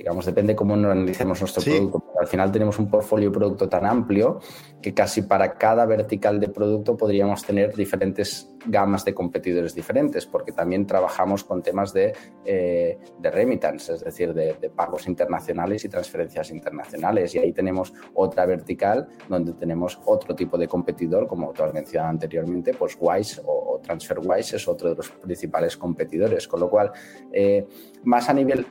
digamos, 0.04 0.26
depende 0.26 0.54
cómo 0.54 0.74
analicemos 0.74 1.40
nuestro 1.40 1.62
producto. 1.62 2.04
al 2.20 2.26
final 2.26 2.52
tenemos 2.52 2.78
un 2.78 2.90
portfolio 2.90 3.30
de 3.30 3.34
producto 3.38 3.70
tan 3.70 3.86
amplio 3.86 4.38
que 4.82 4.92
casi 4.92 5.22
para 5.22 5.54
cada 5.54 5.86
vertical 5.86 6.38
de 6.38 6.48
producto 6.48 6.94
podríamos 6.94 7.42
tener 7.42 7.74
diferentes 7.74 8.54
gamas 8.66 9.02
de 9.06 9.14
competidores 9.14 9.74
diferentes, 9.74 10.26
porque 10.26 10.52
también 10.52 10.86
trabajamos 10.86 11.42
con 11.42 11.62
temas 11.62 11.94
de, 11.94 12.12
eh, 12.44 12.98
de 13.18 13.30
remittance, 13.30 13.94
es 13.94 14.04
decir, 14.04 14.34
de, 14.34 14.54
pagos 14.76 15.06
internacionales 15.06 15.86
y 15.86 15.88
transferencias 15.88 16.50
internacionales. 16.50 17.34
Y 17.34 17.38
ahí 17.38 17.54
tenemos 17.54 17.94
otra 18.12 18.44
vertical 18.44 19.08
donde 19.26 19.54
tenemos 19.54 19.98
otro 20.04 20.34
tipo 20.34 20.58
de 20.58 20.68
competidor, 20.68 21.26
como 21.26 21.50
tú 21.52 21.62
has 21.62 21.72
mencionado 21.72 22.10
anteriormente, 22.10 22.74
pues 22.74 22.98
Wise 23.00 23.40
o, 23.46 23.80
TransferWise 23.82 24.56
es 24.56 24.68
otro 24.68 24.90
de 24.90 24.96
los 24.96 25.08
principales 25.10 25.78
competidores. 25.78 26.46
Con 26.46 26.60
lo 26.60 26.68
cual, 26.68 26.92
eh, 27.32 27.66
más 28.02 28.28
a 28.28 28.34
nivel 28.34 28.66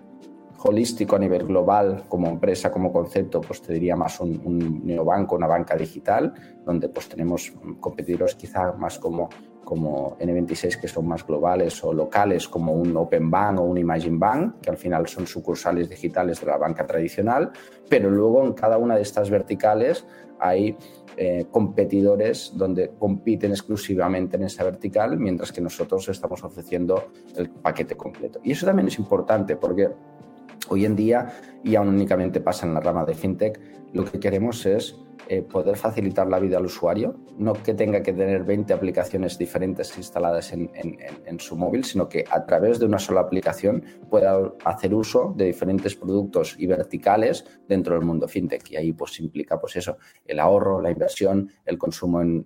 holístico 0.69 1.15
a 1.15 1.19
nivel 1.19 1.45
global 1.45 2.03
como 2.07 2.27
empresa, 2.27 2.71
como 2.71 2.91
concepto, 2.91 3.41
pues 3.41 3.61
te 3.61 3.73
diría 3.73 3.95
más 3.95 4.19
un, 4.19 4.81
neobanco, 4.85 5.35
una 5.35 5.47
banca 5.47 5.75
digital, 5.75 6.33
donde 6.65 6.89
pues 6.89 7.09
tenemos 7.09 7.53
competidores 7.79 8.35
quizá 8.35 8.71
más 8.73 8.99
como, 8.99 9.29
como 9.63 10.17
N26 10.19 10.79
que 10.79 10.87
son 10.87 11.07
más 11.07 11.25
globales 11.25 11.83
o 11.83 11.93
locales 11.93 12.47
como 12.47 12.73
un 12.73 12.95
Open 12.95 13.29
Bank 13.29 13.59
o 13.59 13.63
un 13.63 13.77
Imagine 13.77 14.17
Bank, 14.17 14.61
que 14.61 14.69
al 14.69 14.77
final 14.77 15.07
son 15.07 15.27
sucursales 15.27 15.89
digitales 15.89 16.39
de 16.39 16.47
la 16.47 16.57
banca 16.57 16.85
tradicional, 16.85 17.51
pero 17.89 18.09
luego 18.09 18.43
en 18.45 18.53
cada 18.53 18.77
una 18.77 18.95
de 18.95 19.01
estas 19.01 19.29
verticales 19.29 20.05
hay 20.39 20.75
eh, 21.15 21.45
competidores 21.51 22.51
donde 22.55 22.91
compiten 22.97 23.51
exclusivamente 23.51 24.35
en 24.35 24.43
esa 24.43 24.63
vertical, 24.63 25.17
mientras 25.17 25.51
que 25.51 25.61
nosotros 25.61 26.09
estamos 26.09 26.43
ofreciendo 26.43 27.11
el 27.35 27.49
paquete 27.49 27.95
completo. 27.95 28.39
Y 28.43 28.51
eso 28.51 28.65
también 28.65 28.87
es 28.87 28.97
importante 28.97 29.55
porque 29.55 29.89
Hoy 30.69 30.85
en 30.85 30.95
día, 30.95 31.33
y 31.63 31.75
aún 31.75 31.89
únicamente 31.89 32.39
pasa 32.39 32.65
en 32.65 32.73
la 32.73 32.79
rama 32.79 33.05
de 33.05 33.13
fintech, 33.13 33.59
lo 33.93 34.05
que 34.05 34.19
queremos 34.19 34.65
es 34.65 34.95
eh, 35.27 35.41
poder 35.41 35.77
facilitar 35.77 36.27
la 36.27 36.39
vida 36.39 36.57
al 36.57 36.65
usuario, 36.65 37.15
no 37.37 37.53
que 37.53 37.73
tenga 37.73 38.03
que 38.03 38.13
tener 38.13 38.43
20 38.43 38.73
aplicaciones 38.73 39.37
diferentes 39.37 39.97
instaladas 39.97 40.51
en, 40.53 40.69
su 41.39 41.55
móvil, 41.55 41.83
sino 41.83 42.07
que 42.07 42.23
a 42.29 42.45
través 42.45 42.79
de 42.79 42.85
una 42.85 42.99
sola 42.99 43.21
aplicación 43.21 43.83
pueda 44.09 44.53
hacer 44.63 44.93
uso 44.93 45.33
de 45.35 45.45
diferentes 45.45 45.95
productos 45.95 46.55
y 46.59 46.67
verticales 46.67 47.43
dentro 47.67 47.95
del 47.95 48.05
mundo 48.05 48.27
fintech. 48.27 48.69
Y 48.71 48.75
ahí 48.77 48.93
pues 48.93 49.19
implica 49.19 49.59
pues 49.59 49.75
eso, 49.75 49.97
el 50.25 50.39
ahorro, 50.39 50.79
la 50.79 50.91
inversión, 50.91 51.49
el 51.65 51.77
consumo 51.77 52.21
en 52.21 52.45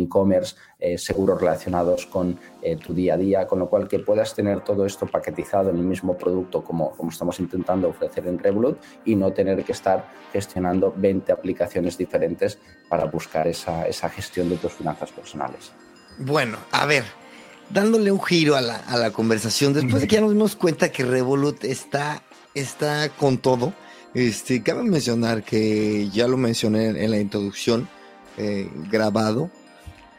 e-commerce, 0.00 0.56
eh, 0.78 0.98
seguros 0.98 1.40
relacionados 1.40 2.04
con 2.04 2.38
eh, 2.60 2.76
tu 2.76 2.92
día 2.92 3.14
a 3.14 3.16
día, 3.16 3.46
con 3.46 3.58
lo 3.58 3.70
cual 3.70 3.88
que 3.88 4.00
puedas 4.00 4.34
tener 4.34 4.60
todo 4.60 4.84
esto 4.84 5.06
paquetizado 5.06 5.70
en 5.70 5.76
el 5.76 5.84
mismo 5.84 6.14
producto 6.14 6.62
como, 6.62 6.90
como 6.90 7.10
estamos 7.10 7.40
intentando 7.40 7.88
ofrecer 7.88 8.26
en 8.26 8.38
Revolut 8.38 8.78
y 9.04 9.16
no 9.16 9.32
tener 9.32 9.64
que 9.64 9.72
estar 9.72 10.04
gestionando 10.30 10.92
20 11.04 11.32
aplicaciones 11.32 11.98
diferentes 11.98 12.56
para 12.88 13.04
buscar 13.04 13.46
esa, 13.46 13.86
esa 13.86 14.08
gestión 14.08 14.48
de 14.48 14.56
tus 14.56 14.72
finanzas 14.72 15.12
personales. 15.12 15.70
Bueno, 16.18 16.56
a 16.72 16.86
ver, 16.86 17.04
dándole 17.68 18.10
un 18.10 18.22
giro 18.22 18.56
a 18.56 18.62
la, 18.62 18.76
a 18.76 18.96
la 18.96 19.10
conversación, 19.10 19.74
después 19.74 20.00
de 20.00 20.08
que 20.08 20.14
ya 20.14 20.22
nos 20.22 20.32
dimos 20.32 20.56
cuenta 20.56 20.90
que 20.90 21.04
Revolut 21.04 21.62
está, 21.64 22.22
está 22.54 23.10
con 23.10 23.36
todo, 23.36 23.74
este, 24.14 24.62
cabe 24.62 24.82
mencionar 24.82 25.42
que 25.42 26.08
ya 26.08 26.26
lo 26.26 26.38
mencioné 26.38 26.88
en 27.04 27.10
la 27.10 27.18
introducción, 27.18 27.86
eh, 28.38 28.70
grabado, 28.90 29.50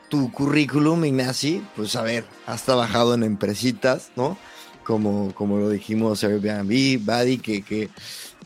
tu 0.10 0.32
currículum, 0.32 1.04
Ignacy, 1.04 1.66
pues 1.76 1.96
a 1.96 2.04
ver, 2.04 2.26
has 2.46 2.62
trabajado 2.64 3.16
en 3.16 3.24
empresitas, 3.24 4.12
¿no? 4.16 4.38
Como, 4.84 5.34
como 5.34 5.58
lo 5.58 5.70
dijimos, 5.70 6.24
Airbnb, 6.24 7.00
Buddy, 7.00 7.40
que, 7.40 7.64
que 7.64 7.90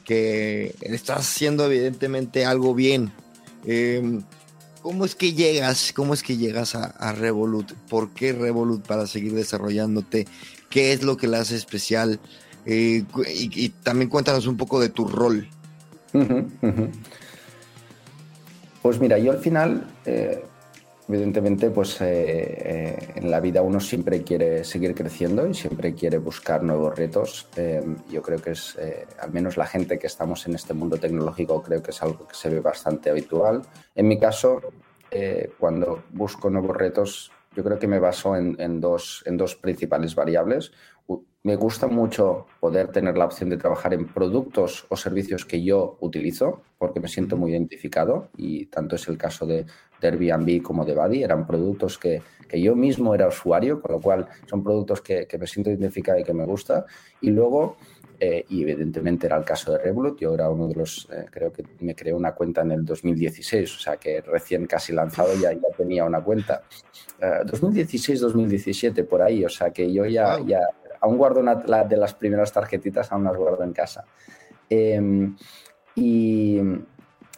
que 0.10 0.74
estás 0.82 1.20
haciendo 1.20 1.68
evidentemente 1.68 2.44
algo 2.44 2.74
bien. 2.74 3.12
Em, 3.64 4.24
¿Cómo 4.82 5.06
es 5.06 5.14
que 5.14 5.34
llegas? 5.34 5.94
¿Cómo 5.94 6.16
es 6.16 6.24
que 6.24 6.36
llegas 6.36 6.74
a, 6.74 7.14
Revolut? 7.14 7.74
¿Por 7.88 8.10
qué 8.16 8.34
Revolut 8.34 8.84
para 8.88 9.06
seguir 9.06 9.36
desarrollándote? 9.36 10.26
¿Qué 10.72 10.94
es 10.94 11.04
lo 11.04 11.16
que 11.16 11.28
le 11.28 11.38
hace 11.38 11.56
especial? 11.56 12.20
Eh, 12.66 13.04
y, 13.28 13.70
también 13.70 14.10
cuéntanos 14.10 14.48
un 14.48 14.58
poco 14.58 14.80
de 14.80 14.90
tu 14.90 15.06
rol. 15.06 15.48
Pues 18.82 19.00
mira, 19.00 19.20
yo 19.20 19.32
al 19.32 19.40
final 19.40 19.88
eh, 20.06 20.44
Evidentemente, 21.10 21.72
pues 21.72 22.00
eh, 22.02 22.06
eh, 22.08 23.14
en 23.16 23.32
la 23.32 23.40
vida 23.40 23.64
uno 23.64 23.80
siempre 23.80 24.22
quiere 24.22 24.64
seguir 24.64 24.94
creciendo 24.94 25.48
y 25.48 25.56
siempre 25.56 25.96
quiere 25.96 26.20
buscar 26.20 26.62
nuevos 26.62 26.96
retos. 26.96 27.48
Eh, 27.56 27.84
yo 28.12 28.22
creo 28.22 28.40
que 28.40 28.52
es, 28.52 28.78
al 29.20 29.32
menos 29.32 29.58
la 29.58 29.66
gente 29.66 29.98
que 29.98 30.06
estamos 30.06 30.46
en 30.46 30.54
este 30.54 30.76
mundo 30.76 30.98
tecnológico, 30.98 31.64
creo 31.64 31.82
que 31.82 31.90
es 31.90 32.04
algo 32.04 32.28
que 32.28 32.36
se 32.36 32.50
ve 32.50 32.60
bastante 32.60 33.10
habitual. 33.10 33.64
En 33.96 34.08
mi 34.08 34.20
caso, 34.20 34.62
cuando 35.58 36.04
busco 36.12 36.52
nuevos 36.52 36.78
retos, 36.78 37.32
yo 37.56 37.64
creo 37.64 37.80
que 37.80 37.88
me 37.88 37.98
baso 37.98 38.36
en, 38.36 38.80
dos, 38.80 39.24
en 39.26 39.36
dos 39.36 39.56
principales 39.56 40.14
variables. 40.14 40.72
Me 41.44 41.56
gusta 41.56 41.88
mucho 41.88 42.48
poder 42.60 42.90
tener 42.90 43.18
la 43.18 43.26
opción 43.26 43.50
de 43.50 43.58
trabajar 43.58 43.94
en 43.94 44.08
productos 44.08 44.86
o 44.90 44.98
servicios 44.98 45.46
que 45.46 45.64
yo 45.64 45.98
utilizo, 46.02 46.62
porque 46.78 47.00
me 47.00 47.08
siento 47.08 47.38
muy 47.38 47.52
identificado 47.52 48.30
y 48.36 48.66
tanto 48.66 48.98
es 48.98 49.08
el 49.08 49.18
caso 49.18 49.46
de, 49.46 49.66
Airbnb 50.02 50.62
como 50.62 50.86
de 50.86 50.96
Buddy. 50.96 51.24
Eran 51.24 51.48
productos 51.48 51.98
que, 51.98 52.22
yo 52.52 52.76
mismo 52.76 53.14
era 53.14 53.28
usuario, 53.28 53.82
con 53.82 53.92
lo 53.92 54.02
cual 54.02 54.28
son 54.48 54.64
productos 54.64 55.02
que, 55.02 55.28
me 55.40 55.48
siento 55.48 55.70
identificado 55.70 56.20
y 56.20 56.24
que 56.24 56.34
me 56.34 56.46
gusta. 56.46 56.86
Y 57.22 57.30
luego, 57.32 57.78
eh, 58.20 58.46
y 58.50 58.64
evidentemente 58.64 59.28
era 59.28 59.38
el 59.38 59.46
caso 59.46 59.72
de 59.72 59.78
Revolut, 59.78 60.20
yo 60.20 60.34
era 60.34 60.50
uno 60.50 60.68
de 60.68 60.76
los, 60.76 61.08
eh, 61.12 61.26
creo 61.30 61.54
que 61.54 61.64
me 61.80 61.96
creé 61.96 62.14
una 62.14 62.34
cuenta 62.34 62.62
en 62.62 62.72
el 62.72 62.86
2016, 62.86 63.76
o 63.76 63.80
sea 63.80 63.98
que 63.98 64.22
recién 64.22 64.68
casi 64.68 64.92
lanzado 64.92 65.34
ya, 65.36 65.54
ya 65.54 65.70
tenía 65.78 66.04
una 66.04 66.22
cuenta. 66.22 66.64
2016-2017 67.20 68.98
eh, 68.98 69.04
por 69.04 69.22
ahí, 69.22 69.46
o 69.46 69.50
sea 69.50 69.72
que 69.72 69.92
yo 69.92 70.06
ya, 70.06 70.40
ya 70.46 70.60
aún 71.02 71.18
guardo 71.18 71.40
una 71.40 71.56
de 71.56 71.98
las 71.98 72.14
primeras 72.14 72.52
tarjetitas, 72.52 73.12
aún 73.12 73.24
las 73.24 73.36
guardo 73.36 73.64
en 73.64 73.74
casa. 73.74 74.06
Em, 74.70 75.36
y, 75.96 76.62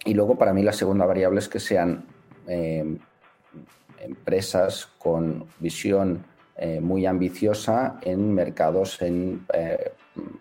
luego 0.05 0.37
para 0.37 0.53
mí 0.53 0.63
la 0.63 0.73
segunda 0.73 1.05
variable 1.05 1.39
es 1.39 1.47
que 1.47 1.59
sean 1.59 2.05
em, 2.47 2.97
empresas 3.99 4.87
con 4.97 5.45
visión 5.59 6.25
eh, 6.57 6.81
muy 6.81 7.05
ambiciosa 7.05 7.99
en 8.01 8.33
mercados 8.33 9.01
en, 9.01 9.45
eh, 9.53 9.93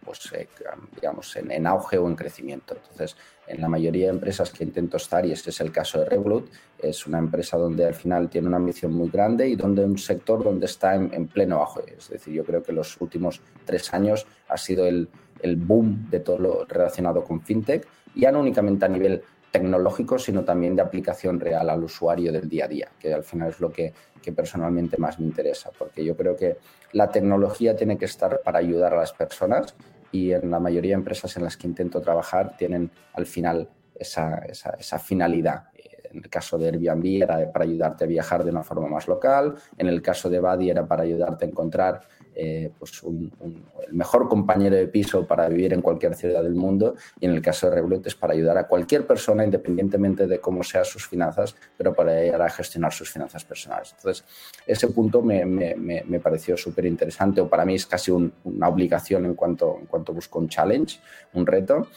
pues, 0.05 0.33
eh, 0.33 0.49
digamos, 0.95 1.37
en, 1.37 1.67
auge 1.67 1.99
o 1.99 2.09
en 2.09 2.17
crecimiento. 2.17 2.75
Entonces, 2.75 3.17
en 3.47 3.61
la 3.61 3.69
mayoría 3.69 4.07
de 4.07 4.13
empresas 4.13 4.51
que 4.51 4.65
intento 4.65 4.97
estar, 4.97 5.25
y 5.27 5.33
este 5.33 5.51
es 5.51 5.61
el 5.61 5.73
caso 5.73 6.01
de 6.01 6.07
Revolut, 6.07 6.51
es 6.79 7.07
una 7.07 7.19
empresa 7.19 7.57
donde 7.57 7.85
al 7.85 7.95
final 7.95 8.29
tiene 8.29 8.49
una 8.49 8.57
ambición 8.57 8.93
muy 8.93 9.09
grande 9.11 9.49
y 9.49 9.57
donde 9.57 9.85
un 9.85 9.99
sector 9.99 10.43
donde 10.43 10.67
está 10.67 10.95
en, 10.95 11.29
pleno 11.29 11.57
auge. 11.57 11.95
Es 11.97 12.09
decir, 12.09 12.35
yo 12.35 12.45
creo 12.45 12.63
que 12.63 12.73
los 12.73 13.01
últimos 13.01 13.41
tres 13.65 13.93
años 13.93 14.27
ha 14.49 14.57
sido 14.57 14.87
el, 14.87 15.09
el 15.43 15.57
boom 15.57 16.09
de 16.11 16.21
todo 16.21 16.39
lo 16.39 16.65
relacionado 16.65 17.25
con 17.25 17.41
fintech, 17.43 17.87
ya 18.15 18.33
no 18.33 18.41
únicamente 18.41 18.85
a 18.85 18.89
nivel 18.89 19.23
tecnológico, 19.51 20.19
sino 20.19 20.45
también 20.45 20.77
de 20.77 20.83
aplicación 20.83 21.41
real 21.41 21.69
al 21.71 21.83
usuario 21.83 22.33
del 22.33 22.49
día 22.49 22.67
a 22.67 22.69
día, 22.69 22.89
que 22.99 23.13
al 23.13 23.25
final 23.25 23.49
es 23.49 23.61
lo 23.61 23.71
que, 23.71 23.93
personalmente 24.35 24.97
más 24.99 25.19
me 25.19 25.27
interesa, 25.27 25.71
porque 25.77 26.05
yo 26.05 26.17
creo 26.17 26.37
que 26.37 26.59
la 26.93 27.11
tecnología 27.11 27.75
tiene 27.75 27.99
que 27.99 28.05
estar 28.05 28.41
para 28.43 28.59
ayudar 28.59 28.95
a 28.95 28.99
las 28.99 29.13
personas 29.13 29.75
y 30.13 30.33
en 30.33 30.51
la 30.51 30.61
mayoría 30.61 30.91
de 30.91 31.01
empresas 31.01 31.37
en 31.37 31.45
las 31.45 31.57
que 31.57 31.67
intento 31.67 32.01
trabajar 32.01 32.57
tienen 32.57 32.91
al 33.15 33.27
final 33.27 33.69
esa, 33.95 34.43
esa 34.79 34.99
finalidad. 34.99 35.65
En 36.13 36.19
el 36.19 36.29
caso 36.29 36.59
de 36.59 36.67
Airbnb 36.67 37.23
era 37.23 37.53
para 37.53 37.65
ayudarte 37.65 38.05
a 38.05 38.07
viajar 38.07 38.45
de 38.45 38.51
una 38.51 38.63
forma 38.63 38.89
más 38.89 39.07
local, 39.07 39.55
en 39.79 39.87
el 39.87 40.03
caso 40.03 40.29
de 40.29 40.41
Buddy 40.41 40.71
era 40.71 40.87
para 40.87 41.03
ayudarte 41.03 41.45
a 41.45 41.49
encontrar 41.49 42.01
eh, 42.35 42.71
pues 42.79 43.03
el 43.05 43.95
mejor 43.95 44.29
compañero 44.29 44.77
de 44.77 44.87
piso 44.89 45.27
para 45.27 45.49
vivir 45.49 45.73
en 45.73 45.83
cualquier 45.83 46.15
ciudad 46.15 46.43
del 46.43 46.55
mundo 46.55 46.95
y 47.19 47.27
en 47.27 47.33
el 47.33 47.43
caso 47.43 47.69
de 47.69 47.77
Revolut 47.77 48.07
es 48.07 48.15
para 48.15 48.33
ayudar 48.33 48.57
a 48.59 48.67
cualquier 48.67 49.07
persona 49.07 49.45
independientemente 49.45 50.27
de 50.27 50.41
cómo 50.41 50.63
sean 50.63 50.85
sus 50.85 51.07
finanzas, 51.07 51.57
pero 51.77 51.95
para 51.95 52.13
ayudar 52.13 52.43
a 52.43 52.51
gestionar 52.51 52.93
sus 52.93 53.11
finanzas 53.11 53.45
personales. 53.45 53.95
Entonces, 53.97 54.25
ese 54.67 54.89
punto 54.89 55.23
me, 55.23 55.45
me, 55.45 55.75
me 55.77 56.21
pareció 56.21 56.57
súper 56.57 56.87
interesante 56.87 57.41
o 57.41 57.49
para 57.49 57.65
mí 57.65 57.75
es 57.75 57.87
casi 57.87 58.11
una 58.11 58.69
obligación 58.69 59.27
en 59.27 59.35
cuanto, 59.35 59.79
en 59.81 59.87
cuanto 59.87 60.13
busco 60.13 60.39
un 60.39 60.49
challenge, 60.49 61.01
un 61.35 61.47
reto. 61.47 61.89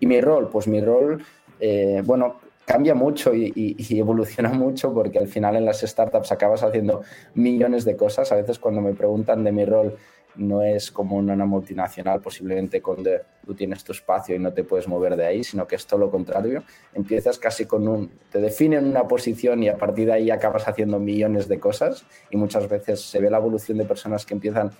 Y 0.00 0.06
mi 0.06 0.20
rol, 0.20 0.48
pues 0.50 0.66
mi 0.66 0.80
rol, 0.80 1.22
eh, 1.60 2.02
bueno, 2.04 2.40
cambia 2.64 2.94
mucho 2.94 3.34
y, 3.34 3.76
evoluciona 3.90 4.50
mucho 4.50 4.92
porque 4.92 5.18
al 5.18 5.28
final 5.28 5.56
en 5.56 5.64
las 5.64 5.80
startups 5.80 6.32
acabas 6.32 6.62
haciendo 6.62 7.02
millones 7.34 7.84
de 7.84 7.96
cosas. 7.96 8.32
A 8.32 8.36
veces 8.36 8.58
cuando 8.58 8.80
me 8.80 8.94
preguntan 8.94 9.44
de 9.44 9.52
mi 9.52 9.64
rol 9.64 9.96
no 10.36 10.62
es 10.62 10.90
como 10.90 11.16
una 11.16 11.44
multinacional 11.44 12.20
posiblemente 12.22 12.80
donde 12.80 13.20
tú 13.44 13.54
tienes 13.54 13.84
tu 13.84 13.92
espacio 13.92 14.34
y 14.34 14.38
no 14.38 14.52
te 14.52 14.64
puedes 14.64 14.88
mover 14.88 15.16
de 15.16 15.26
ahí, 15.26 15.44
sino 15.44 15.66
que 15.66 15.76
es 15.76 15.86
todo 15.86 16.00
lo 16.00 16.10
contrario. 16.10 16.62
Empiezas 16.94 17.38
casi 17.38 17.66
con 17.66 17.86
un, 17.86 18.10
te 18.30 18.40
definen 18.40 18.86
una 18.86 19.06
posición 19.06 19.62
y 19.62 19.68
a 19.68 19.76
partir 19.76 20.06
de 20.06 20.14
ahí 20.14 20.30
acabas 20.30 20.66
haciendo 20.66 20.98
millones 20.98 21.48
de 21.48 21.60
cosas 21.60 22.06
y 22.30 22.36
muchas 22.36 22.68
veces 22.68 23.00
se 23.02 23.20
ve 23.20 23.28
la 23.28 23.38
evolución 23.38 23.76
de 23.78 23.84
personas 23.84 24.24
que 24.24 24.34
empiezan 24.34 24.70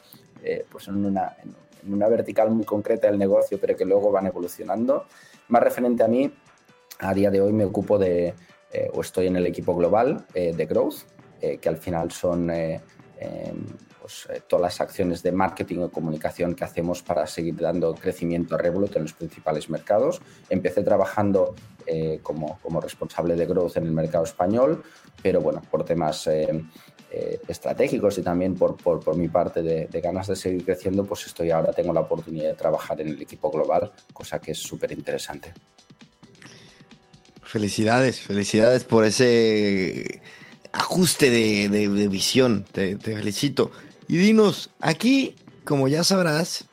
eh, 0.42 0.64
pues 0.71 0.88
en 0.88 1.05
una, 1.05 1.37
en 1.85 1.92
una 1.92 2.09
vertical 2.09 2.51
muy 2.51 2.64
concreta 2.64 3.09
del 3.09 3.18
negocio 3.18 3.59
pero 3.61 3.77
que 3.77 3.85
luego 3.85 4.11
van 4.11 4.27
evolucionando. 4.27 5.05
Más 5.49 5.62
referente 5.62 6.03
a 6.03 6.09
mí, 6.09 6.33
a 6.98 7.14
día 7.14 7.31
de 7.31 7.40
hoy 7.40 7.52
me 7.52 7.64
ocupo 7.64 7.98
de, 7.98 8.35
eh, 8.72 8.90
o 8.92 9.02
estoy 9.02 9.26
en 9.26 9.37
el 9.37 9.46
equipo 9.46 9.74
global 9.74 10.24
eh, 10.33 10.55
de 10.55 10.66
Growth, 10.66 11.02
eh, 11.40 11.59
que 11.59 11.68
al 11.68 11.76
final 11.76 12.11
son 12.11 12.50
em, 12.50 12.81
pues, 14.00 14.28
todas 14.48 14.62
las 14.62 14.81
acciones 14.81 15.22
de 15.22 15.31
marketing 15.31 15.81
o 15.81 15.90
comunicación 15.90 16.55
que 16.55 16.64
hacemos 16.64 17.02
para 17.02 17.26
seguir 17.26 17.57
dando 17.57 17.94
crecimiento 17.94 18.55
a 18.55 18.59
Revolut 18.59 18.96
en 18.96 19.02
los 19.02 19.12
principales 19.12 19.68
mercados. 19.68 20.22
Empecé 20.48 20.83
trabajando 20.83 21.55
como, 22.22 22.61
como, 22.62 22.81
responsable 22.81 23.35
de 23.35 23.44
Growth 23.44 23.76
en 23.76 23.87
el 23.87 23.92
mercado 23.92 24.22
español, 24.22 24.85
pero 25.20 25.40
bueno, 25.40 25.61
por 25.68 25.85
temas 25.85 26.28
estratégicos 27.48 28.16
y 28.18 28.22
también 28.22 28.55
por, 28.55 28.76
por, 28.76 29.00
por 29.00 29.16
mi 29.16 29.28
parte 29.28 29.62
de, 29.62 30.00
ganas 30.00 30.28
de 30.28 30.37
seguir 30.37 30.64
creciendo, 30.64 31.05
pues 31.05 31.26
estoy 31.26 31.50
ahora, 31.50 31.72
tengo 31.72 31.92
la 31.92 32.00
oportunidad 32.00 32.50
de 32.50 32.55
trabajar 32.55 33.00
en 33.00 33.09
el 33.09 33.20
equipo 33.20 33.50
global, 33.50 33.90
cosa 34.12 34.40
que 34.40 34.52
es 34.52 34.59
súper 34.59 34.92
interesante. 34.92 35.52
Felicidades, 37.53 38.19
felicidades 38.19 38.85
por 38.85 39.05
ese 39.05 40.23
ajuste 40.73 41.29
de, 41.29 42.09
visión. 42.09 42.65
Te, 42.73 42.97
felicito. 42.97 43.71
Y 44.09 44.17
dinos, 44.17 44.71
aquí, 44.81 45.37
como 45.62 45.87
ya 45.87 46.03
sabrás, 46.03 46.65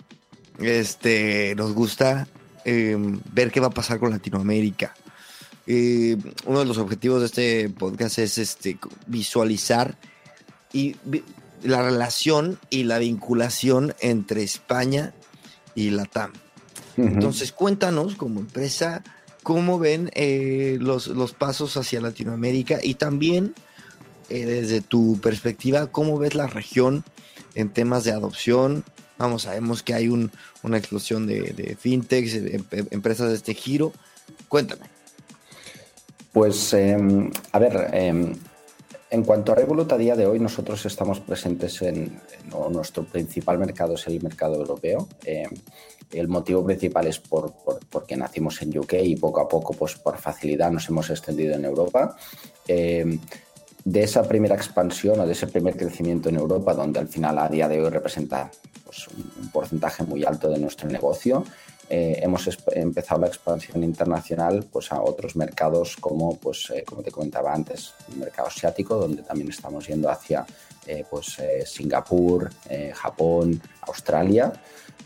este, 0.58 1.54
nos 1.58 1.74
gusta 1.74 2.30
em, 2.63 3.20
ver 3.34 3.52
qué 3.52 3.60
va 3.60 3.68
a 3.68 3.72
pasar 3.72 4.00
con 4.00 4.12
Latinoamérica. 4.12 4.96
Eh, 5.68 6.15
uno 6.46 6.60
de 6.60 6.65
los 6.65 6.78
objetivos 6.78 7.20
de 7.20 7.26
este 7.26 7.70
podcast 7.70 8.18
es 8.20 8.38
este, 8.38 8.80
visualizar 9.06 9.98
y 10.72 10.96
la 11.62 11.84
relación 11.84 12.58
y 12.70 12.86
la 12.86 13.00
vinculación 13.00 13.94
entre 14.00 14.44
España 14.44 15.13
y 15.76 15.89
la 15.89 16.06
TAM. 16.06 16.32
Entonces, 16.96 17.52
cuéntanos 17.52 18.15
como 18.15 18.39
empresa 18.39 19.04
cómo 19.43 19.80
ven 19.80 20.12
eh, 20.13 20.78
los, 20.80 21.08
los, 21.08 21.34
pasos 21.34 21.78
hacia 21.78 22.02
Latinoamérica 22.02 22.80
y 22.82 22.95
también 22.95 23.54
eh, 24.30 24.45
desde 24.45 24.82
tu 24.82 25.19
perspectiva, 25.21 25.88
cómo 25.88 26.17
ves 26.19 26.36
la 26.36 26.47
región 26.47 27.04
en 27.56 27.69
temas 27.69 28.04
de 28.04 28.12
adopción. 28.12 28.84
Vamos, 29.17 29.43
sabemos 29.43 29.84
que 29.84 29.93
hay 29.93 30.08
una 30.08 30.78
explosión 30.78 31.28
de, 31.28 31.54
de 31.54 31.75
fintechs, 31.75 32.36
em, 32.36 32.63
empresas 32.91 33.30
de 33.30 33.36
este 33.36 33.54
giro. 33.54 33.91
Cuéntame. 34.47 34.86
Pues, 36.32 36.73
em, 36.73 37.32
a 37.52 37.60
ver, 37.60 37.89
em, 37.91 38.36
en 39.12 39.24
cuanto 39.24 39.52
a 39.52 39.56
Revolut, 39.56 39.91
a 39.91 39.98
día 39.98 40.15
de 40.15 40.26
hoy 40.26 40.39
nosotros 40.39 40.86
estamos 40.86 41.19
presentes 41.19 41.82
en, 41.82 42.19
nuestro 42.72 43.04
principal 43.04 43.58
mercado 43.58 43.95
es 43.95 44.08
el 44.08 44.22
mercado 44.22 44.56
europeo. 44.56 45.08
El 46.12 46.28
motivo 46.28 46.65
principal 46.65 47.08
es 47.08 47.19
por, 47.19 47.54
porque 47.89 48.17
nacimos 48.17 48.62
en 48.62 48.78
UK 48.78 48.93
y 49.04 49.15
poco 49.15 49.41
a 49.41 49.48
poco, 49.48 49.74
pues 49.74 49.95
por 49.95 50.17
facilidad, 50.17 50.72
nos 50.72 50.89
hemos 50.89 51.10
extendido 51.10 51.56
en 51.56 51.65
Europa. 51.65 52.15
Eh, 52.67 53.19
de 53.84 54.04
esa 54.04 54.24
primera 54.24 54.56
expansión 54.56 55.19
o 55.19 55.26
de 55.26 55.32
ese 55.32 55.48
primer 55.48 55.76
crecimiento 55.76 56.30
en 56.30 56.36
Europa, 56.36 56.74
donde 56.74 57.00
al 57.00 57.08
final 57.08 57.38
a 57.39 57.48
día 57.48 57.67
de 57.67 57.82
hoy 57.82 57.89
representa 57.89 58.52
pues, 58.84 59.08
un, 59.08 59.50
porcentaje 59.50 60.04
muy 60.04 60.24
alto 60.24 60.50
de 60.50 60.60
nuestro 60.60 60.89
negocio, 60.89 61.43
eh, 61.89 62.19
hemos 62.21 62.47
empezado 62.71 63.21
la 63.21 63.28
expansión 63.28 63.84
internacional 63.84 64.65
pues, 64.71 64.91
a 64.91 65.02
otros 65.02 65.36
mercados 65.36 65.97
como, 65.97 66.38
pues, 66.38 66.69
eh, 66.69 66.84
como 66.86 67.02
te 67.02 67.12
comentaba 67.12 67.54
antes, 67.54 67.93
el 68.12 68.17
mercado 68.17 68.47
asiático, 68.47 68.95
donde 68.95 69.23
también 69.23 69.49
estamos 69.49 69.88
yendo 69.88 70.10
hacia 70.10 70.45
pues, 71.10 71.38
Singapur, 71.65 72.49
Japón, 72.93 73.62
Australia. 73.82 74.52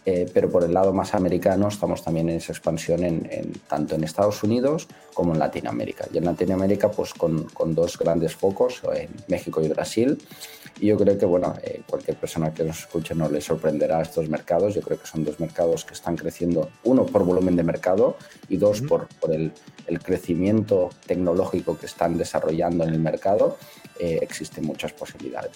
Eh, 0.06 0.30
pero 0.34 0.50
por 0.50 0.64
el 0.64 0.74
lado 0.74 0.92
más 0.92 1.14
americano 1.16 1.70
estamos 1.70 2.04
también 2.04 2.28
en 2.30 2.36
esa 2.36 2.52
expansión 2.52 3.04
en, 3.06 3.54
tanto 3.70 3.96
en 3.96 4.04
Estados 4.04 4.44
Unidos 4.44 4.88
como 5.14 5.34
en 5.34 5.40
Latinoamérica. 5.40 6.08
Y 6.12 6.18
en 6.18 6.26
Latinoamérica 6.26 6.92
pues 6.92 7.14
con, 7.14 7.44
con 7.46 7.74
dos 7.74 7.98
grandes 7.98 8.36
focos, 8.36 8.82
en 8.94 9.10
México 9.28 9.62
y 9.62 9.70
Brasil. 9.70 10.18
Y 10.80 10.88
yo 10.88 10.98
creo 10.98 11.18
que 11.18 11.26
bueno, 11.26 11.54
eh, 11.64 11.82
cualquier 11.88 12.18
persona 12.18 12.54
que 12.54 12.64
nos 12.64 12.80
escuche 12.80 13.16
no 13.16 13.30
le 13.30 13.40
sorprenderá 13.40 14.02
estos 14.02 14.28
mercados. 14.28 14.74
Yo 14.74 14.82
creo 14.82 15.00
que 15.00 15.08
son 15.08 15.24
dos 15.24 15.40
mercados 15.40 15.86
que 15.86 15.94
están 15.94 16.18
creciendo, 16.18 16.70
uno 16.84 17.06
por 17.06 17.24
volumen 17.24 17.56
de 17.56 17.64
mercado 17.64 18.18
y 18.50 18.58
dos 18.58 18.82
por, 18.82 19.08
por 19.20 19.32
el, 19.34 19.54
el, 19.88 20.00
crecimiento 20.00 20.90
tecnológico 21.06 21.78
que 21.78 21.86
están 21.86 22.18
desarrollando 22.18 22.84
en 22.84 22.90
el 22.90 23.00
mercado. 23.00 23.58
Eh, 24.00 24.20
existen 24.22 24.66
muchas 24.66 24.92
posibilidades. 24.94 25.52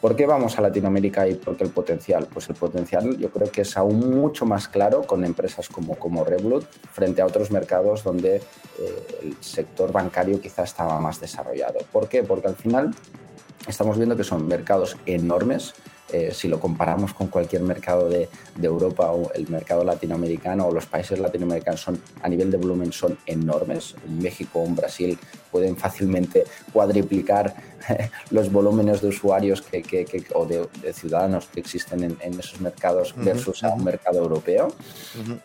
¿Por 0.00 0.16
qué 0.16 0.24
vamos 0.24 0.58
a 0.58 0.62
Latinoamérica 0.62 1.28
y 1.28 1.34
por 1.34 1.56
qué 1.56 1.64
el 1.64 1.70
potencial? 1.70 2.26
Pues 2.32 2.48
el 2.48 2.54
potencial 2.54 3.18
yo 3.18 3.30
creo 3.30 3.50
que 3.50 3.62
es 3.62 3.76
aún 3.76 4.16
mucho 4.18 4.46
más 4.46 4.68
claro 4.68 5.02
con 5.02 5.24
empresas 5.24 5.68
como, 5.68 5.96
como 5.96 6.24
Revolut 6.24 6.64
frente 6.92 7.20
a 7.20 7.26
otros 7.26 7.50
mercados 7.50 8.02
donde 8.02 8.36
eh, 8.36 8.42
el 9.22 9.36
sector 9.40 9.92
bancario 9.92 10.40
quizás 10.40 10.70
estaba 10.70 10.98
más 11.00 11.20
desarrollado. 11.20 11.80
¿Por 11.92 12.08
qué? 12.08 12.22
Porque 12.22 12.48
al 12.48 12.56
final 12.56 12.94
estamos 13.68 13.98
viendo 13.98 14.16
que 14.16 14.24
son 14.24 14.46
mercados 14.46 14.96
enormes 15.04 15.74
eh, 16.12 16.32
si 16.32 16.48
lo 16.48 16.58
comparamos 16.58 17.14
con 17.14 17.28
cualquier 17.28 17.62
mercado 17.62 18.08
de, 18.08 18.28
Europa 18.60 19.10
o 19.10 19.32
el 19.32 19.48
mercado 19.48 19.84
latinoamericano 19.84 20.66
o 20.66 20.72
los 20.72 20.86
países 20.86 21.18
latinoamericanos 21.18 21.80
son, 21.80 22.00
a 22.22 22.28
nivel 22.28 22.50
de 22.50 22.56
volumen 22.56 22.92
son 22.92 23.18
enormes. 23.26 23.94
En 24.06 24.18
México 24.18 24.60
o 24.60 24.66
en 24.66 24.76
Brasil 24.76 25.18
pueden 25.50 25.76
fácilmente 25.76 26.44
cuadriplicar 26.72 27.54
los 28.30 28.52
volúmenes 28.52 29.00
de 29.00 29.08
usuarios 29.08 29.62
que, 29.62 30.04
o 30.34 30.46
de, 30.46 30.68
ciudadanos 30.92 31.46
que 31.46 31.60
existen 31.60 32.16
en, 32.20 32.38
esos 32.38 32.60
mercados 32.60 33.14
versus 33.16 33.64
a 33.64 33.70
un 33.70 33.84
mercado 33.84 34.18
europeo. 34.18 34.72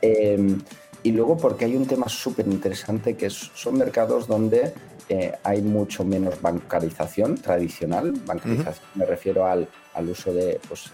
Em, 0.01 0.61
y 1.03 1.11
luego 1.11 1.37
porque 1.37 1.65
hay 1.65 1.75
un 1.75 1.85
tema 1.85 2.09
súper 2.09 2.47
interesante 2.47 3.15
que 3.15 3.29
son 3.29 3.77
mercados 3.77 4.27
donde 4.27 4.73
eh, 5.07 5.33
hay 5.43 5.61
mucho 5.61 6.03
menos 6.03 6.41
bancarización 6.41 7.35
tradicional. 7.37 8.11
Bancarización 8.25 8.85
me 8.95 9.05
refiero 9.05 9.45
al, 9.45 9.67
al 9.95 10.09
uso 10.09 10.33
de, 10.33 10.59
pues, 10.67 10.91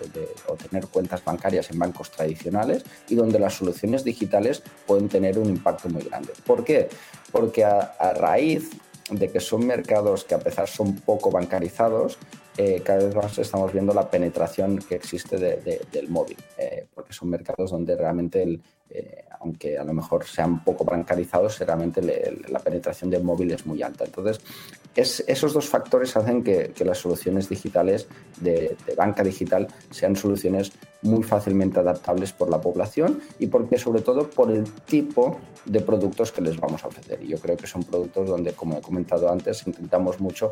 o 0.48 0.56
tener 0.56 0.88
cuentas 0.88 1.24
bancarias 1.24 1.70
en 1.72 1.80
bancos 1.80 2.12
tradicionales 2.12 2.84
y 3.10 3.16
donde 3.16 3.40
las 3.40 3.56
soluciones 3.56 4.04
digitales 4.04 4.62
pueden 4.86 5.10
tener 5.10 5.38
un 5.38 5.50
impacto 5.50 5.90
muy 5.90 6.04
grande. 6.04 6.34
¿Por 6.46 6.64
qué? 6.64 6.88
Porque 7.32 7.66
a, 7.66 8.14
raíz 8.14 8.70
de 9.10 9.30
que 9.30 9.40
son 9.40 9.66
mercados 9.66 10.24
que 10.24 10.36
a 10.36 10.40
pesar 10.40 10.68
son 10.68 10.96
poco 10.98 11.32
bancarizados, 11.32 12.18
eh, 12.58 12.82
cada 12.84 13.04
vez 13.04 13.16
más 13.16 13.38
estamos 13.38 13.74
viendo 13.74 13.94
la 13.94 14.10
penetración 14.10 14.78
que 14.78 14.96
existe 14.96 15.38
del 15.38 16.10
móvil, 16.10 16.38
eh, 16.58 16.86
porque 16.94 17.14
son 17.14 17.30
mercados 17.30 17.72
donde 17.72 17.96
realmente 17.96 18.44
el, 18.44 18.62
eh, 18.90 19.26
aunque 19.42 19.78
a 19.78 19.84
lo 19.84 19.94
mejor 19.94 20.26
sean 20.26 20.64
poco 20.64 20.86
bancarizados, 20.86 21.60
realmente 21.60 22.02
la 22.50 22.60
penetración 22.60 23.10
del 23.10 23.24
móvil 23.24 23.52
es 23.52 23.66
muy 23.66 23.82
alta. 23.82 24.06
Entonces, 24.06 24.40
esos 24.96 25.54
dos 25.54 25.68
factores 25.68 26.16
hacen 26.18 26.44
que, 26.44 26.74
las 26.84 26.98
soluciones 26.98 27.48
digitales 27.48 28.08
de, 28.40 28.76
banca 28.98 29.24
digital 29.24 29.68
sean 29.90 30.16
soluciones 30.16 30.72
muy 31.04 31.24
fácilmente 31.24 31.80
adaptables 31.80 32.34
por 32.34 32.50
la 32.50 32.60
población 32.60 33.22
y 33.40 33.48
porque 33.48 33.78
sobre 33.78 34.02
todo 34.02 34.30
por 34.30 34.52
el 34.52 34.70
tipo 34.72 35.40
de 35.66 35.80
productos 35.80 36.32
que 36.32 36.42
les 36.42 36.60
vamos 36.60 36.84
a 36.84 36.88
ofrecer. 36.88 37.24
Y 37.24 37.30
yo 37.30 37.40
creo 37.40 37.56
que 37.56 37.68
son 37.68 37.84
productos 37.84 38.28
donde, 38.28 38.54
como 38.54 38.78
he 38.78 38.82
comentado 38.82 39.32
antes, 39.32 39.66
intentamos 39.66 40.20
mucho 40.20 40.52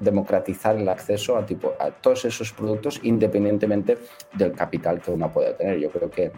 democratizar 0.00 0.76
el 0.76 0.88
acceso 0.88 1.36
a, 1.36 1.44
tipo, 1.44 1.74
a 1.78 1.90
todos 1.90 2.24
esos 2.24 2.52
productos 2.52 3.00
independientemente 3.02 3.98
del 4.32 4.52
capital 4.52 5.00
que 5.00 5.10
uno 5.10 5.30
pueda 5.30 5.56
tener. 5.56 5.78
Yo 5.78 5.90
creo 5.90 6.10
que 6.10 6.32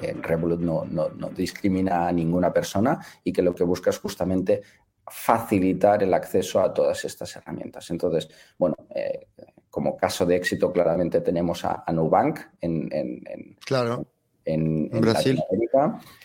eh, 0.00 0.14
Revolut 0.20 0.60
no, 0.60 1.30
discrimina 1.36 2.08
a 2.08 2.12
ninguna 2.12 2.52
persona 2.52 2.98
y 3.24 3.32
que 3.32 3.42
lo 3.42 3.54
que 3.54 3.64
busca 3.64 3.90
es 3.90 3.98
justamente 3.98 4.62
facilitar 5.06 6.02
el 6.02 6.14
acceso 6.14 6.60
a 6.60 6.72
todas 6.72 7.04
estas 7.04 7.34
herramientas. 7.36 7.90
Entonces, 7.90 8.28
bueno, 8.58 8.76
eh, 8.94 9.26
como 9.68 9.96
caso 9.96 10.24
de 10.24 10.36
éxito 10.36 10.72
claramente 10.72 11.20
tenemos 11.20 11.64
a, 11.64 11.84
Nubank 11.92 12.40
en, 12.60 13.56
claro. 13.64 14.06
en, 14.44 14.88
Brasil. 14.88 15.40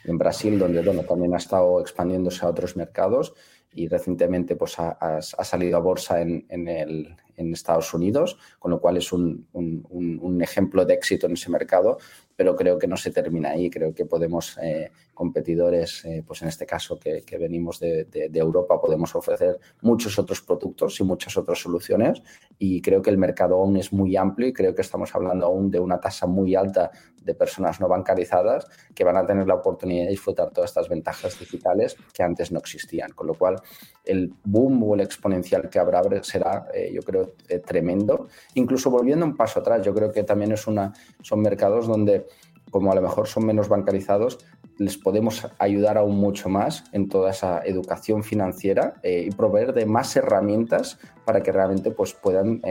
en 0.05 0.17
Brasil, 0.17 0.59
donde 0.59 0.81
bueno, 0.81 1.03
también 1.03 1.33
ha 1.33 1.37
estado 1.37 1.81
expandiéndose 1.81 2.45
a 2.45 2.49
otros 2.49 2.75
mercados 2.75 3.33
y 3.73 3.87
recientemente 3.87 4.55
pues, 4.55 4.75
ha, 4.79 5.21
salido 5.21 5.77
a 5.77 5.81
bolsa 5.81 6.21
en, 6.21 6.45
el, 6.49 7.15
en 7.37 7.53
Estados 7.53 7.93
Unidos, 7.93 8.37
con 8.59 8.71
lo 8.71 8.81
cual 8.81 8.97
es 8.97 9.13
un, 9.13 9.47
un, 9.53 10.41
ejemplo 10.41 10.85
de 10.85 10.93
éxito 10.95 11.27
en 11.27 11.33
ese 11.33 11.49
mercado, 11.49 11.97
pero 12.35 12.55
creo 12.55 12.77
que 12.77 12.87
no 12.87 12.97
se 12.97 13.11
termina 13.11 13.51
ahí. 13.51 13.69
Creo 13.69 13.93
que 13.93 14.05
podemos, 14.05 14.57
eh, 14.61 14.91
competidores, 15.17 16.05
eh, 16.05 16.23
pues 16.25 16.43
en 16.43 16.47
este 16.47 16.67
caso 16.67 16.99
que, 16.99 17.23
venimos 17.39 17.79
de, 17.79 18.07
Europa, 18.33 18.79
podemos 18.79 19.15
ofrecer 19.15 19.59
muchos 19.81 20.19
otros 20.19 20.41
productos 20.41 20.99
y 20.99 21.03
muchas 21.03 21.35
otras 21.37 21.59
soluciones 21.59 22.21
y 22.59 22.81
creo 22.81 23.01
que 23.01 23.09
el 23.09 23.17
mercado 23.17 23.55
aún 23.55 23.77
es 23.77 23.91
muy 23.91 24.15
amplio 24.15 24.47
y 24.47 24.53
creo 24.53 24.75
que 24.75 24.83
estamos 24.83 25.13
hablando 25.15 25.47
aún 25.47 25.71
de 25.71 25.79
una 25.79 25.99
tasa 25.99 26.27
muy 26.27 26.53
alta 26.53 26.91
de 27.23 27.33
personas 27.33 27.79
no 27.79 27.87
bancarizadas 27.87 28.67
que 28.95 29.03
van 29.03 29.17
a 29.17 29.25
tener 29.25 29.47
la 29.47 29.55
oportunidad 29.55 30.05
de 30.05 30.11
disfrutar 30.11 30.51
todas 30.51 30.69
estas 30.69 30.89
ventajas 30.89 31.37
digitales 31.39 31.97
que 32.13 32.23
antes 32.23 32.51
no 32.51 32.59
existían. 32.59 33.11
Con 33.11 33.27
lo 33.27 33.33
cual, 33.33 33.61
el 34.05 34.33
boom 34.43 34.83
o 34.83 34.95
el 34.95 35.01
exponencial 35.01 35.69
que 35.69 35.79
habrá 35.79 36.01
será, 36.23 36.67
eh, 36.73 36.91
yo 36.93 37.01
creo, 37.01 37.33
eh, 37.49 37.59
tremendo. 37.59 38.27
Incluso 38.53 38.89
volviendo 38.89 39.25
un 39.25 39.35
paso 39.35 39.59
atrás, 39.59 39.81
yo 39.81 39.93
creo 39.93 40.11
que 40.11 40.23
también 40.23 40.51
es 40.51 40.67
una, 40.67 40.93
son 41.21 41.41
mercados 41.41 41.87
donde, 41.87 42.27
como 42.71 42.91
a 42.91 42.95
lo 42.95 43.01
mejor 43.01 43.27
son 43.27 43.45
menos 43.45 43.67
bancarizados, 43.67 44.39
les 44.77 44.97
podemos 44.97 45.47
ayudar 45.59 45.97
aún 45.97 46.17
mucho 46.17 46.49
más 46.49 46.83
en 46.91 47.09
toda 47.09 47.31
esa 47.31 47.61
educación 47.65 48.23
financiera 48.23 48.95
eh, 49.03 49.25
y 49.27 49.31
proveer 49.31 49.73
de 49.73 49.85
más 49.85 50.15
herramientas 50.15 50.97
para 51.25 51.43
que 51.43 51.51
realmente 51.51 51.91
pues, 51.91 52.13
puedan 52.13 52.61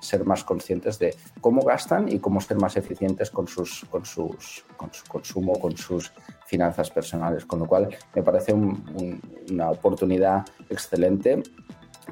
ser 0.00 0.24
más 0.24 0.42
conscientes 0.42 0.98
de 0.98 1.14
cómo 1.42 1.62
gastan 1.62 2.10
y 2.10 2.18
cómo 2.18 2.40
ser 2.40 2.56
más 2.56 2.76
eficientes 2.78 3.30
con, 3.30 3.46
sus, 3.46 3.84
con, 3.90 4.06
sus, 4.06 4.64
con 4.78 4.90
su 4.92 5.04
consumo, 5.04 5.60
con 5.60 5.76
sus 5.76 6.12
finanzas 6.46 6.90
personales. 6.90 7.44
Con 7.44 7.58
lo 7.58 7.66
cual, 7.66 7.94
me 8.14 8.22
parece 8.22 8.54
una 8.54 9.70
oportunidad 9.70 10.46
excelente 10.70 11.42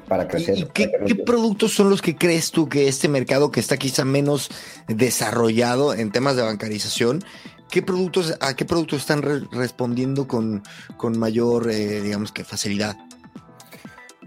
para 0.07 0.27
crecer. 0.27 0.57
¿Y 0.57 0.65
qué, 0.65 0.89
productos 1.25 1.73
son 1.73 1.89
los 1.89 2.01
que 2.01 2.15
crees 2.15 2.51
tú 2.51 2.69
que 2.69 2.87
este 2.87 3.07
mercado 3.07 3.51
que 3.51 3.59
está 3.59 3.77
quizá 3.77 4.05
menos 4.05 4.49
desarrollado 4.87 5.93
en 5.93 6.11
temas 6.11 6.35
de 6.35 6.43
bancarización, 6.43 7.23
qué 7.69 7.81
productos, 7.81 8.37
a 8.39 8.55
qué 8.55 8.65
productos 8.65 9.01
están 9.01 9.21
respondiendo 9.51 10.27
con, 10.27 10.63
con 10.97 11.17
mayor, 11.17 11.69
eh, 11.69 12.01
digamos 12.01 12.31
que 12.31 12.43
facilidad? 12.43 12.95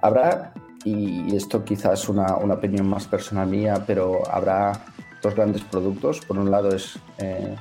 Habrá, 0.01 0.53
y 0.85 1.35
esto 1.35 1.64
quizás 1.64 2.03
es 2.03 2.09
una, 2.09 2.37
una, 2.37 2.55
opinión 2.55 2.88
más 2.88 3.07
personal 3.07 3.48
mía, 3.48 3.83
pero 3.87 4.22
habrá 4.31 4.85
dos 5.22 5.35
grandes 5.35 5.62
productos. 5.62 6.20
Por 6.20 6.38
un 6.38 6.51
lado 6.51 6.74
es 6.74 6.98
eh, 7.18 7.57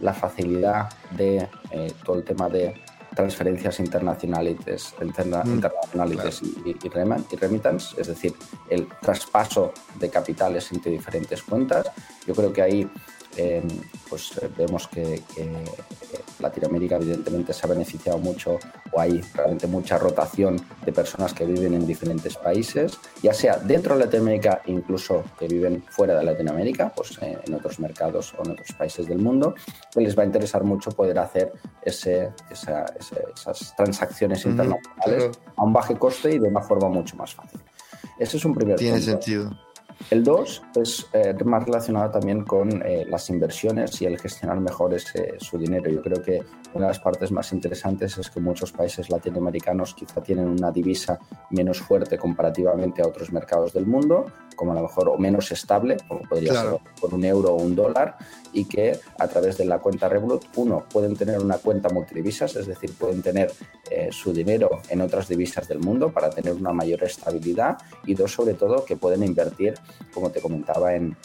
la 0.00 0.12
facilidad 0.12 0.90
de 1.12 1.48
eh, 1.70 1.92
todo 2.04 2.16
el 2.16 2.24
tema 2.24 2.48
de 2.48 2.74
transferencias 3.14 3.78
internacionales, 3.80 4.56
mm, 4.98 5.04
internacionales 5.50 6.42
y, 6.42 6.76
y, 6.82 7.36
remittance, 7.36 8.00
es 8.00 8.06
decir, 8.06 8.34
el 8.70 8.88
traspaso 9.00 9.72
de 9.98 10.08
capitales 10.08 10.72
entre 10.72 10.92
diferentes 10.92 11.42
cuentas. 11.42 11.90
Yo 12.26 12.34
creo 12.34 12.52
que 12.52 12.62
ahí 12.62 12.90
Em, 13.36 13.66
pues 14.10 14.36
eh, 14.42 14.50
vemos 14.56 14.86
que, 14.88 15.14
eh, 15.14 15.64
Latinoamérica 16.38 16.96
evidentemente 16.96 17.52
se 17.52 17.64
ha 17.64 17.68
beneficiado 17.70 18.18
mucho 18.18 18.58
o 18.92 19.00
hay 19.00 19.22
realmente 19.34 19.66
mucha 19.66 19.96
rotación 19.96 20.60
de 20.84 20.92
personas 20.92 21.32
que 21.32 21.46
viven 21.46 21.74
en 21.74 21.86
diferentes 21.86 22.36
países, 22.36 22.98
ya 23.22 23.32
sea 23.32 23.56
dentro 23.56 23.96
de 23.96 24.04
Latinoamérica, 24.04 24.60
incluso 24.66 25.24
que 25.38 25.48
viven 25.48 25.82
fuera 25.88 26.18
de 26.18 26.24
Latinoamérica, 26.24 26.92
pues 26.94 27.16
eh, 27.22 27.38
en 27.46 27.54
otros 27.54 27.78
mercados 27.78 28.34
o 28.38 28.44
en 28.44 28.52
otros 28.52 28.72
países 28.76 29.06
del 29.06 29.18
mundo, 29.18 29.54
que 29.94 30.00
les 30.00 30.18
va 30.18 30.24
a 30.24 30.26
interesar 30.26 30.64
mucho 30.64 30.90
poder 30.90 31.18
hacer 31.18 31.52
ese, 31.80 32.32
esas 32.50 33.74
transacciones 33.76 34.44
internacionales 34.44 35.38
a 35.56 35.64
un 35.64 35.72
bajo 35.72 35.98
coste 35.98 36.34
y 36.34 36.38
de 36.38 36.48
una 36.48 36.60
forma 36.60 36.88
mucho 36.88 37.16
más 37.16 37.34
fácil. 37.34 37.60
Ese 38.18 38.36
es 38.36 38.44
un 38.44 38.54
primer 38.54 38.76
Tiene 38.76 39.00
sentido. 39.00 39.50
El 40.10 40.24
2 40.24 40.62
es 40.76 41.06
eh, 41.12 41.34
más 41.44 41.64
relacionado 41.64 42.10
también 42.10 42.44
con 42.44 42.82
eh, 42.84 43.04
las 43.08 43.28
inversiones 43.30 44.00
y 44.02 44.06
el 44.06 44.18
gestionar 44.18 44.60
mejor 44.60 44.94
ese, 44.94 45.34
su 45.38 45.58
dinero. 45.58 45.90
Yo 45.90 46.02
creo 46.02 46.22
que 46.22 46.42
una 46.74 46.86
de 46.86 46.90
las 46.92 47.00
partes 47.00 47.30
más 47.32 47.52
interesantes 47.52 48.16
es 48.18 48.30
que 48.30 48.40
muchos 48.40 48.72
países 48.72 49.10
latinoamericanos 49.10 49.94
quizá 49.94 50.22
tienen 50.22 50.48
una 50.48 50.70
divisa 50.70 51.18
menos 51.50 51.80
fuerte 51.80 52.18
comparativamente 52.18 53.02
a 53.02 53.06
otros 53.06 53.32
mercados 53.32 53.72
del 53.72 53.86
mundo, 53.86 54.26
como 54.56 54.72
a 54.72 54.74
lo 54.74 54.82
mejor 54.82 55.08
o 55.08 55.18
menos 55.18 55.50
estable, 55.52 55.96
como 56.08 56.22
podría 56.22 56.54
ser 56.54 56.76
por 57.00 57.14
un 57.14 57.24
euro 57.24 57.54
o 57.54 57.62
un 57.62 57.74
dólar, 57.74 58.16
y 58.52 58.64
que 58.64 58.98
a 59.18 59.28
través 59.28 59.58
de 59.58 59.64
la 59.64 59.78
cuenta 59.78 60.08
Revolut, 60.08 60.44
uno, 60.56 60.84
pueden 60.90 61.16
tener 61.16 61.38
una 61.38 61.58
cuenta 61.58 61.88
multidivisas, 61.88 62.56
es 62.56 62.66
decir, 62.66 62.92
pueden 62.98 63.22
tener 63.22 63.52
eh, 63.90 64.08
su 64.10 64.32
dinero 64.32 64.80
en 64.88 65.00
otras 65.00 65.28
divisas 65.28 65.68
del 65.68 65.78
mundo 65.78 66.12
para 66.12 66.30
tener 66.30 66.52
una 66.54 66.72
mayor 66.72 67.02
estabilidad, 67.04 67.78
y 68.06 68.14
dos, 68.14 68.32
sobre 68.32 68.54
todo, 68.54 68.84
que 68.84 68.96
pueden 68.96 69.22
invertir 69.22 69.74
como 70.12 70.30
te 70.30 70.40
comentaba, 70.40 70.94
en, 70.94 71.16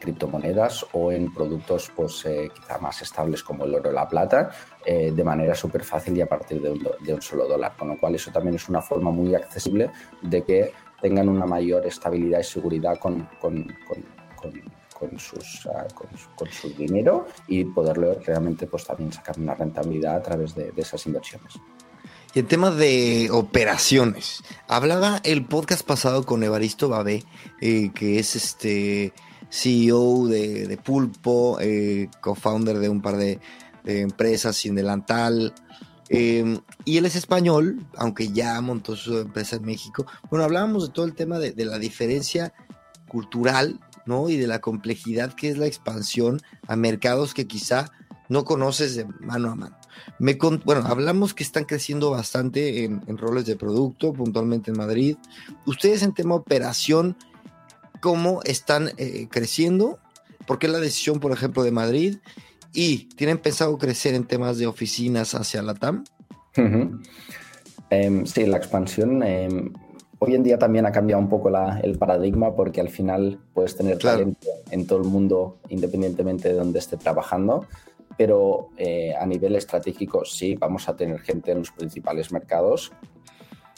criptomonedas 0.00 0.86
o 0.92 1.12
en 1.12 1.34
productos 1.34 1.92
pues 1.94 2.24
eh, 2.24 2.48
quizá 2.54 2.78
más 2.78 3.02
estables 3.02 3.42
como 3.42 3.66
el 3.66 3.74
oro 3.74 3.90
o 3.90 3.92
la 3.92 4.08
plata 4.08 4.48
eh, 4.82 5.12
de 5.14 5.24
manera 5.24 5.54
súper 5.54 5.84
fácil 5.84 6.16
y 6.16 6.22
a 6.22 6.26
partir 6.26 6.62
de 6.62 7.12
un, 7.12 7.20
solo 7.20 7.46
dólar. 7.46 7.74
Con 7.76 7.88
lo 7.88 7.98
cual 7.98 8.14
eso 8.14 8.30
también 8.30 8.54
es 8.54 8.68
una 8.70 8.80
forma 8.80 9.10
muy 9.10 9.34
accesible 9.34 9.90
de 10.22 10.42
que 10.44 10.72
tengan 11.02 11.28
una 11.28 11.44
mayor 11.44 11.84
estabilidad 11.84 12.40
y 12.40 12.44
seguridad 12.44 12.96
con, 12.98 13.28
con, 13.38 13.66
sus, 15.18 15.66
ah, 15.66 15.86
con, 15.94 16.48
su 16.48 16.70
dinero 16.70 17.26
y 17.46 17.64
poderlo 17.64 18.14
realmente 18.24 18.66
pues 18.66 18.86
también 18.86 19.12
sacar 19.12 19.38
una 19.38 19.54
rentabilidad 19.54 20.16
a 20.16 20.22
través 20.22 20.54
de 20.54 20.72
esas 20.76 21.04
inversiones. 21.06 21.60
En 22.36 22.46
tema 22.46 22.70
de 22.70 23.30
operaciones, 23.32 24.42
hablaba 24.68 25.22
el 25.24 25.46
podcast 25.46 25.86
pasado 25.86 26.26
con 26.26 26.42
Evaristo 26.42 26.90
Babé, 26.90 27.24
eh, 27.62 27.92
que 27.94 28.18
es 28.18 28.36
este 28.36 29.14
CEO 29.48 30.26
de, 30.26 30.78
Pulpo, 30.84 31.56
eh, 31.62 32.10
co-founder 32.20 32.78
de 32.78 32.90
un 32.90 33.00
par 33.00 33.16
de, 33.16 33.40
empresas 33.86 34.54
sin 34.54 34.74
delantal. 34.74 35.54
Em, 36.10 36.60
y 36.84 36.98
él 36.98 37.06
es 37.06 37.16
español, 37.16 37.86
aunque 37.96 38.28
ya 38.28 38.60
montó 38.60 38.96
su 38.96 39.16
empresa 39.16 39.56
en 39.56 39.64
México. 39.64 40.04
Bueno, 40.28 40.44
hablábamos 40.44 40.88
de 40.88 40.92
todo 40.92 41.06
el 41.06 41.14
tema 41.14 41.38
de, 41.38 41.64
la 41.64 41.78
diferencia 41.78 42.52
cultural 43.08 43.80
¿no? 44.04 44.28
Y 44.28 44.36
de 44.36 44.46
la 44.46 44.60
complejidad 44.60 45.32
que 45.32 45.48
es 45.48 45.56
la 45.56 45.66
expansión 45.66 46.42
a 46.68 46.76
mercados 46.76 47.32
que 47.32 47.46
quizá 47.46 47.90
no 48.28 48.44
conoces 48.44 48.94
de 48.94 49.06
mano 49.20 49.52
a 49.52 49.54
mano. 49.54 49.78
Me 50.18 50.38
bueno, 50.64 50.82
hablamos 50.86 51.34
que 51.34 51.42
están 51.42 51.64
creciendo 51.64 52.10
bastante 52.10 52.84
en, 52.84 53.18
roles 53.18 53.46
de 53.46 53.56
producto, 53.56 54.12
puntualmente 54.12 54.70
en 54.70 54.76
Madrid. 54.78 55.16
Ustedes 55.66 56.02
en 56.02 56.14
tema 56.14 56.34
operación, 56.34 57.16
¿cómo 58.00 58.40
están 58.44 58.90
eh, 58.96 59.28
creciendo? 59.30 59.98
¿Por 60.46 60.58
qué 60.58 60.68
la 60.68 60.78
decisión, 60.78 61.20
por 61.20 61.32
ejemplo, 61.32 61.62
de 61.62 61.72
Madrid? 61.72 62.18
¿Y 62.72 63.08
tienen 63.16 63.38
pensado 63.38 63.76
crecer 63.78 64.14
en 64.14 64.24
temas 64.24 64.58
de 64.58 64.66
oficinas 64.66 65.34
hacia 65.34 65.62
la 65.62 65.74
TAM? 65.74 66.04
Em, 67.90 68.26
sí, 68.26 68.46
la 68.46 68.56
expansión 68.56 69.22
em, 69.22 69.72
hoy 70.18 70.34
en 70.34 70.42
día 70.42 70.58
también 70.58 70.86
ha 70.86 70.92
cambiado 70.92 71.22
un 71.22 71.28
poco 71.28 71.50
el 71.82 71.98
paradigma 71.98 72.54
porque 72.54 72.80
al 72.80 72.88
final 72.88 73.38
puedes 73.54 73.76
tener 73.76 73.98
talento 73.98 74.48
en 74.70 74.86
todo 74.86 75.00
el 75.00 75.04
mundo 75.04 75.58
independientemente 75.68 76.48
de 76.48 76.54
donde 76.54 76.78
esté 76.78 76.96
trabajando, 76.96 77.66
pero 78.16 78.70
eh, 78.76 79.14
a 79.14 79.26
nivel 79.26 79.56
estratégico 79.56 80.24
sí, 80.24 80.54
vamos 80.54 80.88
a 80.88 80.96
tener 80.96 81.20
gente 81.20 81.52
en 81.52 81.58
los 81.58 81.70
principales 81.70 82.32
mercados 82.32 82.92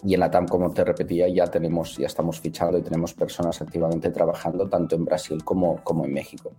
y 0.04 0.14
en 0.14 0.20
la 0.20 0.30
TAM, 0.30 0.46
como 0.46 0.72
te 0.72 0.84
repetía, 0.84 1.28
ya 1.28 1.46
tenemos, 1.46 1.96
ya 1.96 2.06
estamos 2.06 2.40
fichando 2.40 2.78
y 2.78 2.82
tenemos 2.82 3.14
personas 3.14 3.60
activamente 3.60 4.10
trabajando 4.10 4.68
tanto 4.68 4.94
en 4.94 5.04
Brasil 5.04 5.42
como, 5.42 5.82
como 5.82 6.04
en 6.04 6.12
México. 6.12 6.52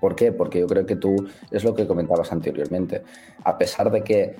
¿Por 0.00 0.16
qué? 0.16 0.32
Porque 0.32 0.60
yo 0.60 0.66
creo 0.66 0.86
que 0.86 0.96
tú, 0.96 1.14
es 1.50 1.62
lo 1.62 1.74
que 1.74 1.86
comentabas 1.86 2.32
anteriormente, 2.32 3.02
a 3.44 3.58
pesar 3.58 3.90
de 3.90 4.02
que 4.02 4.36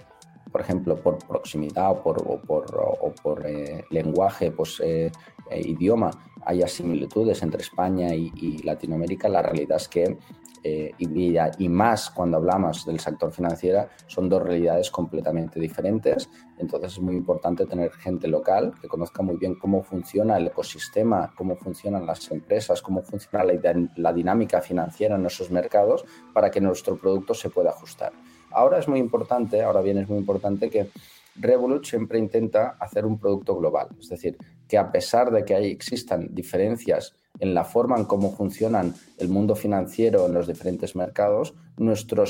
por 0.52 0.60
ejemplo, 0.60 0.96
por 0.96 1.18
proximidad 1.18 1.90
o 1.90 2.02
por, 2.02 2.22
o 2.28 3.12
por, 3.22 3.46
eh, 3.46 3.84
lenguaje, 3.90 4.50
pues, 4.50 4.80
eh, 4.84 5.10
idioma, 5.50 6.10
haya 6.44 6.68
similitudes 6.68 7.42
entre 7.42 7.62
España 7.62 8.14
y, 8.14 8.58
Latinoamérica, 8.62 9.28
la 9.28 9.42
realidad 9.42 9.78
es 9.78 9.88
que, 9.88 10.18
y, 10.62 11.36
y, 11.58 11.68
más 11.68 12.10
cuando 12.10 12.36
hablamos 12.36 12.86
del 12.86 13.00
sector 13.00 13.32
financiero, 13.32 13.88
son 14.06 14.28
dos 14.28 14.42
realidades 14.42 14.90
completamente 14.90 15.58
diferentes. 15.58 16.28
Entonces 16.58 16.92
es 16.92 17.00
muy 17.00 17.16
importante 17.16 17.66
tener 17.66 17.90
gente 17.92 18.28
local 18.28 18.72
que 18.80 18.88
conozca 18.88 19.22
muy 19.22 19.36
bien 19.36 19.56
cómo 19.56 19.82
funciona 19.82 20.36
el 20.36 20.46
ecosistema, 20.46 21.32
cómo 21.36 21.56
funcionan 21.56 22.06
las 22.06 22.30
empresas, 22.30 22.80
cómo 22.80 23.02
funciona 23.02 23.44
la, 23.44 23.88
la 23.96 24.12
dinámica 24.12 24.60
financiera 24.60 25.16
en 25.16 25.26
esos 25.26 25.50
mercados 25.50 26.04
para 26.32 26.50
que 26.50 26.60
nuestro 26.60 26.96
producto 26.96 27.34
se 27.34 27.50
pueda 27.50 27.70
ajustar. 27.70 28.12
Ahora 28.50 28.78
es 28.78 28.86
muy 28.86 29.00
importante, 29.00 29.62
ahora 29.62 29.80
bien 29.80 29.98
es 29.98 30.08
muy 30.08 30.18
importante 30.18 30.70
que 30.70 30.90
Revolut 31.34 31.84
siempre 31.84 32.18
intenta 32.18 32.76
hacer 32.78 33.06
un 33.06 33.18
producto 33.18 33.56
global, 33.56 33.88
es 33.98 34.08
decir, 34.08 34.36
que 34.68 34.76
a 34.76 34.92
pesar 34.92 35.30
de 35.30 35.44
que 35.44 35.54
ahí 35.54 35.70
existan 35.70 36.28
diferencias 36.30 37.14
en 37.38 37.54
la 37.54 37.64
forma 37.64 37.96
en 37.96 38.04
cómo 38.04 38.32
funcionan 38.32 38.94
el 39.18 39.28
mundo 39.28 39.54
financiero 39.54 40.26
en 40.26 40.34
los 40.34 40.46
diferentes 40.46 40.94
mercados, 40.94 41.54
nuestro, 41.76 42.24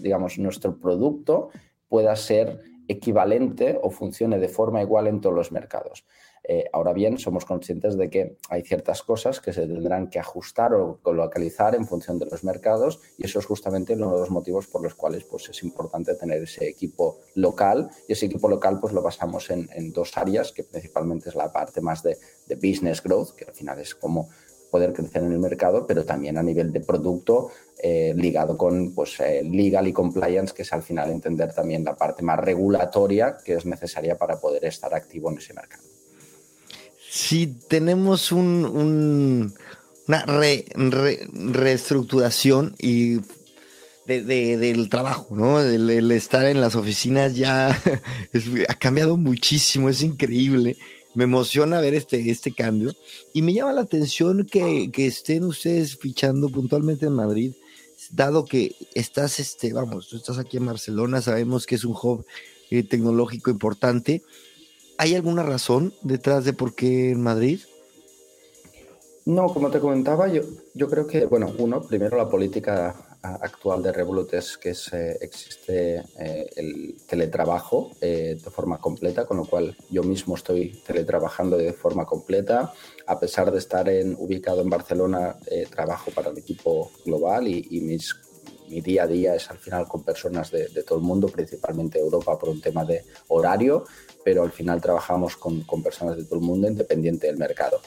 digamos, 0.00 0.38
nuestro 0.38 0.78
producto 0.78 1.50
pueda 1.88 2.16
ser 2.16 2.60
equivalente 2.88 3.78
o 3.82 3.90
funcione 3.90 4.38
de 4.38 4.48
forma 4.48 4.82
igual 4.82 5.06
en 5.06 5.20
todos 5.20 5.34
los 5.34 5.52
mercados. 5.52 6.04
Eh, 6.46 6.64
ahora 6.72 6.92
bien, 6.92 7.18
somos 7.18 7.46
conscientes 7.46 7.96
de 7.96 8.10
que 8.10 8.36
hay 8.50 8.62
ciertas 8.62 9.02
cosas 9.02 9.40
que 9.40 9.52
se 9.52 9.66
tendrán 9.66 10.10
que 10.10 10.18
ajustar 10.18 10.74
o 10.74 11.00
localizar 11.12 11.74
en 11.74 11.86
función 11.86 12.18
de 12.18 12.26
los 12.26 12.44
mercados 12.44 13.00
y 13.16 13.24
eso 13.24 13.38
es 13.38 13.46
justamente 13.46 13.94
uno 13.94 14.12
de 14.12 14.20
los 14.20 14.30
motivos 14.30 14.66
por 14.66 14.82
los 14.82 14.94
cuales 14.94 15.24
pues, 15.24 15.48
es 15.48 15.62
importante 15.62 16.14
tener 16.14 16.42
ese 16.42 16.68
equipo 16.68 17.20
local 17.34 17.90
y 18.06 18.12
ese 18.12 18.26
equipo 18.26 18.48
local 18.48 18.78
pues 18.78 18.92
lo 18.92 19.00
basamos 19.00 19.50
en, 19.50 19.68
dos 19.92 20.16
áreas 20.16 20.52
que 20.52 20.64
principalmente 20.64 21.28
es 21.30 21.34
la 21.34 21.52
parte 21.52 21.80
más 21.80 22.02
de, 22.02 22.16
business 22.56 23.02
growth, 23.02 23.30
que 23.34 23.44
al 23.44 23.54
final 23.54 23.78
es 23.78 23.94
como 23.94 24.28
poder 24.70 24.92
crecer 24.92 25.22
en 25.22 25.32
el 25.32 25.38
mercado, 25.38 25.86
pero 25.86 26.04
también 26.04 26.36
a 26.36 26.42
nivel 26.42 26.72
de 26.72 26.80
producto 26.80 27.50
eh, 27.82 28.12
ligado 28.16 28.56
con 28.58 28.92
pues, 28.94 29.18
eh, 29.20 29.42
legal 29.44 29.86
y 29.86 29.92
compliance, 29.92 30.52
que 30.52 30.62
es 30.62 30.72
al 30.72 30.82
final 30.82 31.10
entender 31.10 31.54
también 31.54 31.84
la 31.84 31.94
parte 31.94 32.22
más 32.22 32.38
regulatoria 32.38 33.38
que 33.42 33.54
es 33.54 33.64
necesaria 33.64 34.18
para 34.18 34.38
poder 34.38 34.64
estar 34.64 34.92
activo 34.94 35.30
en 35.30 35.38
ese 35.38 35.54
mercado 35.54 35.93
si 37.14 37.46
tenemos 37.46 38.32
un, 38.32 39.54
una 40.08 40.26
reestructuración 40.26 42.74
y 42.76 43.20
del 44.04 44.88
trabajo, 44.88 45.36
¿no? 45.36 45.60
El, 45.60 46.10
estar 46.10 46.44
en 46.44 46.60
las 46.60 46.74
oficinas 46.74 47.36
ya 47.36 47.68
ha 48.68 48.74
cambiado 48.74 49.16
muchísimo, 49.16 49.88
es 49.88 50.02
increíble. 50.02 50.76
Me 51.14 51.22
emociona 51.22 51.80
ver 51.80 51.94
este, 51.94 52.28
este 52.28 52.52
cambio 52.52 52.92
y 53.32 53.42
me 53.42 53.54
llama 53.54 53.74
la 53.74 53.82
atención 53.82 54.44
que, 54.44 54.90
estén 54.96 55.44
ustedes 55.44 55.96
fichando 55.96 56.48
puntualmente 56.48 57.06
en 57.06 57.12
Madrid, 57.12 57.52
dado 58.10 58.44
que 58.44 58.74
estás, 58.92 59.38
este, 59.38 59.72
vamos, 59.72 60.08
tú 60.08 60.16
estás 60.16 60.38
aquí 60.38 60.56
en 60.56 60.66
Barcelona, 60.66 61.22
sabemos 61.22 61.64
que 61.64 61.76
es 61.76 61.84
un 61.84 61.94
hub 61.94 62.26
eh, 62.72 62.82
tecnológico 62.82 63.52
importante 63.52 64.24
¿Hay 64.96 65.14
alguna 65.14 65.42
razón 65.42 65.92
detrás 66.02 66.44
de 66.44 66.52
por 66.52 66.74
qué 66.74 67.10
en 67.10 67.22
Madrid? 67.22 67.60
No, 69.26 69.46
como 69.48 69.70
te 69.70 69.80
comentaba, 69.80 70.28
yo, 70.28 70.42
yo 70.74 70.88
creo 70.88 71.06
que, 71.06 71.24
bueno, 71.24 71.50
uno, 71.58 71.82
primero 71.82 72.16
la 72.16 72.28
política 72.28 72.94
actual 73.22 73.82
de 73.82 73.90
Revolut 73.90 74.34
es 74.34 74.58
que 74.58 74.70
existe 74.70 76.04
eh, 76.18 76.50
el 76.56 76.96
teletrabajo 77.06 77.92
eh, 78.00 78.38
de 78.42 78.50
forma 78.50 78.78
completa, 78.78 79.24
con 79.24 79.38
lo 79.38 79.46
cual 79.46 79.74
yo 79.88 80.02
mismo 80.02 80.34
estoy 80.34 80.82
teletrabajando 80.86 81.56
de 81.56 81.72
forma 81.72 82.04
completa. 82.04 82.72
A 83.06 83.18
pesar 83.18 83.50
de 83.50 83.58
estar 83.58 83.88
en, 83.88 84.14
ubicado 84.18 84.60
en 84.60 84.68
Barcelona, 84.68 85.36
eh, 85.46 85.66
trabajo 85.70 86.10
para 86.10 86.30
el 86.30 86.38
equipo 86.38 86.92
global 87.04 87.48
y, 87.48 87.66
y 87.70 87.80
mis 87.80 88.14
mi 88.68 88.80
día 88.80 89.04
a 89.04 89.06
día 89.06 89.34
es 89.34 89.50
al 89.50 89.58
final 89.58 89.86
con 89.86 90.02
personas 90.02 90.50
de, 90.50 90.68
todo 90.86 90.98
el 90.98 91.04
mundo, 91.04 91.28
principalmente 91.28 91.98
Europa 91.98 92.38
por 92.38 92.48
un 92.48 92.60
tema 92.60 92.84
de 92.84 93.04
horario, 93.28 93.84
pero 94.24 94.42
al 94.42 94.52
final 94.52 94.80
trabajamos 94.80 95.36
con, 95.36 95.62
con 95.62 95.82
personas 95.82 96.16
de 96.16 96.24
todo 96.24 96.36
el 96.38 96.44
mundo 96.44 96.68
independiente 96.68 97.26
del 97.26 97.36
mercado. 97.36 97.80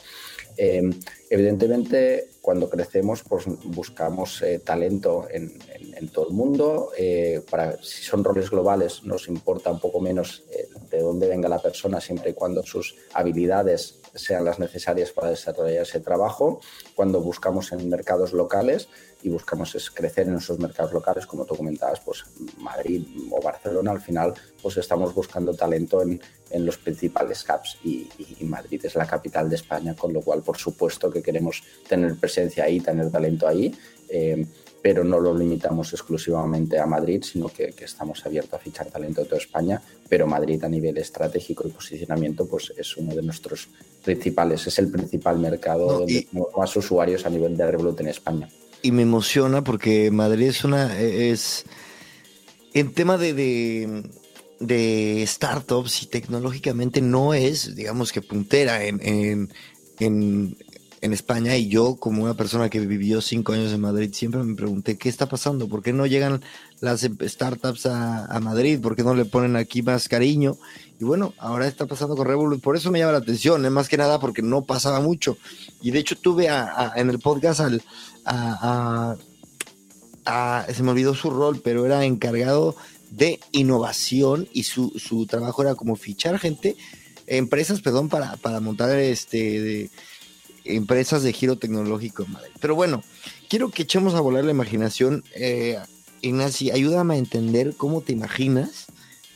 Eh, 0.56 0.82
evidentemente, 1.30 2.30
cuando 2.40 2.68
crecemos, 2.68 3.22
pues 3.22 3.44
buscamos 3.64 4.42
eh, 4.42 4.60
talento 4.60 5.26
en, 5.30 5.58
en, 5.74 6.08
todo 6.08 6.28
el 6.28 6.34
mundo. 6.34 6.90
Eh, 6.96 7.42
para, 7.50 7.82
si 7.82 8.02
son 8.02 8.24
roles 8.24 8.50
globales, 8.50 9.04
nos 9.04 9.28
importa 9.28 9.70
un 9.70 9.80
poco 9.80 10.00
menos 10.00 10.44
de 10.90 11.00
dónde 11.00 11.28
venga 11.28 11.48
la 11.48 11.60
persona, 11.60 12.00
siempre 12.00 12.30
y 12.30 12.34
cuando 12.34 12.62
sus 12.62 12.96
habilidades 13.12 14.00
sean 14.14 14.44
las 14.44 14.58
necesarias 14.58 15.12
para 15.12 15.30
desarrollar 15.30 15.82
ese 15.82 16.00
trabajo. 16.00 16.60
Cuando 16.94 17.20
buscamos 17.20 17.72
en 17.72 17.88
mercados 17.88 18.32
locales, 18.32 18.88
y 19.22 19.28
buscamos 19.28 19.74
es 19.74 19.90
crecer 19.90 20.28
en 20.28 20.36
esos 20.36 20.58
mercados 20.58 20.92
locales, 20.92 21.26
como 21.26 21.44
tú 21.44 21.56
comentabas, 21.56 22.00
pues 22.00 22.24
Madrid 22.58 23.04
o 23.30 23.40
Barcelona, 23.42 23.90
al 23.90 24.00
final 24.00 24.34
pues 24.62 24.76
estamos 24.76 25.14
buscando 25.14 25.54
talento 25.54 26.02
en, 26.02 26.20
en 26.50 26.66
los 26.66 26.78
principales 26.78 27.44
hubs 27.48 27.78
y, 27.84 28.08
Madrid 28.44 28.80
es 28.84 28.94
la 28.94 29.06
capital 29.06 29.50
de 29.50 29.56
España, 29.56 29.94
con 29.94 30.12
lo 30.12 30.22
cual 30.22 30.42
por 30.42 30.56
supuesto 30.56 31.10
que 31.10 31.17
queremos 31.22 31.62
tener 31.88 32.16
presencia 32.16 32.64
ahí, 32.64 32.80
tener 32.80 33.10
talento 33.10 33.46
ahí. 33.46 33.74
Eh, 34.08 34.44
pero 34.80 35.02
no 35.02 35.18
lo 35.18 35.36
limitamos 35.36 35.92
exclusivamente 35.92 36.78
a 36.78 36.86
Madrid, 36.86 37.22
sino 37.24 37.48
que, 37.48 37.74
estamos 37.80 38.24
abiertos 38.24 38.54
a 38.54 38.58
fichar 38.62 38.86
talento 38.86 39.22
de 39.22 39.26
toda 39.26 39.40
España, 39.40 39.82
pero 40.08 40.26
Madrid 40.26 40.62
a 40.62 40.68
nivel 40.68 40.96
estratégico 40.98 41.66
y 41.66 41.72
posicionamiento 41.72 42.46
pues 42.46 42.72
es 42.76 42.96
uno 42.96 43.12
de 43.12 43.22
nuestros 43.22 43.68
principales, 44.04 44.66
es 44.68 44.78
el 44.78 44.88
principal 44.88 45.40
mercado 45.40 45.98
donde 45.98 46.22
tenemos 46.22 46.50
más 46.56 46.76
usuarios 46.76 47.26
a 47.26 47.30
nivel 47.30 47.56
de 47.56 47.70
Revolut 47.70 48.00
en 48.00 48.08
España 48.08 48.48
y 48.82 48.92
me 48.92 49.02
emociona 49.02 49.64
porque 49.64 50.10
Madrid 50.10 50.48
es 50.48 50.64
una 50.64 50.98
es 51.00 51.64
en 52.74 52.92
tema 52.92 53.18
de, 53.18 54.02
de, 54.60 55.24
startups 55.26 56.02
y 56.02 56.06
tecnológicamente 56.06 57.00
no 57.00 57.34
es, 57.34 57.74
digamos 57.74 58.12
que 58.12 58.22
puntera 58.22 58.84
en, 58.84 59.00
en, 59.02 59.52
en, 59.98 60.56
España 61.00 61.56
y 61.56 61.68
yo 61.68 61.96
como 61.96 62.24
una 62.24 62.34
persona 62.34 62.68
que 62.68 62.80
vivió 62.80 63.20
cinco 63.20 63.52
años 63.52 63.72
en 63.72 63.80
Madrid 63.80 64.10
siempre 64.12 64.42
me 64.42 64.54
pregunté 64.54 64.96
qué 64.96 65.08
está 65.08 65.28
pasando, 65.28 65.68
por 65.68 65.82
qué 65.82 65.92
no 65.92 66.06
llegan 66.06 66.42
las 66.80 67.02
startups 67.02 67.86
a, 67.86 68.26
a 68.26 68.40
Madrid, 68.40 68.80
por 68.80 68.96
qué 68.96 69.02
no 69.02 69.14
le 69.14 69.24
ponen 69.24 69.56
aquí 69.56 69.82
más 69.82 70.08
cariño 70.08 70.56
y 71.00 71.04
bueno, 71.04 71.32
ahora 71.38 71.68
está 71.68 71.86
pasando 71.86 72.16
con 72.16 72.26
Revolut, 72.26 72.60
por 72.60 72.76
eso 72.76 72.90
me 72.90 72.98
llama 72.98 73.12
la 73.12 73.18
atención, 73.18 73.64
¿eh? 73.64 73.70
más 73.70 73.88
que 73.88 73.96
nada 73.96 74.18
porque 74.18 74.42
no 74.42 74.64
pasaba 74.64 75.00
mucho. 75.00 75.38
Y 75.80 75.92
de 75.92 76.00
hecho 76.00 76.16
tuve 76.16 76.48
en 76.96 77.10
el 77.10 77.20
podcast 77.20 77.60
al 77.60 77.82
se 80.74 80.82
me 80.82 80.90
olvidó 80.90 81.14
su 81.14 81.30
rol, 81.30 81.60
pero 81.62 81.86
era 81.86 82.04
encargado 82.04 82.74
de 83.10 83.38
innovación 83.52 84.48
y 84.52 84.64
su, 84.64 85.26
trabajo 85.30 85.62
era 85.62 85.76
como 85.76 85.94
fichar 85.94 86.38
gente, 86.38 86.76
empresas, 87.28 87.80
perdón, 87.80 88.08
para, 88.08 88.36
para 88.36 88.58
montar 88.60 88.98
este 88.98 89.90
empresas 90.76 91.22
de 91.22 91.32
giro 91.32 91.56
tecnológico 91.56 92.24
en 92.24 92.32
Madrid. 92.32 92.52
Pero 92.60 92.74
bueno, 92.74 93.02
quiero 93.48 93.70
que 93.70 93.82
echemos 93.82 94.14
a 94.14 94.20
volar 94.20 94.44
la 94.44 94.50
imaginación. 94.50 95.24
Eh, 95.34 95.78
ayúdame 96.22 97.14
a 97.14 97.18
entender 97.18 97.74
cómo 97.76 98.00
te 98.00 98.12
imaginas 98.12 98.86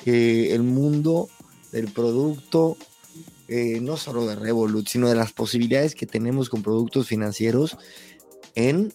el 0.04 0.62
mundo 0.64 1.28
del 1.70 1.88
producto 1.88 2.76
eh, 3.54 3.80
no 3.82 3.98
solo 3.98 4.26
de 4.26 4.34
Revolut, 4.34 4.88
sino 4.88 5.10
de 5.10 5.14
las 5.14 5.32
posibilidades 5.32 5.94
que 5.94 6.06
tenemos 6.06 6.48
con 6.48 6.62
productos 6.62 7.06
financieros 7.06 7.76
en 8.54 8.94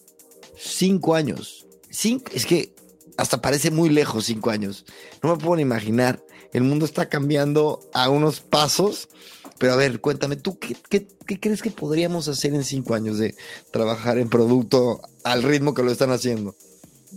cinco 0.56 1.14
años. 1.14 1.66
es 1.88 2.44
que 2.44 2.74
hasta 3.16 3.40
parece 3.40 3.70
muy 3.70 3.88
lejos 3.88 4.24
cinco 4.24 4.50
años. 4.50 4.84
No 5.22 5.30
me 5.30 5.36
puedo 5.40 5.60
imaginar. 5.60 6.20
El 6.52 6.64
mundo 6.64 6.86
está 6.86 7.08
cambiando 7.08 7.80
a 7.92 8.08
unos 8.08 8.40
pasos. 8.40 9.08
Pero 9.58 9.72
a 9.72 9.76
ver, 9.76 10.00
cuéntame, 10.00 10.36
¿tú 10.36 10.58
qué, 10.58 10.76
qué, 10.88 11.40
crees 11.40 11.62
que 11.62 11.70
podríamos 11.70 12.28
hacer 12.28 12.54
en 12.54 12.64
cinco 12.64 12.94
años 12.94 13.18
de 13.18 13.34
trabajar 13.72 14.18
en 14.18 14.28
producto 14.28 15.00
al 15.24 15.42
ritmo 15.42 15.74
que 15.74 15.82
lo 15.82 15.90
están 15.90 16.10
haciendo? 16.10 16.54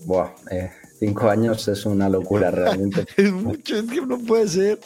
Buah, 0.05 0.31
eh, 0.49 0.71
cinco 0.99 1.29
años 1.29 1.67
es 1.67 1.85
una 1.85 2.09
locura 2.09 2.49
realmente. 2.49 3.05
es 3.17 3.31
mucho, 3.31 3.77
es 3.77 3.85
que 3.85 4.01
no 4.01 4.17
puede 4.19 4.47
ser. 4.47 4.79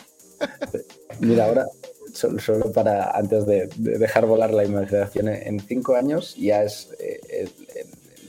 Mira, 1.20 1.46
ahora, 1.46 1.66
solo, 2.14 2.72
para 2.74 3.12
antes 3.12 3.46
de, 3.46 3.70
dejar 3.78 4.26
volar 4.26 4.52
la 4.52 4.66
imaginación, 4.66 5.30
en 5.30 5.60
cinco 5.62 5.96
años 5.96 6.36
ya 6.36 6.64
es 6.64 6.90
eh, 7.00 7.20
el, 7.30 7.50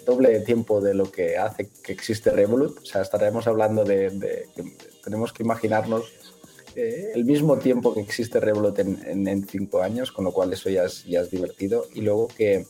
doble 0.04 0.30
de 0.30 0.40
tiempo 0.40 0.80
de 0.80 0.94
lo 0.94 1.10
que 1.10 1.36
hace 1.36 1.68
que 1.82 1.92
existe 1.92 2.30
Revolut. 2.30 2.78
O 2.78 2.84
sea, 2.84 3.02
estaremos 3.02 3.46
hablando 3.48 3.84
de, 3.84 4.46
que 4.54 4.76
tenemos 5.02 5.32
que 5.32 5.42
imaginarnos 5.42 6.04
eh, 6.76 7.12
el 7.14 7.24
mismo 7.24 7.58
tiempo 7.58 7.94
que 7.94 8.00
existe 8.00 8.38
Revolut 8.38 8.78
en, 8.78 9.46
cinco 9.46 9.82
años, 9.82 10.12
con 10.12 10.24
lo 10.24 10.32
cual 10.32 10.52
eso 10.52 10.70
ya 10.70 10.84
es, 10.84 11.04
ya 11.04 11.20
es 11.20 11.30
divertido. 11.30 11.86
Y 11.94 12.02
luego 12.02 12.28
que 12.28 12.66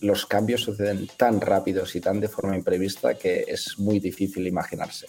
los 0.00 0.24
cambios 0.24 0.62
suceden 0.62 1.06
tan 1.18 1.38
rápidos 1.40 1.94
y 1.96 2.00
tan 2.00 2.18
de 2.18 2.28
forma 2.28 2.56
imprevista 2.56 3.14
que 3.14 3.44
es 3.46 3.78
muy 3.78 4.00
difícil 4.00 4.46
imaginarse. 4.46 5.06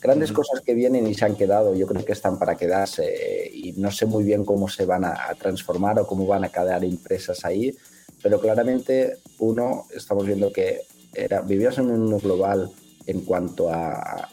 Grandes 0.00 0.30
cosas 0.30 0.60
que 0.60 0.74
vienen 0.74 1.08
y 1.08 1.14
se 1.14 1.24
han 1.24 1.34
quedado, 1.34 1.74
yo 1.74 1.86
creo 1.88 2.04
que 2.04 2.12
están 2.12 2.38
para 2.38 2.56
quedarse 2.56 3.04
eh, 3.04 3.50
y 3.52 3.72
no 3.72 3.90
sé 3.90 4.06
muy 4.06 4.22
bien 4.22 4.44
cómo 4.44 4.68
se 4.68 4.84
van 4.84 5.04
a, 5.04 5.34
transformar 5.38 5.98
o 5.98 6.06
cómo 6.06 6.24
van 6.24 6.44
a 6.44 6.50
quedar 6.50 6.84
empresas 6.84 7.44
ahí, 7.44 7.76
pero 8.22 8.40
claramente 8.40 9.18
uno, 9.40 9.86
estamos 9.92 10.24
viendo 10.24 10.52
que 10.52 10.82
era, 11.12 11.40
vivías 11.40 11.78
en 11.78 11.90
un 11.90 12.00
mundo 12.02 12.18
global 12.20 12.70
en 13.06 13.22
cuanto 13.22 13.70
a, 13.70 14.28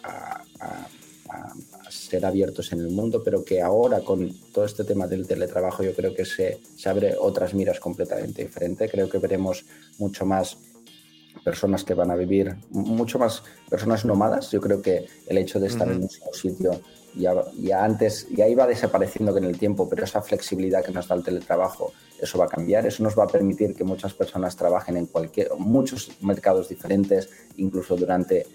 ser 2.08 2.26
abiertos 2.26 2.72
en 2.72 2.80
el 2.80 2.90
mundo, 2.90 3.22
pero 3.24 3.44
que 3.44 3.62
ahora 3.62 4.02
con 4.02 4.32
todo 4.54 4.66
este 4.66 4.84
tema 4.84 5.08
del 5.08 5.28
teletrabajo 5.28 5.84
yo 5.84 5.94
creo 5.94 6.14
que 6.14 6.26
se, 6.26 6.60
se 6.76 6.90
abre 6.90 7.16
otras 7.20 7.54
miras 7.54 7.80
completamente 7.80 8.44
diferentes. 8.44 8.90
Creo 8.92 9.10
que 9.10 9.18
veremos 9.18 9.66
mucho 9.98 10.26
más 10.26 10.58
personas 11.44 11.84
que 11.84 11.94
van 11.94 12.12
a 12.12 12.16
vivir, 12.16 12.56
mucho 12.72 13.20
más 13.20 13.44
personas 13.70 14.06
nómadas. 14.06 14.52
Yo 14.52 14.62
creo 14.62 14.82
que 14.82 15.06
el 15.28 15.38
hecho 15.38 15.60
de 15.60 15.68
estar 15.68 15.88
en 15.88 16.04
un 16.04 16.10
solo 16.10 16.34
sitio 16.34 16.82
ya, 17.16 17.34
ya 17.58 17.84
antes, 17.84 18.28
ya 18.30 18.48
iba 18.48 18.68
desapareciendo 18.68 19.34
con 19.34 19.44
el 19.44 19.58
tiempo, 19.58 19.88
pero 19.88 20.04
esa 20.04 20.22
flexibilidad 20.22 20.84
que 20.84 20.92
nos 20.92 21.08
da 21.08 21.16
el 21.16 21.24
teletrabajo, 21.24 21.94
eso 22.20 22.38
va 22.38 22.46
a 22.46 22.50
cambiar. 22.50 22.86
Eso 22.86 23.04
nos 23.04 23.18
va 23.18 23.26
a 23.26 23.28
permitir 23.28 23.76
que 23.76 23.84
muchas 23.84 24.14
personas 24.14 24.56
trabajen 24.56 24.98
en 24.98 25.06
cualquier, 25.06 25.50
muchos 25.58 26.12
mercados 26.22 26.70
diferentes, 26.70 27.30
incluso 27.58 27.96
durante 27.96 28.46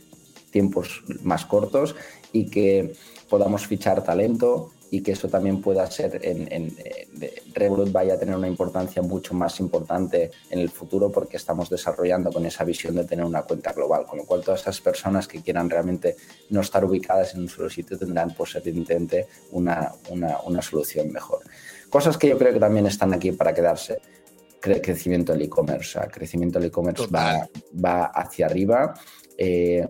tiempos 0.50 1.02
más 1.22 1.46
cortos 1.46 1.94
y 2.32 2.50
que 2.50 2.92
podamos 3.30 3.66
fichar 3.66 4.02
talento 4.04 4.72
y 4.90 5.02
que 5.02 5.12
eso 5.12 5.28
también 5.28 5.62
pueda 5.62 5.88
ser 5.88 6.18
en, 6.22 6.52
en, 6.52 6.76
Revolut 7.54 7.92
vaya 7.92 8.14
a 8.14 8.18
tener 8.18 8.34
una 8.34 8.48
importancia 8.48 9.02
mucho 9.02 9.34
más 9.34 9.60
importante 9.60 10.32
en 10.50 10.58
el 10.58 10.68
futuro 10.68 11.10
porque 11.10 11.36
estamos 11.36 11.70
desarrollando 11.70 12.32
con 12.32 12.44
esa 12.44 12.64
visión 12.64 12.96
de 12.96 13.04
tener 13.04 13.24
una 13.24 13.42
cuenta 13.42 13.72
global, 13.72 14.04
con 14.04 14.18
lo 14.18 14.24
cual 14.24 14.42
todas 14.42 14.62
esas 14.62 14.80
personas 14.80 15.28
que 15.28 15.42
quieran 15.42 15.70
realmente 15.70 16.16
no 16.50 16.60
estar 16.60 16.84
ubicadas 16.84 17.34
en 17.34 17.42
un 17.42 17.48
solo 17.48 17.70
sitio 17.70 17.96
tendrán 17.96 18.34
posiblemente 18.34 19.28
una, 19.52 19.92
una, 20.10 20.38
una 20.44 20.60
solución 20.60 21.12
mejor. 21.12 21.40
Cosas 21.88 22.18
que 22.18 22.28
yo 22.28 22.36
creo 22.36 22.52
que 22.52 22.60
también 22.60 22.86
están 22.86 23.14
aquí 23.14 23.30
para 23.32 23.54
quedarse 23.54 23.98
crecimiento 24.60 25.32
del 25.32 25.42
e-commerce. 25.42 25.98
crecimiento 26.10 26.58
del 26.58 26.68
e-commerce 26.68 27.06
va, 27.06 27.48
va, 27.82 28.06
hacia 28.06 28.46
arriba. 28.46 28.94
Eh, 29.36 29.86
eh, 29.86 29.88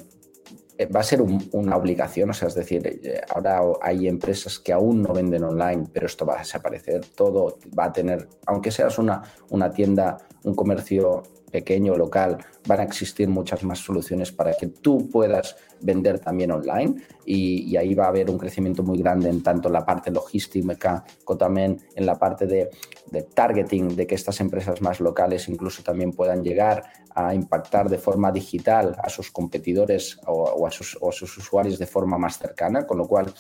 va 0.87 1.01
a 1.01 1.05
ser 1.05 1.21
una 1.23 1.77
obligación, 1.77 2.31
o 2.31 2.33
sea, 2.33 2.49
es 2.49 2.55
decir, 2.55 2.87
eh, 2.87 3.21
ahora 3.35 3.61
hay 3.83 4.09
empresas 4.09 4.59
que 4.59 4.73
aún 4.73 5.03
no 5.03 5.13
venden 5.13 5.45
online, 5.45 5.87
pero 5.93 6.07
esto 6.07 6.25
va 6.25 6.37
a 6.37 6.39
desaparecer, 6.39 7.05
todo 7.15 7.59
va 7.79 7.87
a 7.87 7.93
tener, 7.93 8.29
aunque 8.47 8.71
seas 8.71 8.99
una, 8.99 9.23
una 9.51 9.71
tienda, 9.71 10.19
un 10.45 10.55
comercio 10.55 11.23
pequeño, 11.51 11.97
local, 11.97 12.39
van 12.67 12.81
a 12.81 12.83
existir 12.85 13.29
muchas 13.29 13.65
más 13.65 13.79
soluciones 13.79 14.33
para 14.33 14.55
que 14.55 14.69
tú 14.69 15.09
puedas 15.11 15.57
vender 15.81 16.19
también 16.19 16.53
online 16.53 17.03
y, 17.25 17.77
ahí 17.77 17.95
va 17.95 18.07
a 18.07 18.09
haber 18.09 18.31
un 18.31 18.39
crecimiento 18.39 18.83
muy 18.83 18.99
grande 18.99 19.29
en 19.29 19.43
tanto 19.43 19.69
la 19.69 19.85
parte 19.85 20.11
logística 20.11 21.05
como 21.25 21.39
también 21.39 21.81
en 21.95 22.07
la 22.07 22.19
parte 22.19 22.47
de, 22.47 22.71
targeting, 23.35 23.97
de 23.97 24.07
que 24.07 24.15
estas 24.15 24.41
empresas 24.41 24.81
más 24.83 25.01
locales 25.01 25.49
incluso 25.49 25.83
también 25.83 26.13
puedan 26.13 26.43
llegar 26.43 26.85
a 27.15 27.35
impactar 27.35 27.89
de 27.89 27.99
forma 27.99 28.31
digital 28.31 28.97
a 29.03 29.09
sus 29.09 29.31
competidores 29.31 30.19
o, 30.27 30.67
a, 30.67 30.71
sus, 30.71 30.97
usuarios 31.39 31.79
de 31.79 31.87
forma 31.87 32.19
más 32.19 32.39
cercana, 32.39 32.87
con 32.87 32.99
lo 32.99 33.07
cual 33.07 33.33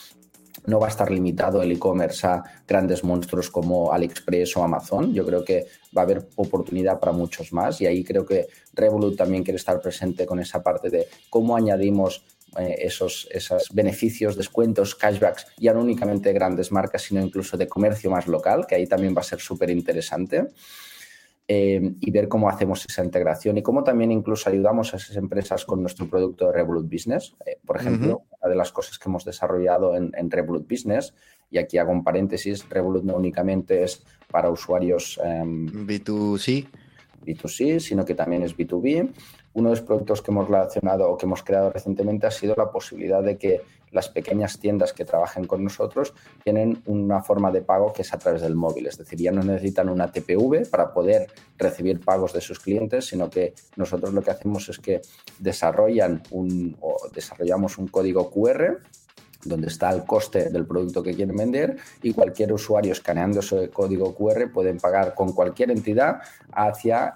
no 0.66 0.78
va 0.78 0.86
a 0.86 0.90
estar 0.90 1.10
limitado 1.10 1.62
el 1.62 1.72
e-commerce 1.72 2.26
a 2.26 2.42
grandes 2.66 3.02
monstruos 3.02 3.50
como 3.50 3.92
AliExpress 3.92 4.56
o 4.56 4.64
Amazon. 4.64 5.14
Yo 5.14 5.24
creo 5.24 5.44
que 5.44 5.66
va 5.96 6.02
a 6.02 6.04
haber 6.04 6.28
oportunidad 6.36 6.98
para 6.98 7.12
muchos 7.12 7.52
más 7.52 7.80
y 7.80 7.86
ahí 7.86 8.04
creo 8.04 8.26
que 8.26 8.48
Revolut 8.74 9.16
también 9.16 9.42
quiere 9.42 9.56
estar 9.56 9.80
presente 9.80 10.26
con 10.26 10.40
esa 10.40 10.62
parte 10.62 10.90
de 10.90 11.06
cómo 11.30 11.56
añadimos 11.56 12.24
eh, 12.58 12.76
esos, 12.80 13.28
esos 13.30 13.68
beneficios, 13.72 14.36
descuentos, 14.36 14.96
cashbacks, 14.96 15.46
ya 15.58 15.72
no 15.72 15.80
únicamente 15.80 16.30
de 16.30 16.34
grandes 16.34 16.72
marcas, 16.72 17.02
sino 17.02 17.20
incluso 17.20 17.56
de 17.56 17.68
comercio 17.68 18.10
más 18.10 18.26
local, 18.26 18.66
que 18.66 18.74
ahí 18.74 18.86
también 18.88 19.14
va 19.16 19.20
a 19.20 19.24
ser 19.24 19.38
súper 19.38 19.70
interesante. 19.70 20.48
Eh, 21.52 21.94
y 21.98 22.12
ver 22.12 22.28
cómo 22.28 22.48
hacemos 22.48 22.86
esa 22.88 23.04
integración 23.04 23.58
y 23.58 23.62
cómo 23.62 23.82
también 23.82 24.12
incluso 24.12 24.48
ayudamos 24.48 24.94
a 24.94 24.98
esas 24.98 25.16
empresas 25.16 25.64
con 25.64 25.80
nuestro 25.80 26.08
producto 26.08 26.46
de 26.46 26.52
Revolut 26.52 26.88
Business. 26.88 27.34
Eh, 27.44 27.58
por 27.66 27.76
ejemplo, 27.76 28.22
una 28.40 28.48
de 28.48 28.54
las 28.54 28.70
cosas 28.70 29.00
que 29.00 29.08
hemos 29.08 29.24
desarrollado 29.24 29.96
en, 29.96 30.30
Revolut 30.30 30.70
Business, 30.70 31.12
y 31.50 31.58
aquí 31.58 31.76
hago 31.76 31.90
un 31.90 32.04
paréntesis, 32.04 32.68
Revolut 32.68 33.02
no 33.02 33.16
únicamente 33.16 33.82
es 33.82 34.04
para 34.30 34.48
usuarios 34.48 35.18
B2C, 35.20 36.58
em, 36.58 36.66
B2C, 37.26 37.80
sino 37.80 38.04
que 38.04 38.14
también 38.14 38.44
es 38.44 38.56
B2B. 38.56 39.10
Uno 39.54 39.70
de 39.70 39.76
los 39.76 39.84
productos 39.84 40.22
que 40.22 40.30
hemos 40.30 40.48
relacionado 40.48 41.10
o 41.10 41.16
que 41.16 41.26
hemos 41.26 41.42
creado 41.42 41.70
recientemente 41.70 42.26
ha 42.26 42.30
sido 42.30 42.54
la 42.56 42.70
posibilidad 42.70 43.22
de 43.22 43.36
que 43.36 43.62
las 43.90 44.08
pequeñas 44.08 44.58
tiendas 44.58 44.92
que 44.92 45.04
trabajen 45.04 45.46
con 45.46 45.64
nosotros 45.64 46.14
tienen 46.44 46.82
una 46.86 47.22
forma 47.22 47.50
de 47.50 47.62
pago 47.62 47.92
que 47.92 48.02
es 48.02 48.12
a 48.12 48.18
través 48.18 48.42
del 48.42 48.54
móvil. 48.54 48.86
Es 48.86 48.98
decir, 48.98 49.18
ya 49.18 49.32
no 49.32 49.42
necesitan 49.42 49.88
una 49.88 50.10
TPV 50.10 50.68
para 50.70 50.92
poder 50.92 51.26
recibir 51.58 52.00
pagos 52.00 52.32
de 52.32 52.40
sus 52.40 52.60
clientes, 52.60 53.06
sino 53.06 53.28
que 53.28 53.54
nosotros 53.76 54.12
lo 54.14 54.22
que 54.22 54.30
hacemos 54.30 54.68
es 54.68 54.78
que 54.78 55.00
desarrollan 55.38 56.22
un, 56.30 56.76
o 56.80 56.96
desarrollamos 57.12 57.78
un 57.78 57.88
código 57.88 58.30
QR 58.30 58.78
donde 59.44 59.68
está 59.68 59.90
el 59.90 60.04
coste 60.04 60.50
del 60.50 60.66
producto 60.66 61.02
que 61.02 61.14
quieren 61.14 61.36
vender 61.36 61.76
y 62.02 62.12
cualquier 62.12 62.52
usuario 62.52 62.92
escaneando 62.92 63.40
ese 63.40 63.70
código 63.70 64.14
QR 64.14 64.50
pueden 64.52 64.78
pagar 64.78 65.14
con 65.14 65.32
cualquier 65.32 65.70
entidad 65.70 66.20
hacia 66.52 67.14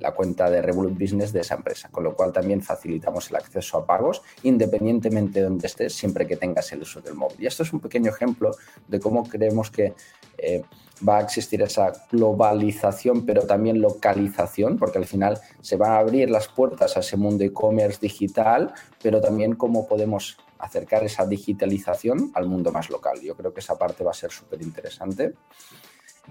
la 0.00 0.12
cuenta 0.12 0.50
de 0.50 0.62
Revolut 0.62 0.98
Business 0.98 1.32
de 1.32 1.40
esa 1.40 1.56
empresa, 1.56 1.88
con 1.90 2.04
lo 2.04 2.14
cual 2.14 2.32
también 2.32 2.62
facilitamos 2.62 3.30
el 3.30 3.36
acceso 3.36 3.78
a 3.78 3.86
pagos 3.86 4.22
independientemente 4.42 5.40
de 5.40 5.46
donde 5.46 5.66
estés, 5.66 5.94
siempre 5.94 6.26
que 6.26 6.36
tengas 6.36 6.70
el 6.72 6.82
uso 6.82 7.00
del 7.00 7.14
móvil. 7.14 7.36
Y 7.40 7.46
esto 7.46 7.62
es 7.62 7.72
un 7.72 7.80
pequeño 7.80 8.10
ejemplo 8.10 8.52
de 8.88 9.00
cómo 9.00 9.24
creemos 9.24 9.70
que 9.70 9.94
eh, 10.38 10.62
va 11.06 11.18
a 11.18 11.22
existir 11.22 11.60
esa 11.62 11.92
globalización, 12.10 13.26
pero 13.26 13.46
también 13.46 13.80
localización, 13.80 14.78
porque 14.78 14.98
al 14.98 15.06
final 15.06 15.40
se 15.60 15.76
van 15.76 15.92
a 15.92 15.98
abrir 15.98 16.30
las 16.30 16.48
puertas 16.48 16.96
a 16.96 17.00
ese 17.00 17.16
mundo 17.16 17.44
e-commerce 17.44 17.98
digital, 18.00 18.72
pero 19.02 19.20
también 19.20 19.54
cómo 19.54 19.88
podemos 19.88 20.38
acercar 20.64 21.04
esa 21.04 21.26
digitalización 21.26 22.30
al 22.34 22.46
mundo 22.46 22.72
más 22.72 22.90
local. 22.90 23.20
Yo 23.20 23.36
creo 23.36 23.52
que 23.52 23.60
esa 23.60 23.78
parte 23.78 24.02
va 24.04 24.10
a 24.12 24.14
ser 24.14 24.30
súper 24.30 24.62
interesante. 24.62 25.34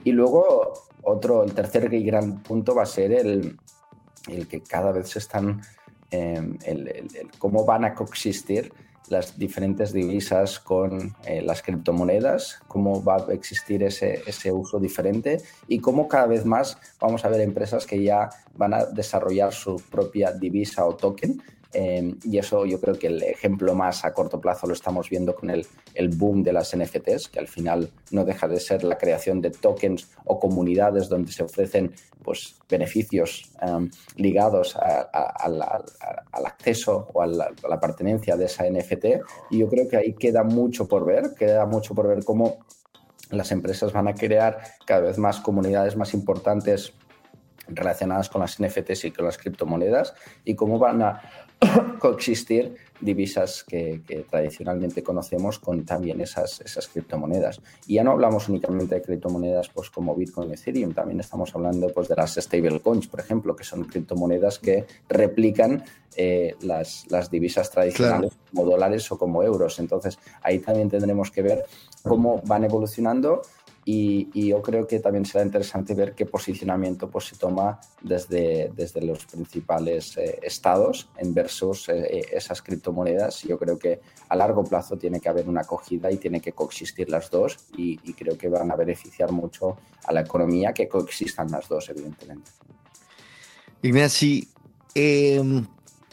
Y 0.04 0.12
luego, 0.12 0.74
otro, 1.04 1.44
el 1.44 1.54
tercer 1.54 1.94
y 1.94 2.04
gran 2.04 2.42
punto 2.42 2.74
va 2.74 2.84
a 2.84 2.88
ser 2.88 3.12
el, 3.12 3.58
el 4.28 4.48
que 4.48 4.62
cada 4.62 4.92
vez 4.92 5.10
se 5.10 5.20
están, 5.20 5.62
em, 6.10 6.58
el, 6.66 7.06
cómo 7.38 7.64
van 7.64 7.86
a 7.86 7.94
coexistir 7.94 8.74
las 9.10 9.38
diferentes 9.38 9.92
divisas 9.92 10.60
con 10.60 11.14
eh, 11.26 11.42
las 11.42 11.62
criptomonedas, 11.62 12.62
cómo 12.68 13.04
va 13.04 13.18
a 13.18 13.34
existir 13.34 13.84
ese, 13.84 14.24
ese 14.26 14.52
uso 14.52 14.80
diferente 14.80 15.42
y 15.68 15.80
cómo 15.80 16.08
cada 16.08 16.26
vez 16.26 16.46
más 16.46 16.78
vamos 17.00 17.26
a 17.26 17.30
ver 17.30 17.42
empresas 17.42 17.86
que 17.86 18.02
ya 18.02 18.30
van 18.56 18.74
a 18.74 18.86
desarrollar 18.86 19.52
su 19.52 19.76
propia 19.92 20.32
divisa 20.32 20.86
o 20.86 20.96
token 20.96 21.42
Em, 21.74 22.18
y 22.24 22.38
eso 22.38 22.66
yo 22.66 22.80
creo 22.80 22.98
que 22.98 23.08
el 23.08 23.24
ejemplo 23.24 23.74
más 23.74 24.06
a 24.06 24.14
corto 24.14 24.40
plazo 24.40 24.68
lo 24.68 24.74
estamos 24.74 25.10
viendo 25.10 25.36
con 25.36 25.50
el, 25.50 25.66
el, 25.96 26.10
boom 26.10 26.44
de 26.44 26.54
las 26.54 26.76
NFTs, 26.76 27.30
que 27.30 27.40
al 27.40 27.48
final 27.48 27.90
no 28.12 28.24
deja 28.24 28.48
de 28.48 28.60
ser 28.60 28.84
la 28.84 28.98
creación 28.98 29.42
de 29.42 29.50
tokens 29.50 30.10
o 30.26 30.40
comunidades 30.40 31.10
donde 31.10 31.32
se 31.32 31.44
ofrecen 31.44 31.94
pues, 32.24 32.56
beneficios 32.70 33.52
em, 33.62 33.90
ligados 34.18 34.76
al 34.76 36.46
acceso 36.46 37.10
o 37.14 37.26
la, 37.26 37.52
a 37.64 37.68
la 37.68 37.80
pertenencia 37.80 38.36
de 38.36 38.46
esa 38.46 38.70
NFT. 38.70 39.06
Y 39.50 39.60
yo 39.60 39.70
creo 39.70 39.88
que 39.88 39.98
ahí 39.98 40.14
queda 40.14 40.44
mucho 40.44 40.88
por 40.88 41.06
ver, 41.06 41.34
queda 41.38 41.66
mucho 41.66 41.96
por 41.96 42.08
ver 42.08 42.24
cómo 42.24 42.60
las 43.30 43.52
empresas 43.52 43.92
van 43.92 44.08
a 44.08 44.14
crear 44.14 44.60
cada 44.86 45.02
vez 45.02 45.18
más 45.18 45.40
comunidades 45.40 45.96
más 45.96 46.14
importantes 46.14 46.94
relacionadas 47.68 48.30
con 48.30 48.42
las 48.42 48.60
NFTs 48.62 49.06
y 49.06 49.12
con 49.12 49.26
las 49.26 49.38
criptomonedas 49.38 50.14
y 50.44 50.56
cómo 50.56 50.80
van 50.80 51.02
a 51.02 51.22
coexistir 52.00 52.76
divisas 53.00 53.64
que, 53.64 54.02
tradicionalmente 54.30 55.04
conocemos 55.04 55.60
con 55.60 55.84
también 55.86 56.22
esas, 56.22 56.62
esas 56.62 56.88
criptomonedas. 56.88 57.62
Y 57.86 57.96
ya 57.96 58.04
no 58.04 58.12
hablamos 58.12 58.48
únicamente 58.50 58.96
de 58.96 59.02
criptomonedas 59.02 59.70
pues, 59.70 59.90
como 59.90 60.16
Bitcoin 60.16 60.50
y 60.50 60.54
Ethereum, 60.54 60.94
también 60.94 61.20
estamos 61.20 61.54
hablando 61.54 61.90
pues, 61.90 62.08
de 62.08 62.16
las 62.16 62.36
stablecoins, 62.36 63.08
por 63.08 63.20
ejemplo, 63.20 63.56
que 63.56 63.64
son 63.64 63.84
criptomonedas 63.84 64.60
que 64.60 64.86
replican 65.10 65.84
eh, 66.16 66.56
las, 66.62 67.06
las, 67.10 67.30
divisas 67.30 67.70
tradicionales 67.72 68.34
como 68.50 68.66
dólares 68.66 69.12
o 69.12 69.18
como 69.18 69.44
euros. 69.44 69.80
Entonces, 69.80 70.20
ahí 70.42 70.60
también 70.60 70.90
tendremos 70.90 71.32
que 71.32 71.42
ver 71.42 71.66
cómo 72.04 72.42
van 72.46 72.64
evolucionando 72.64 73.42
y, 73.86 74.48
yo 74.48 74.62
creo 74.62 74.88
que 74.88 75.00
también 75.00 75.26
será 75.26 75.44
interesante 75.44 75.94
ver 75.94 76.14
qué 76.14 76.26
posicionamiento 76.26 77.10
pues, 77.10 77.26
se 77.26 77.36
toma 77.36 77.80
desde, 78.02 78.72
desde 78.76 79.02
los 79.02 79.26
principales 79.26 80.16
eh, 80.18 80.40
estados 80.42 81.10
en 81.18 81.34
versus 81.34 81.90
eh, 81.90 82.20
eh, 82.20 82.26
esas 82.32 82.62
criptomonedas. 82.62 83.42
Yo 83.42 83.58
creo 83.60 83.78
que 83.78 84.00
a 84.30 84.36
largo 84.36 84.64
plazo 84.64 84.98
tiene 84.98 85.20
que 85.20 85.28
haber 85.28 85.50
una 85.50 85.62
acogida 85.62 86.10
y 86.12 86.18
tiene 86.18 86.40
que 86.40 86.54
coexistir 86.54 87.10
las 87.10 87.30
dos 87.30 87.58
y, 87.76 87.98
creo 88.14 88.38
que 88.38 88.48
van 88.48 88.72
a 88.72 88.76
beneficiar 88.76 89.32
mucho 89.32 89.78
a 90.06 90.14
la 90.14 90.22
economía 90.22 90.72
que 90.72 90.88
coexistan 90.88 91.52
las 91.52 91.68
dos, 91.68 91.90
evidentemente. 91.90 92.52
Ignacio, 93.82 94.46
em, 94.94 95.66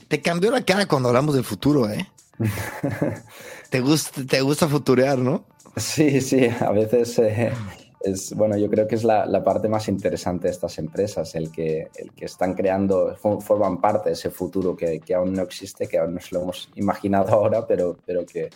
te 0.09 0.21
cambió 0.21 0.51
la 0.51 0.65
cara 0.65 0.87
cuando 0.87 1.09
hablamos 1.09 1.35
del 1.35 1.45
futuro, 1.45 1.89
¿eh? 1.89 2.09
te, 3.71 3.81
gusta, 3.81 4.25
te 4.27 4.41
gusta 4.41 4.67
futurear, 4.67 5.19
¿no? 5.19 5.45
Sí, 5.77 6.21
sí, 6.21 6.47
a 6.61 6.73
veces 6.73 7.19
eh, 7.19 7.53
es, 8.01 8.35
bueno, 8.35 8.57
yo 8.57 8.69
creo 8.69 8.89
que 8.89 8.95
es 8.95 9.05
la, 9.05 9.45
parte 9.45 9.69
más 9.69 9.89
interesante 9.89 10.49
de 10.49 10.53
estas 10.53 10.79
empresas, 10.79 11.35
el 11.35 11.51
que, 11.51 11.89
el 11.95 12.13
que 12.13 12.25
están 12.25 12.55
creando, 12.55 13.17
forman 13.17 13.81
parte 13.81 14.09
de 14.11 14.15
ese 14.15 14.31
futuro 14.31 14.77
que, 14.77 15.01
aún 15.15 15.35
no 15.35 15.43
existe, 15.43 15.87
que 15.87 15.99
aún 15.99 16.15
no 16.15 16.21
se 16.21 16.35
lo 16.35 16.43
hemos 16.43 16.71
imaginado 16.75 17.33
ahora, 17.35 17.67
pero, 17.67 17.99
pero 18.05 18.25
que, 18.27 18.51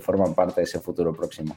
forman 0.00 0.34
parte 0.34 0.60
de 0.60 0.64
ese 0.64 0.78
futuro 0.78 1.12
próximo. 1.12 1.56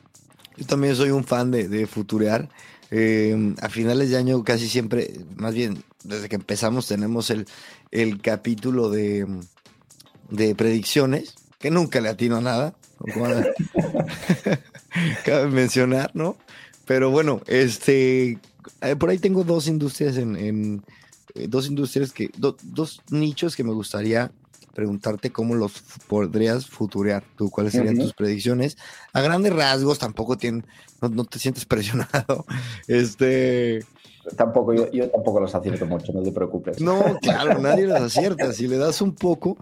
Yo 0.58 0.66
también 0.66 0.96
soy 0.96 1.12
un 1.12 1.24
fan 1.24 1.52
de, 1.52 1.86
futurear. 1.86 2.50
Eh, 2.90 3.56
a 3.62 3.70
finales 3.70 4.10
de 4.12 4.18
año 4.18 4.44
casi 4.44 4.68
siempre, 4.68 5.12
más 5.36 5.54
bien 5.56 5.84
desde 6.04 6.30
que 6.30 6.36
empezamos 6.36 6.88
tenemos 6.88 7.32
el, 7.32 7.48
el 7.90 8.22
capítulo 8.22 8.90
de, 8.90 9.26
de 10.30 10.54
predicciones, 10.56 11.36
que 11.60 11.72
nunca 11.72 12.02
le 12.02 12.10
atino 12.10 12.38
a 12.38 12.42
nada. 12.42 12.76
cabe 15.26 15.48
mencionar, 15.50 16.12
¿no? 16.14 16.38
Pero 16.86 17.10
bueno, 17.12 17.42
este, 17.48 18.40
eh, 18.82 18.96
por 18.98 19.10
ahí 19.10 19.18
tengo 19.18 19.44
dos 19.44 19.68
industrias 19.68 20.18
en, 20.18 20.84
eh, 21.36 21.48
dos 21.48 21.68
industrias 21.68 22.12
que, 22.12 22.30
dos 22.38 23.02
nichos 23.10 23.56
que 23.56 23.64
me 23.64 23.72
gustaría 23.72 24.32
preguntarte 24.74 25.32
cómo 25.32 25.56
los 25.56 25.74
podrías 26.08 26.66
futurear 26.66 27.24
tú, 27.38 27.50
cuáles 27.50 27.74
serían 27.74 27.98
tus 27.98 28.14
predicciones. 28.14 28.78
A 29.14 29.22
grandes 29.22 29.54
rasgos 29.54 30.00
tampoco 30.00 30.38
tienen, 30.38 30.66
no, 31.02 31.26
te 31.26 31.40
sientes 31.40 31.66
presionado. 31.66 32.46
Este. 32.88 33.86
Tampoco, 34.38 34.74
yo, 34.74 34.90
yo, 34.92 35.10
tampoco 35.10 35.42
los 35.42 35.54
acierto 35.54 35.86
mucho, 35.86 36.14
no 36.14 36.24
te 36.24 36.32
preocupes. 36.32 36.80
No, 36.80 37.18
claro, 37.22 37.60
nadie 37.60 37.86
los 37.86 38.02
acierta. 38.02 38.54
Si 38.54 38.68
le 38.68 38.78
das 38.78 39.02
un 39.02 39.14
poco, 39.14 39.58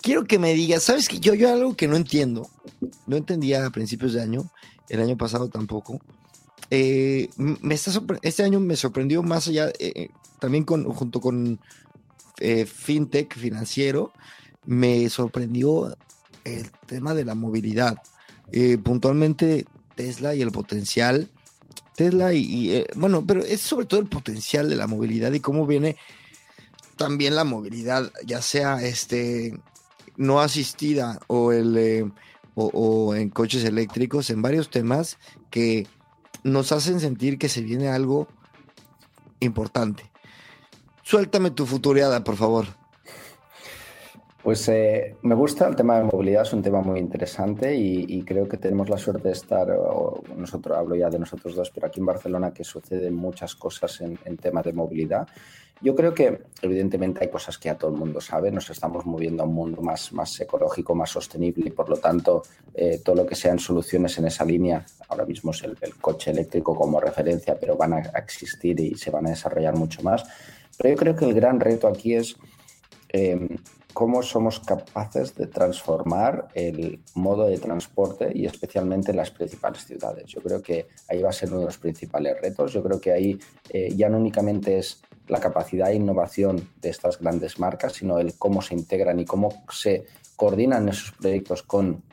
quiero 0.00 0.24
que 0.24 0.38
me 0.38 0.54
digas, 0.54 0.82
¿sabes 0.82 1.08
que 1.08 1.20
yo, 1.20 1.34
yo 1.34 1.52
algo 1.52 1.76
que 1.76 1.88
no 1.88 1.96
entiendo, 1.96 2.48
no 3.06 3.16
entendía 3.16 3.66
a 3.66 3.70
principios 3.70 4.14
de 4.14 4.22
año, 4.22 4.50
el 4.88 5.00
año 5.00 5.16
pasado 5.16 5.48
tampoco. 5.48 6.00
Eh, 6.70 7.28
me 7.36 7.74
está 7.74 7.90
este 8.22 8.42
año 8.42 8.60
me 8.60 8.76
sorprendió 8.76 9.22
más 9.22 9.48
allá, 9.48 9.68
eh, 9.78 9.92
eh, 9.94 10.08
también 10.38 10.64
con, 10.64 10.84
junto 10.84 11.20
con 11.20 11.60
fintech 12.66 13.36
financiero, 13.36 14.12
me 14.66 15.08
sorprendió 15.08 15.96
el 16.44 16.70
tema 16.86 17.14
de 17.14 17.24
la 17.24 17.34
movilidad. 17.34 17.98
puntualmente 18.82 19.66
Tesla 19.94 20.34
y 20.34 20.42
el 20.42 20.52
potencial. 20.52 21.28
Tesla 21.96 22.32
y, 22.32 22.84
bueno, 22.94 23.24
pero 23.26 23.44
es 23.44 23.60
sobre 23.60 23.86
todo 23.86 24.00
el 24.00 24.06
potencial 24.06 24.70
de 24.70 24.76
la 24.76 24.86
movilidad 24.86 25.32
y 25.32 25.40
cómo 25.40 25.66
viene 25.66 25.96
también 26.96 27.34
la 27.34 27.44
movilidad, 27.44 28.12
ya 28.24 28.42
sea 28.42 28.82
este 28.82 29.58
no 30.16 30.40
asistida 30.40 31.20
o 31.28 31.52
el 31.52 32.12
o, 32.54 33.14
en 33.14 33.30
coches 33.30 33.64
eléctricos, 33.64 34.30
en 34.30 34.42
varios 34.42 34.68
temas 34.68 35.16
que 35.50 35.86
nos 36.42 36.72
hacen 36.72 37.00
sentir 37.00 37.38
que 37.38 37.48
se 37.48 37.62
viene 37.62 37.88
algo 37.88 38.26
importante. 39.40 40.10
Suéltame 41.02 41.50
tu 41.52 41.66
futureada, 41.66 42.24
por 42.24 42.36
favor. 42.36 42.77
Pues 44.42 44.68
eh, 44.68 45.16
me 45.22 45.34
gusta 45.34 45.68
el 45.68 45.76
tema 45.76 45.98
de 45.98 46.04
movilidad, 46.04 46.42
es 46.42 46.52
un 46.52 46.62
tema 46.62 46.80
muy 46.80 47.00
interesante 47.00 47.74
y, 47.74 48.22
creo 48.22 48.48
que 48.48 48.56
tenemos 48.56 48.88
la 48.88 48.96
suerte 48.96 49.28
de 49.28 49.34
estar, 49.34 49.70
o 49.70 50.22
nosotros 50.36 50.78
hablo 50.78 50.94
ya 50.94 51.10
de 51.10 51.18
nosotros 51.18 51.54
dos, 51.56 51.70
pero 51.70 51.88
aquí 51.88 52.00
en 52.00 52.06
Barcelona 52.06 52.52
que 52.52 52.64
suceden 52.64 53.14
muchas 53.14 53.54
cosas 53.56 54.00
en, 54.00 54.18
en 54.24 54.36
temas 54.36 54.64
de 54.64 54.72
movilidad 54.72 55.26
yo 55.80 55.94
creo 55.94 56.12
que 56.12 56.40
evidentemente 56.60 57.20
hay 57.22 57.30
cosas 57.30 57.56
que 57.56 57.70
a 57.70 57.76
todo 57.78 57.92
el 57.92 57.96
mundo 57.96 58.20
sabe, 58.20 58.50
nos 58.50 58.68
estamos 58.70 59.06
moviendo 59.06 59.42
a 59.42 59.46
un 59.46 59.54
mundo 59.54 59.80
más, 59.80 60.12
más 60.12 60.40
ecológico, 60.40 60.94
más 60.94 61.10
sostenible 61.10 61.68
y 61.68 61.70
por 61.70 61.88
lo 61.88 61.96
tanto 61.96 62.42
eh, 62.74 63.00
todo 63.04 63.16
lo 63.16 63.26
que 63.26 63.36
sean 63.36 63.58
soluciones 63.58 64.18
en 64.18 64.26
esa 64.26 64.44
línea, 64.44 64.84
ahora 65.08 65.24
mismo 65.24 65.52
es 65.52 65.62
el, 65.62 65.76
coche 66.00 66.32
eléctrico 66.32 66.74
como 66.74 67.00
referencia, 67.00 67.56
pero 67.58 67.76
van 67.76 67.92
a 67.92 67.98
existir 68.16 68.78
y 68.80 68.94
se 68.96 69.10
van 69.10 69.26
a 69.26 69.30
desarrollar 69.30 69.76
mucho 69.76 70.02
más. 70.02 70.24
Pero 70.76 70.90
yo 70.90 70.96
creo 70.96 71.16
que 71.16 71.24
el 71.24 71.34
gran 71.34 71.60
reto 71.60 71.86
aquí 71.86 72.14
es 72.14 72.36
em, 73.08 73.48
cómo 73.98 74.22
somos 74.22 74.60
capaces 74.60 75.34
de 75.34 75.48
transformar 75.48 76.46
el 76.54 77.02
modo 77.16 77.48
de 77.48 77.58
transporte 77.58 78.30
y 78.32 78.46
especialmente 78.46 79.12
las 79.12 79.32
principales 79.32 79.84
ciudades. 79.86 80.26
Yo 80.26 80.40
creo 80.40 80.62
que 80.62 80.86
ahí 81.08 81.20
va 81.20 81.30
a 81.30 81.32
ser 81.32 81.48
uno 81.48 81.58
de 81.58 81.64
los 81.64 81.78
principales 81.78 82.40
retos. 82.40 82.72
Yo 82.72 82.80
creo 82.80 83.00
que 83.00 83.10
ahí 83.10 83.36
eh, 83.70 83.92
ya 83.96 84.08
no 84.08 84.18
únicamente 84.18 84.78
es 84.78 85.02
la 85.26 85.40
capacidad 85.40 85.90
e 85.90 85.96
innovación 85.96 86.70
de 86.80 86.90
estas 86.90 87.18
grandes 87.18 87.58
marcas, 87.58 87.94
sino 87.94 88.20
el 88.20 88.38
cómo 88.38 88.62
se 88.62 88.74
integran 88.74 89.18
y 89.18 89.24
cómo 89.24 89.64
se 89.68 90.06
coordinan 90.36 90.88
esos 90.88 91.10
proyectos 91.10 91.64
con 91.64 92.04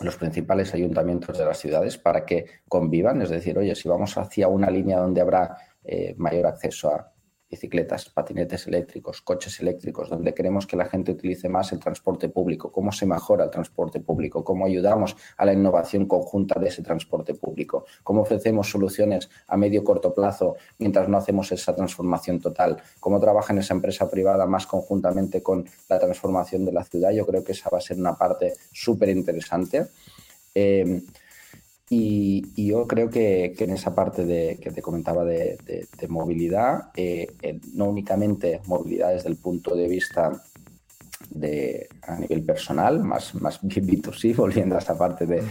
los 0.00 0.16
principales 0.16 0.72
ayuntamientos 0.72 1.36
de 1.36 1.44
las 1.44 1.58
ciudades 1.58 1.98
para 1.98 2.24
que 2.24 2.46
convivan. 2.70 3.20
Es 3.20 3.28
decir, 3.28 3.58
oye, 3.58 3.74
si 3.74 3.86
vamos 3.86 4.16
hacia 4.16 4.48
una 4.48 4.70
línea 4.70 4.98
donde 4.98 5.20
habrá 5.20 5.58
eh, 5.84 6.14
mayor 6.16 6.46
acceso 6.46 6.88
a 6.88 7.12
bicicletas, 7.50 8.10
patinetes 8.10 8.66
eléctricos, 8.66 9.22
coches 9.22 9.60
eléctricos, 9.60 10.10
donde 10.10 10.34
queremos 10.34 10.66
que 10.66 10.76
la 10.76 10.84
gente 10.84 11.12
utilice 11.12 11.48
más 11.48 11.72
el 11.72 11.78
transporte 11.78 12.28
público, 12.28 12.70
cómo 12.70 12.92
se 12.92 13.06
mejora 13.06 13.44
el 13.44 13.50
transporte 13.50 14.00
público, 14.00 14.44
cómo 14.44 14.66
ayudamos 14.66 15.16
a 15.36 15.44
la 15.46 15.52
innovación 15.52 16.06
conjunta 16.06 16.60
de 16.60 16.68
ese 16.68 16.82
transporte 16.82 17.34
público, 17.34 17.86
cómo 18.02 18.22
ofrecemos 18.22 18.70
soluciones 18.70 19.30
a 19.46 19.56
medio 19.56 19.82
corto 19.82 20.12
plazo 20.12 20.56
mientras 20.78 21.08
no 21.08 21.16
hacemos 21.16 21.50
esa 21.52 21.74
transformación 21.74 22.40
total, 22.40 22.82
cómo 23.00 23.18
trabaja 23.18 23.52
en 23.52 23.60
esa 23.60 23.74
empresa 23.74 24.10
privada 24.10 24.46
más 24.46 24.66
conjuntamente 24.66 25.42
con 25.42 25.64
la 25.88 25.98
transformación 25.98 26.64
de 26.64 26.72
la 26.72 26.84
ciudad. 26.84 27.10
Yo 27.12 27.26
creo 27.26 27.42
que 27.42 27.52
esa 27.52 27.70
va 27.70 27.78
a 27.78 27.82
ser 27.82 27.96
una 27.96 28.16
parte 28.16 28.54
súper 28.72 29.08
interesante. 29.08 29.86
Eh, 30.54 31.02
y, 31.90 32.66
yo 32.68 32.86
creo 32.86 33.08
que, 33.08 33.54
en 33.58 33.70
esa 33.70 33.94
parte 33.94 34.24
de, 34.24 34.58
que 34.60 34.70
te 34.70 34.82
comentaba 34.82 35.24
de, 35.24 35.58
movilidad, 36.08 36.90
eh, 36.96 37.60
no 37.74 37.86
únicamente 37.86 38.60
movilidad 38.66 39.12
desde 39.12 39.30
el 39.30 39.36
punto 39.36 39.74
de 39.74 39.88
vista 39.88 40.42
de, 41.30 41.88
a 42.02 42.16
nivel 42.18 42.44
personal, 42.44 43.00
más, 43.02 43.34
más 43.34 43.62
B2C, 43.62 44.36
volviendo 44.36 44.76
a 44.76 44.78
esa 44.78 44.96
parte 44.98 45.26
de, 45.26 45.42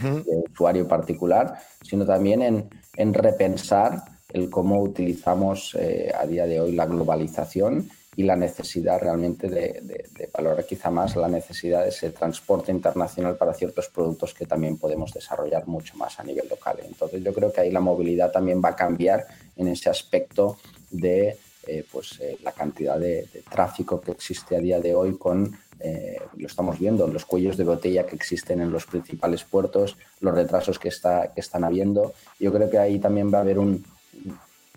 usuario 0.51 0.87
particular, 0.87 1.57
sino 1.81 2.05
también 2.05 2.41
en, 2.41 2.69
en 2.95 3.13
repensar 3.13 4.03
el 4.33 4.49
cómo 4.49 4.81
utilizamos 4.81 5.75
eh, 5.79 6.11
a 6.13 6.25
día 6.25 6.45
de 6.45 6.59
hoy 6.59 6.73
la 6.73 6.85
globalización 6.85 7.89
y 8.17 8.23
la 8.23 8.35
necesidad 8.35 8.99
realmente 8.99 9.47
de, 9.47 10.07
valorar 10.33 10.65
quizá 10.65 10.89
más 10.89 11.15
la 11.15 11.27
necesidad 11.27 11.83
de 11.83 11.89
ese 11.89 12.09
transporte 12.09 12.71
internacional 12.71 13.37
para 13.37 13.53
ciertos 13.53 13.89
productos 13.89 14.33
que 14.33 14.47
también 14.47 14.77
podemos 14.77 15.13
desarrollar 15.13 15.67
mucho 15.67 15.95
más 15.97 16.19
a 16.19 16.23
nivel 16.23 16.49
local. 16.49 16.79
Entonces 16.83 17.23
yo 17.23 17.31
creo 17.31 17.53
que 17.53 17.61
ahí 17.61 17.71
la 17.71 17.79
movilidad 17.79 18.31
también 18.31 18.59
va 18.59 18.69
a 18.69 18.75
cambiar 18.75 19.27
en 19.55 19.67
ese 19.67 19.91
aspecto 19.91 20.57
de 20.89 21.37
eh, 21.67 21.85
pues, 21.91 22.19
eh, 22.19 22.39
la 22.43 22.53
cantidad 22.53 22.97
de, 22.99 23.27
tráfico 23.51 24.01
que 24.01 24.13
existe 24.13 24.55
a 24.55 24.59
día 24.59 24.79
de 24.79 24.95
hoy 24.95 25.15
con, 25.15 25.55
eh, 25.79 26.19
lo 26.37 26.47
estamos 26.47 26.79
viendo, 26.79 27.05
los 27.05 27.23
cuellos 27.23 27.55
de 27.55 27.65
botella 27.65 28.07
que 28.07 28.15
existen 28.15 28.61
en 28.61 28.71
los 28.71 28.87
principales 28.87 29.43
puertos, 29.43 29.95
los 30.21 30.33
retrasos 30.33 30.79
que, 30.79 30.87
está, 30.87 31.31
que 31.35 31.41
están 31.41 31.63
habiendo. 31.63 32.15
Yo 32.39 32.51
creo 32.51 32.67
que 32.67 32.79
ahí 32.79 32.97
también 32.97 33.31
va 33.31 33.37
a 33.37 33.41
haber 33.41 33.59
un, 33.59 33.85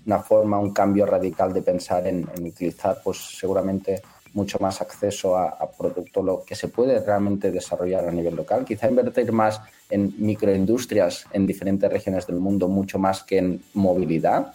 una 0.06 0.20
forma, 0.20 0.58
un 0.58 0.72
cambio 0.72 1.06
radical 1.06 1.52
de 1.52 1.62
pensar 1.62 2.06
en, 2.06 2.28
utilizar, 2.40 3.00
pues 3.02 3.18
seguramente 3.38 4.02
mucho 4.32 4.58
más 4.60 4.80
acceso 4.80 5.36
a, 5.36 5.48
a, 5.48 5.70
producto 5.70 6.22
lo 6.22 6.44
que 6.44 6.54
se 6.54 6.68
puede 6.68 7.00
realmente 7.00 7.50
desarrollar 7.50 8.08
a 8.08 8.12
nivel 8.12 8.36
local. 8.36 8.64
Quizá 8.64 8.88
invertir 8.88 9.32
más 9.32 9.60
en 9.90 10.14
microindustrias 10.18 11.26
en 11.32 11.46
diferentes 11.46 11.90
regiones 11.90 12.26
del 12.26 12.36
mundo, 12.36 12.68
mucho 12.68 12.98
más 12.98 13.24
que 13.24 13.38
en 13.38 13.62
movilidad. 13.74 14.52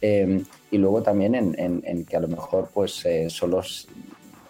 Eh, 0.00 0.44
y 0.70 0.78
luego 0.78 1.02
también 1.02 1.34
en, 1.34 2.04
que 2.04 2.16
a 2.16 2.20
lo 2.20 2.28
mejor 2.28 2.70
pues 2.72 3.04
eh, 3.06 3.30
solo 3.30 3.62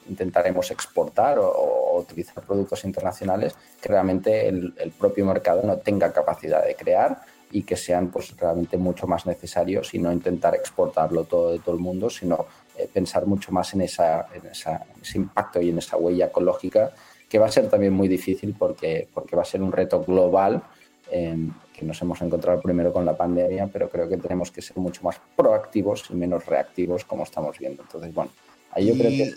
intentaremos 0.08 0.70
exportar 0.70 1.38
o, 1.38 1.98
utilizar 1.98 2.44
productos 2.44 2.84
internacionales 2.84 3.54
que 3.80 3.88
realmente 3.88 4.48
el, 4.48 4.92
propio 4.98 5.24
mercado 5.24 5.62
no 5.62 5.78
tenga 5.78 6.12
capacidad 6.12 6.64
de 6.64 6.74
crear 6.74 7.20
y 7.56 7.62
que 7.62 7.74
sean 7.74 8.10
pues 8.10 8.36
realmente 8.36 8.76
mucho 8.76 9.06
más 9.06 9.24
necesarios 9.24 9.94
y 9.94 9.98
no 9.98 10.12
intentar 10.12 10.54
exportarlo 10.54 11.24
todo 11.24 11.52
de 11.52 11.58
todo 11.58 11.74
el 11.74 11.80
mundo, 11.80 12.10
sino 12.10 12.44
eh, 12.76 12.86
pensar 12.92 13.24
mucho 13.26 13.50
más 13.50 13.72
en, 13.72 13.80
esa, 13.80 14.28
en, 14.34 14.42
ese 14.46 15.16
impacto 15.16 15.62
y 15.62 15.70
en 15.70 15.78
esa 15.78 15.96
huella 15.96 16.26
ecológica 16.26 16.92
que 17.26 17.38
va 17.38 17.46
a 17.46 17.50
ser 17.50 17.70
también 17.70 17.94
muy 17.94 18.08
difícil 18.08 18.54
porque, 18.58 19.08
porque 19.14 19.36
va 19.36 19.40
a 19.40 19.46
ser 19.46 19.62
un 19.62 19.72
reto 19.72 20.04
global 20.04 20.62
eh, 21.10 21.48
que 21.72 21.86
nos 21.86 22.02
hemos 22.02 22.20
encontrado 22.20 22.60
primero 22.60 22.92
con 22.92 23.06
la 23.06 23.16
pandemia, 23.16 23.70
pero 23.72 23.88
creo 23.88 24.06
que 24.06 24.18
tenemos 24.18 24.50
que 24.50 24.60
ser 24.60 24.76
mucho 24.76 25.02
más 25.02 25.18
proactivos 25.34 26.04
y 26.10 26.14
menos 26.14 26.44
reactivos 26.44 27.06
como 27.06 27.24
estamos 27.24 27.58
viendo. 27.58 27.82
Entonces, 27.84 28.12
bueno, 28.12 28.32
ahí 28.72 28.88
yo 28.88 28.92
creo 28.92 29.08
que... 29.08 29.34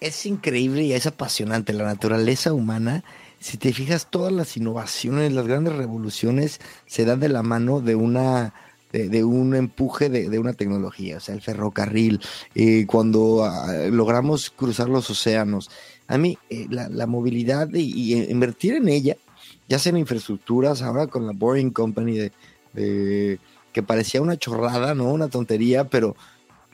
Es 0.00 0.26
increíble 0.26 0.82
y 0.82 0.92
es 0.92 1.06
apasionante 1.06 1.72
la 1.72 1.84
naturaleza 1.84 2.52
humana. 2.52 3.04
Si 3.40 3.56
te 3.56 3.72
fijas, 3.72 4.08
todas 4.10 4.32
las 4.32 4.56
innovaciones, 4.56 5.32
las 5.32 5.46
grandes 5.46 5.76
revoluciones 5.76 6.60
se 6.86 7.04
dan 7.04 7.20
de 7.20 7.28
la 7.28 7.42
mano 7.42 7.80
de 7.80 7.94
una 7.94 8.52
de, 8.92 9.24
un 9.24 9.54
empuje 9.54 10.08
de, 10.08 10.38
una 10.38 10.54
tecnología, 10.54 11.18
o 11.18 11.20
sea, 11.20 11.34
el 11.34 11.42
ferrocarril, 11.42 12.20
eh, 12.54 12.86
cuando 12.86 13.44
ah, 13.44 13.70
logramos 13.90 14.50
cruzar 14.50 14.88
los 14.88 15.10
océanos. 15.10 15.70
A 16.06 16.16
mí, 16.16 16.38
eh, 16.48 16.66
la, 16.70 17.06
movilidad 17.06 17.68
y, 17.74 18.14
invertir 18.14 18.74
en 18.74 18.88
ella, 18.88 19.16
ya 19.68 19.78
sea 19.78 19.90
en 19.90 19.98
infraestructuras, 19.98 20.82
ahora 20.82 21.06
con 21.06 21.26
la 21.26 21.32
Boring 21.32 21.70
Company 21.70 22.30
de, 22.72 23.38
que 23.72 23.82
parecía 23.82 24.22
una 24.22 24.38
chorrada, 24.38 24.94
¿no? 24.94 25.12
Una 25.12 25.28
tontería, 25.28 25.84
pero 25.84 26.16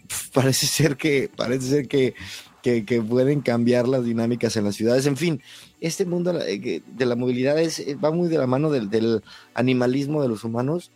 parece 0.33 0.67
ser 0.67 0.97
que, 0.97 1.31
parece 1.35 1.69
ser 1.69 1.89
que, 1.89 2.15
que, 2.65 3.03
pueden 3.03 3.43
cambiar 3.43 3.87
las 3.87 4.05
dinámicas 4.05 4.57
en 4.57 4.65
las 4.65 4.75
ciudades. 4.75 5.05
En 5.07 5.17
fin, 5.17 5.43
este 5.81 6.07
mundo 6.07 6.33
de 6.33 6.83
la 7.07 7.15
movilidad 7.15 7.59
es, 7.59 7.85
va 8.03 8.11
muy 8.11 8.29
de 8.29 8.39
la 8.39 8.47
mano 8.47 8.71
del, 8.71 8.89
del 8.89 9.23
animalismo 9.55 10.23
de 10.23 10.29
los 10.29 10.45
humanos 10.45 10.91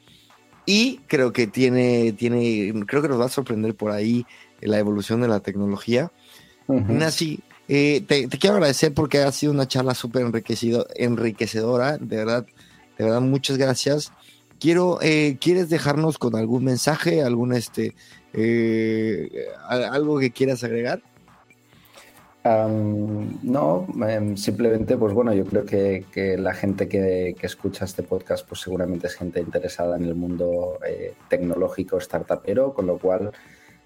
y 0.65 1.01
creo 1.07 1.33
que 1.33 1.47
tiene, 1.47 2.13
tiene, 2.13 2.73
creo 2.87 3.03
que 3.03 3.09
nos 3.09 3.21
va 3.21 3.27
a 3.27 3.31
sorprender 3.31 3.75
por 3.75 3.91
ahí 3.91 4.27
la 4.61 4.79
evolución 4.79 5.21
de 5.21 5.29
la 5.29 5.41
tecnología. 5.41 6.11
Nasi, 6.67 7.41
eh, 7.69 8.03
te, 8.07 8.29
quiero 8.29 8.57
agradecer 8.57 8.93
porque 8.93 9.19
ha 9.19 9.33
sido 9.33 9.53
una 9.53 9.69
charla 9.69 9.95
súper 9.95 10.27
enriquecedora, 10.97 11.99
de 11.99 12.17
verdad, 12.17 12.47
de 12.99 13.05
verdad, 13.05 13.21
muchas 13.21 13.57
gracias. 13.57 14.13
Quiero, 14.59 14.99
eh, 15.01 15.39
¿quieres 15.41 15.71
dejarnos 15.71 16.19
con 16.19 16.35
algún 16.35 16.65
mensaje, 16.65 17.23
algún 17.23 17.53
este, 17.53 17.95
eh, 18.33 19.47
algo 19.69 20.19
que 20.19 20.33
quieras 20.33 20.65
agregar? 20.65 21.03
No, 22.69 23.87
em, 24.09 24.37
simplemente, 24.37 24.97
pues 24.97 25.13
bueno, 25.13 25.33
yo 25.35 25.45
creo 25.45 25.65
que, 25.65 26.37
la 26.39 26.55
gente 26.55 26.89
que, 26.89 27.35
escucha 27.43 27.85
este 27.85 28.03
podcast, 28.03 28.47
pues 28.47 28.61
seguramente 28.61 29.07
es 29.07 29.15
gente 29.15 29.41
interesada 29.41 29.97
en 29.97 30.05
el 30.05 30.15
mundo 30.15 30.79
eh, 30.87 31.15
tecnológico, 31.29 32.01
startupero, 32.01 32.75
con 32.75 32.87
lo 32.87 32.99
cual 32.99 33.33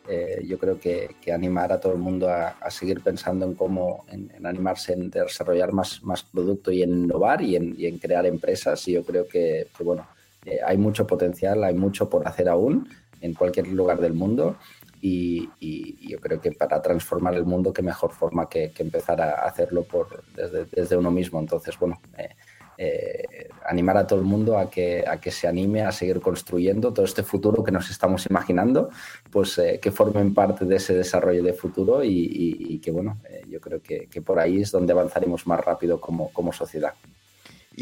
eh, 0.09 0.45
yo 0.47 0.59
creo 0.59 0.79
que, 0.81 1.15
animar 1.33 1.73
a 1.73 1.81
todo 1.81 1.93
el 1.93 1.99
mundo 1.99 2.29
a, 2.29 2.71
seguir 2.71 3.01
pensando 3.03 3.47
en 3.47 3.55
cómo, 3.55 4.05
en, 4.09 4.45
animarse, 4.45 4.93
en 4.93 5.11
desarrollar 5.11 5.73
más, 5.73 6.03
más 6.03 6.23
producto 6.23 6.73
y 6.73 6.83
en 6.83 7.05
innovar 7.05 7.43
y 7.43 7.57
en, 7.57 7.99
crear 7.99 8.27
empresas. 8.27 8.87
Y 8.89 8.93
yo 8.93 9.05
creo 9.05 9.27
que, 9.29 9.69
bueno, 9.83 10.07
eh, 10.45 10.59
hay 10.67 10.77
mucho 10.77 11.07
potencial, 11.07 11.63
hay 11.65 11.75
mucho 11.75 12.09
por 12.09 12.27
hacer 12.27 12.49
aún 12.49 12.89
en 13.21 13.35
cualquier 13.35 13.69
lugar 13.69 14.01
del 14.01 14.15
mundo 14.15 14.57
y, 15.05 16.09
yo 16.09 16.21
creo 16.21 16.41
que 16.41 16.53
para 16.53 16.81
transformar 16.81 17.35
el 17.35 17.45
mundo, 17.45 17.73
qué 17.73 17.83
mejor 17.83 18.13
forma 18.13 18.49
que, 18.49 18.73
empezar 18.79 19.21
a 19.21 19.45
hacerlo 19.45 19.83
por, 19.83 20.23
desde, 20.35 20.97
uno 20.97 21.11
mismo. 21.11 21.41
Entonces, 21.41 21.77
bueno, 21.79 22.01
eh, 22.17 22.29
eh, 22.79 23.49
animar 23.67 23.97
a 23.97 24.07
todo 24.07 24.21
el 24.21 24.25
mundo 24.25 24.59
a 24.59 24.71
que, 24.71 25.05
a 25.07 25.21
que 25.21 25.31
se 25.31 25.49
anime 25.49 25.83
a 25.83 25.93
seguir 25.93 26.21
construyendo 26.21 26.93
todo 26.93 27.05
este 27.05 27.23
futuro 27.23 27.65
que 27.65 27.73
nos 27.73 27.91
estamos 27.91 28.27
imaginando, 28.27 28.91
pues 29.31 29.59
eh, 29.59 29.81
que 29.83 29.91
formen 29.91 30.35
parte 30.35 30.65
de 30.65 30.77
ese 30.77 30.95
desarrollo 30.95 31.43
de 31.43 31.53
futuro 31.53 32.05
y, 32.05 32.79
que, 32.79 32.91
bueno, 32.93 33.19
yo 33.49 33.61
creo 33.61 33.83
que, 33.83 34.07
que, 34.07 34.23
por 34.23 34.39
ahí 34.39 34.63
es 34.63 34.71
donde 34.71 34.93
avanzaremos 34.93 35.47
más 35.47 35.65
rápido 35.65 36.01
como, 36.01 36.33
como 36.33 36.53
sociedad. 36.53 36.95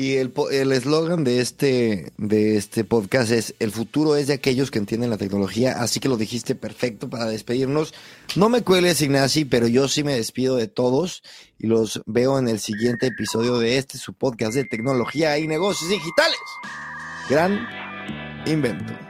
Y 0.01 0.17
el 0.17 0.73
eslogan 0.73 1.25
de 1.25 1.41
este, 1.41 2.11
de 2.17 2.57
este 2.57 2.85
podcast 2.85 3.31
es, 3.33 3.55
el 3.59 3.71
futuro 3.71 4.17
es 4.17 4.29
de 4.29 4.33
aquellos 4.33 4.71
que 4.71 4.79
entienden 4.79 5.11
la 5.11 5.19
tecnología, 5.19 5.73
así 5.73 6.01
que 6.01 6.09
lo 6.09 6.17
dijiste 6.17 6.55
perfecto 6.55 7.11
para 7.11 7.27
despedirnos. 7.27 7.93
No 8.35 8.49
me 8.49 8.63
cueles, 8.63 9.03
Ignasi, 9.03 9.45
pero 9.45 9.67
yo 9.67 9.89
sí 9.89 10.03
me 10.03 10.15
despido 10.15 10.57
de 10.57 10.69
todos 10.69 11.23
y 11.59 11.67
los 11.67 12.01
veo 12.07 12.39
en 12.39 12.49
el 12.49 12.61
siguiente 12.61 13.09
episodio 13.09 13.59
de 13.59 13.77
este, 13.77 13.99
su 13.99 14.15
podcast 14.15 14.55
de 14.55 14.65
tecnología 14.65 15.39
y 15.39 15.47
negocios 15.47 15.91
digitales. 15.91 16.41
Gran 17.29 17.69
invento. 18.47 19.10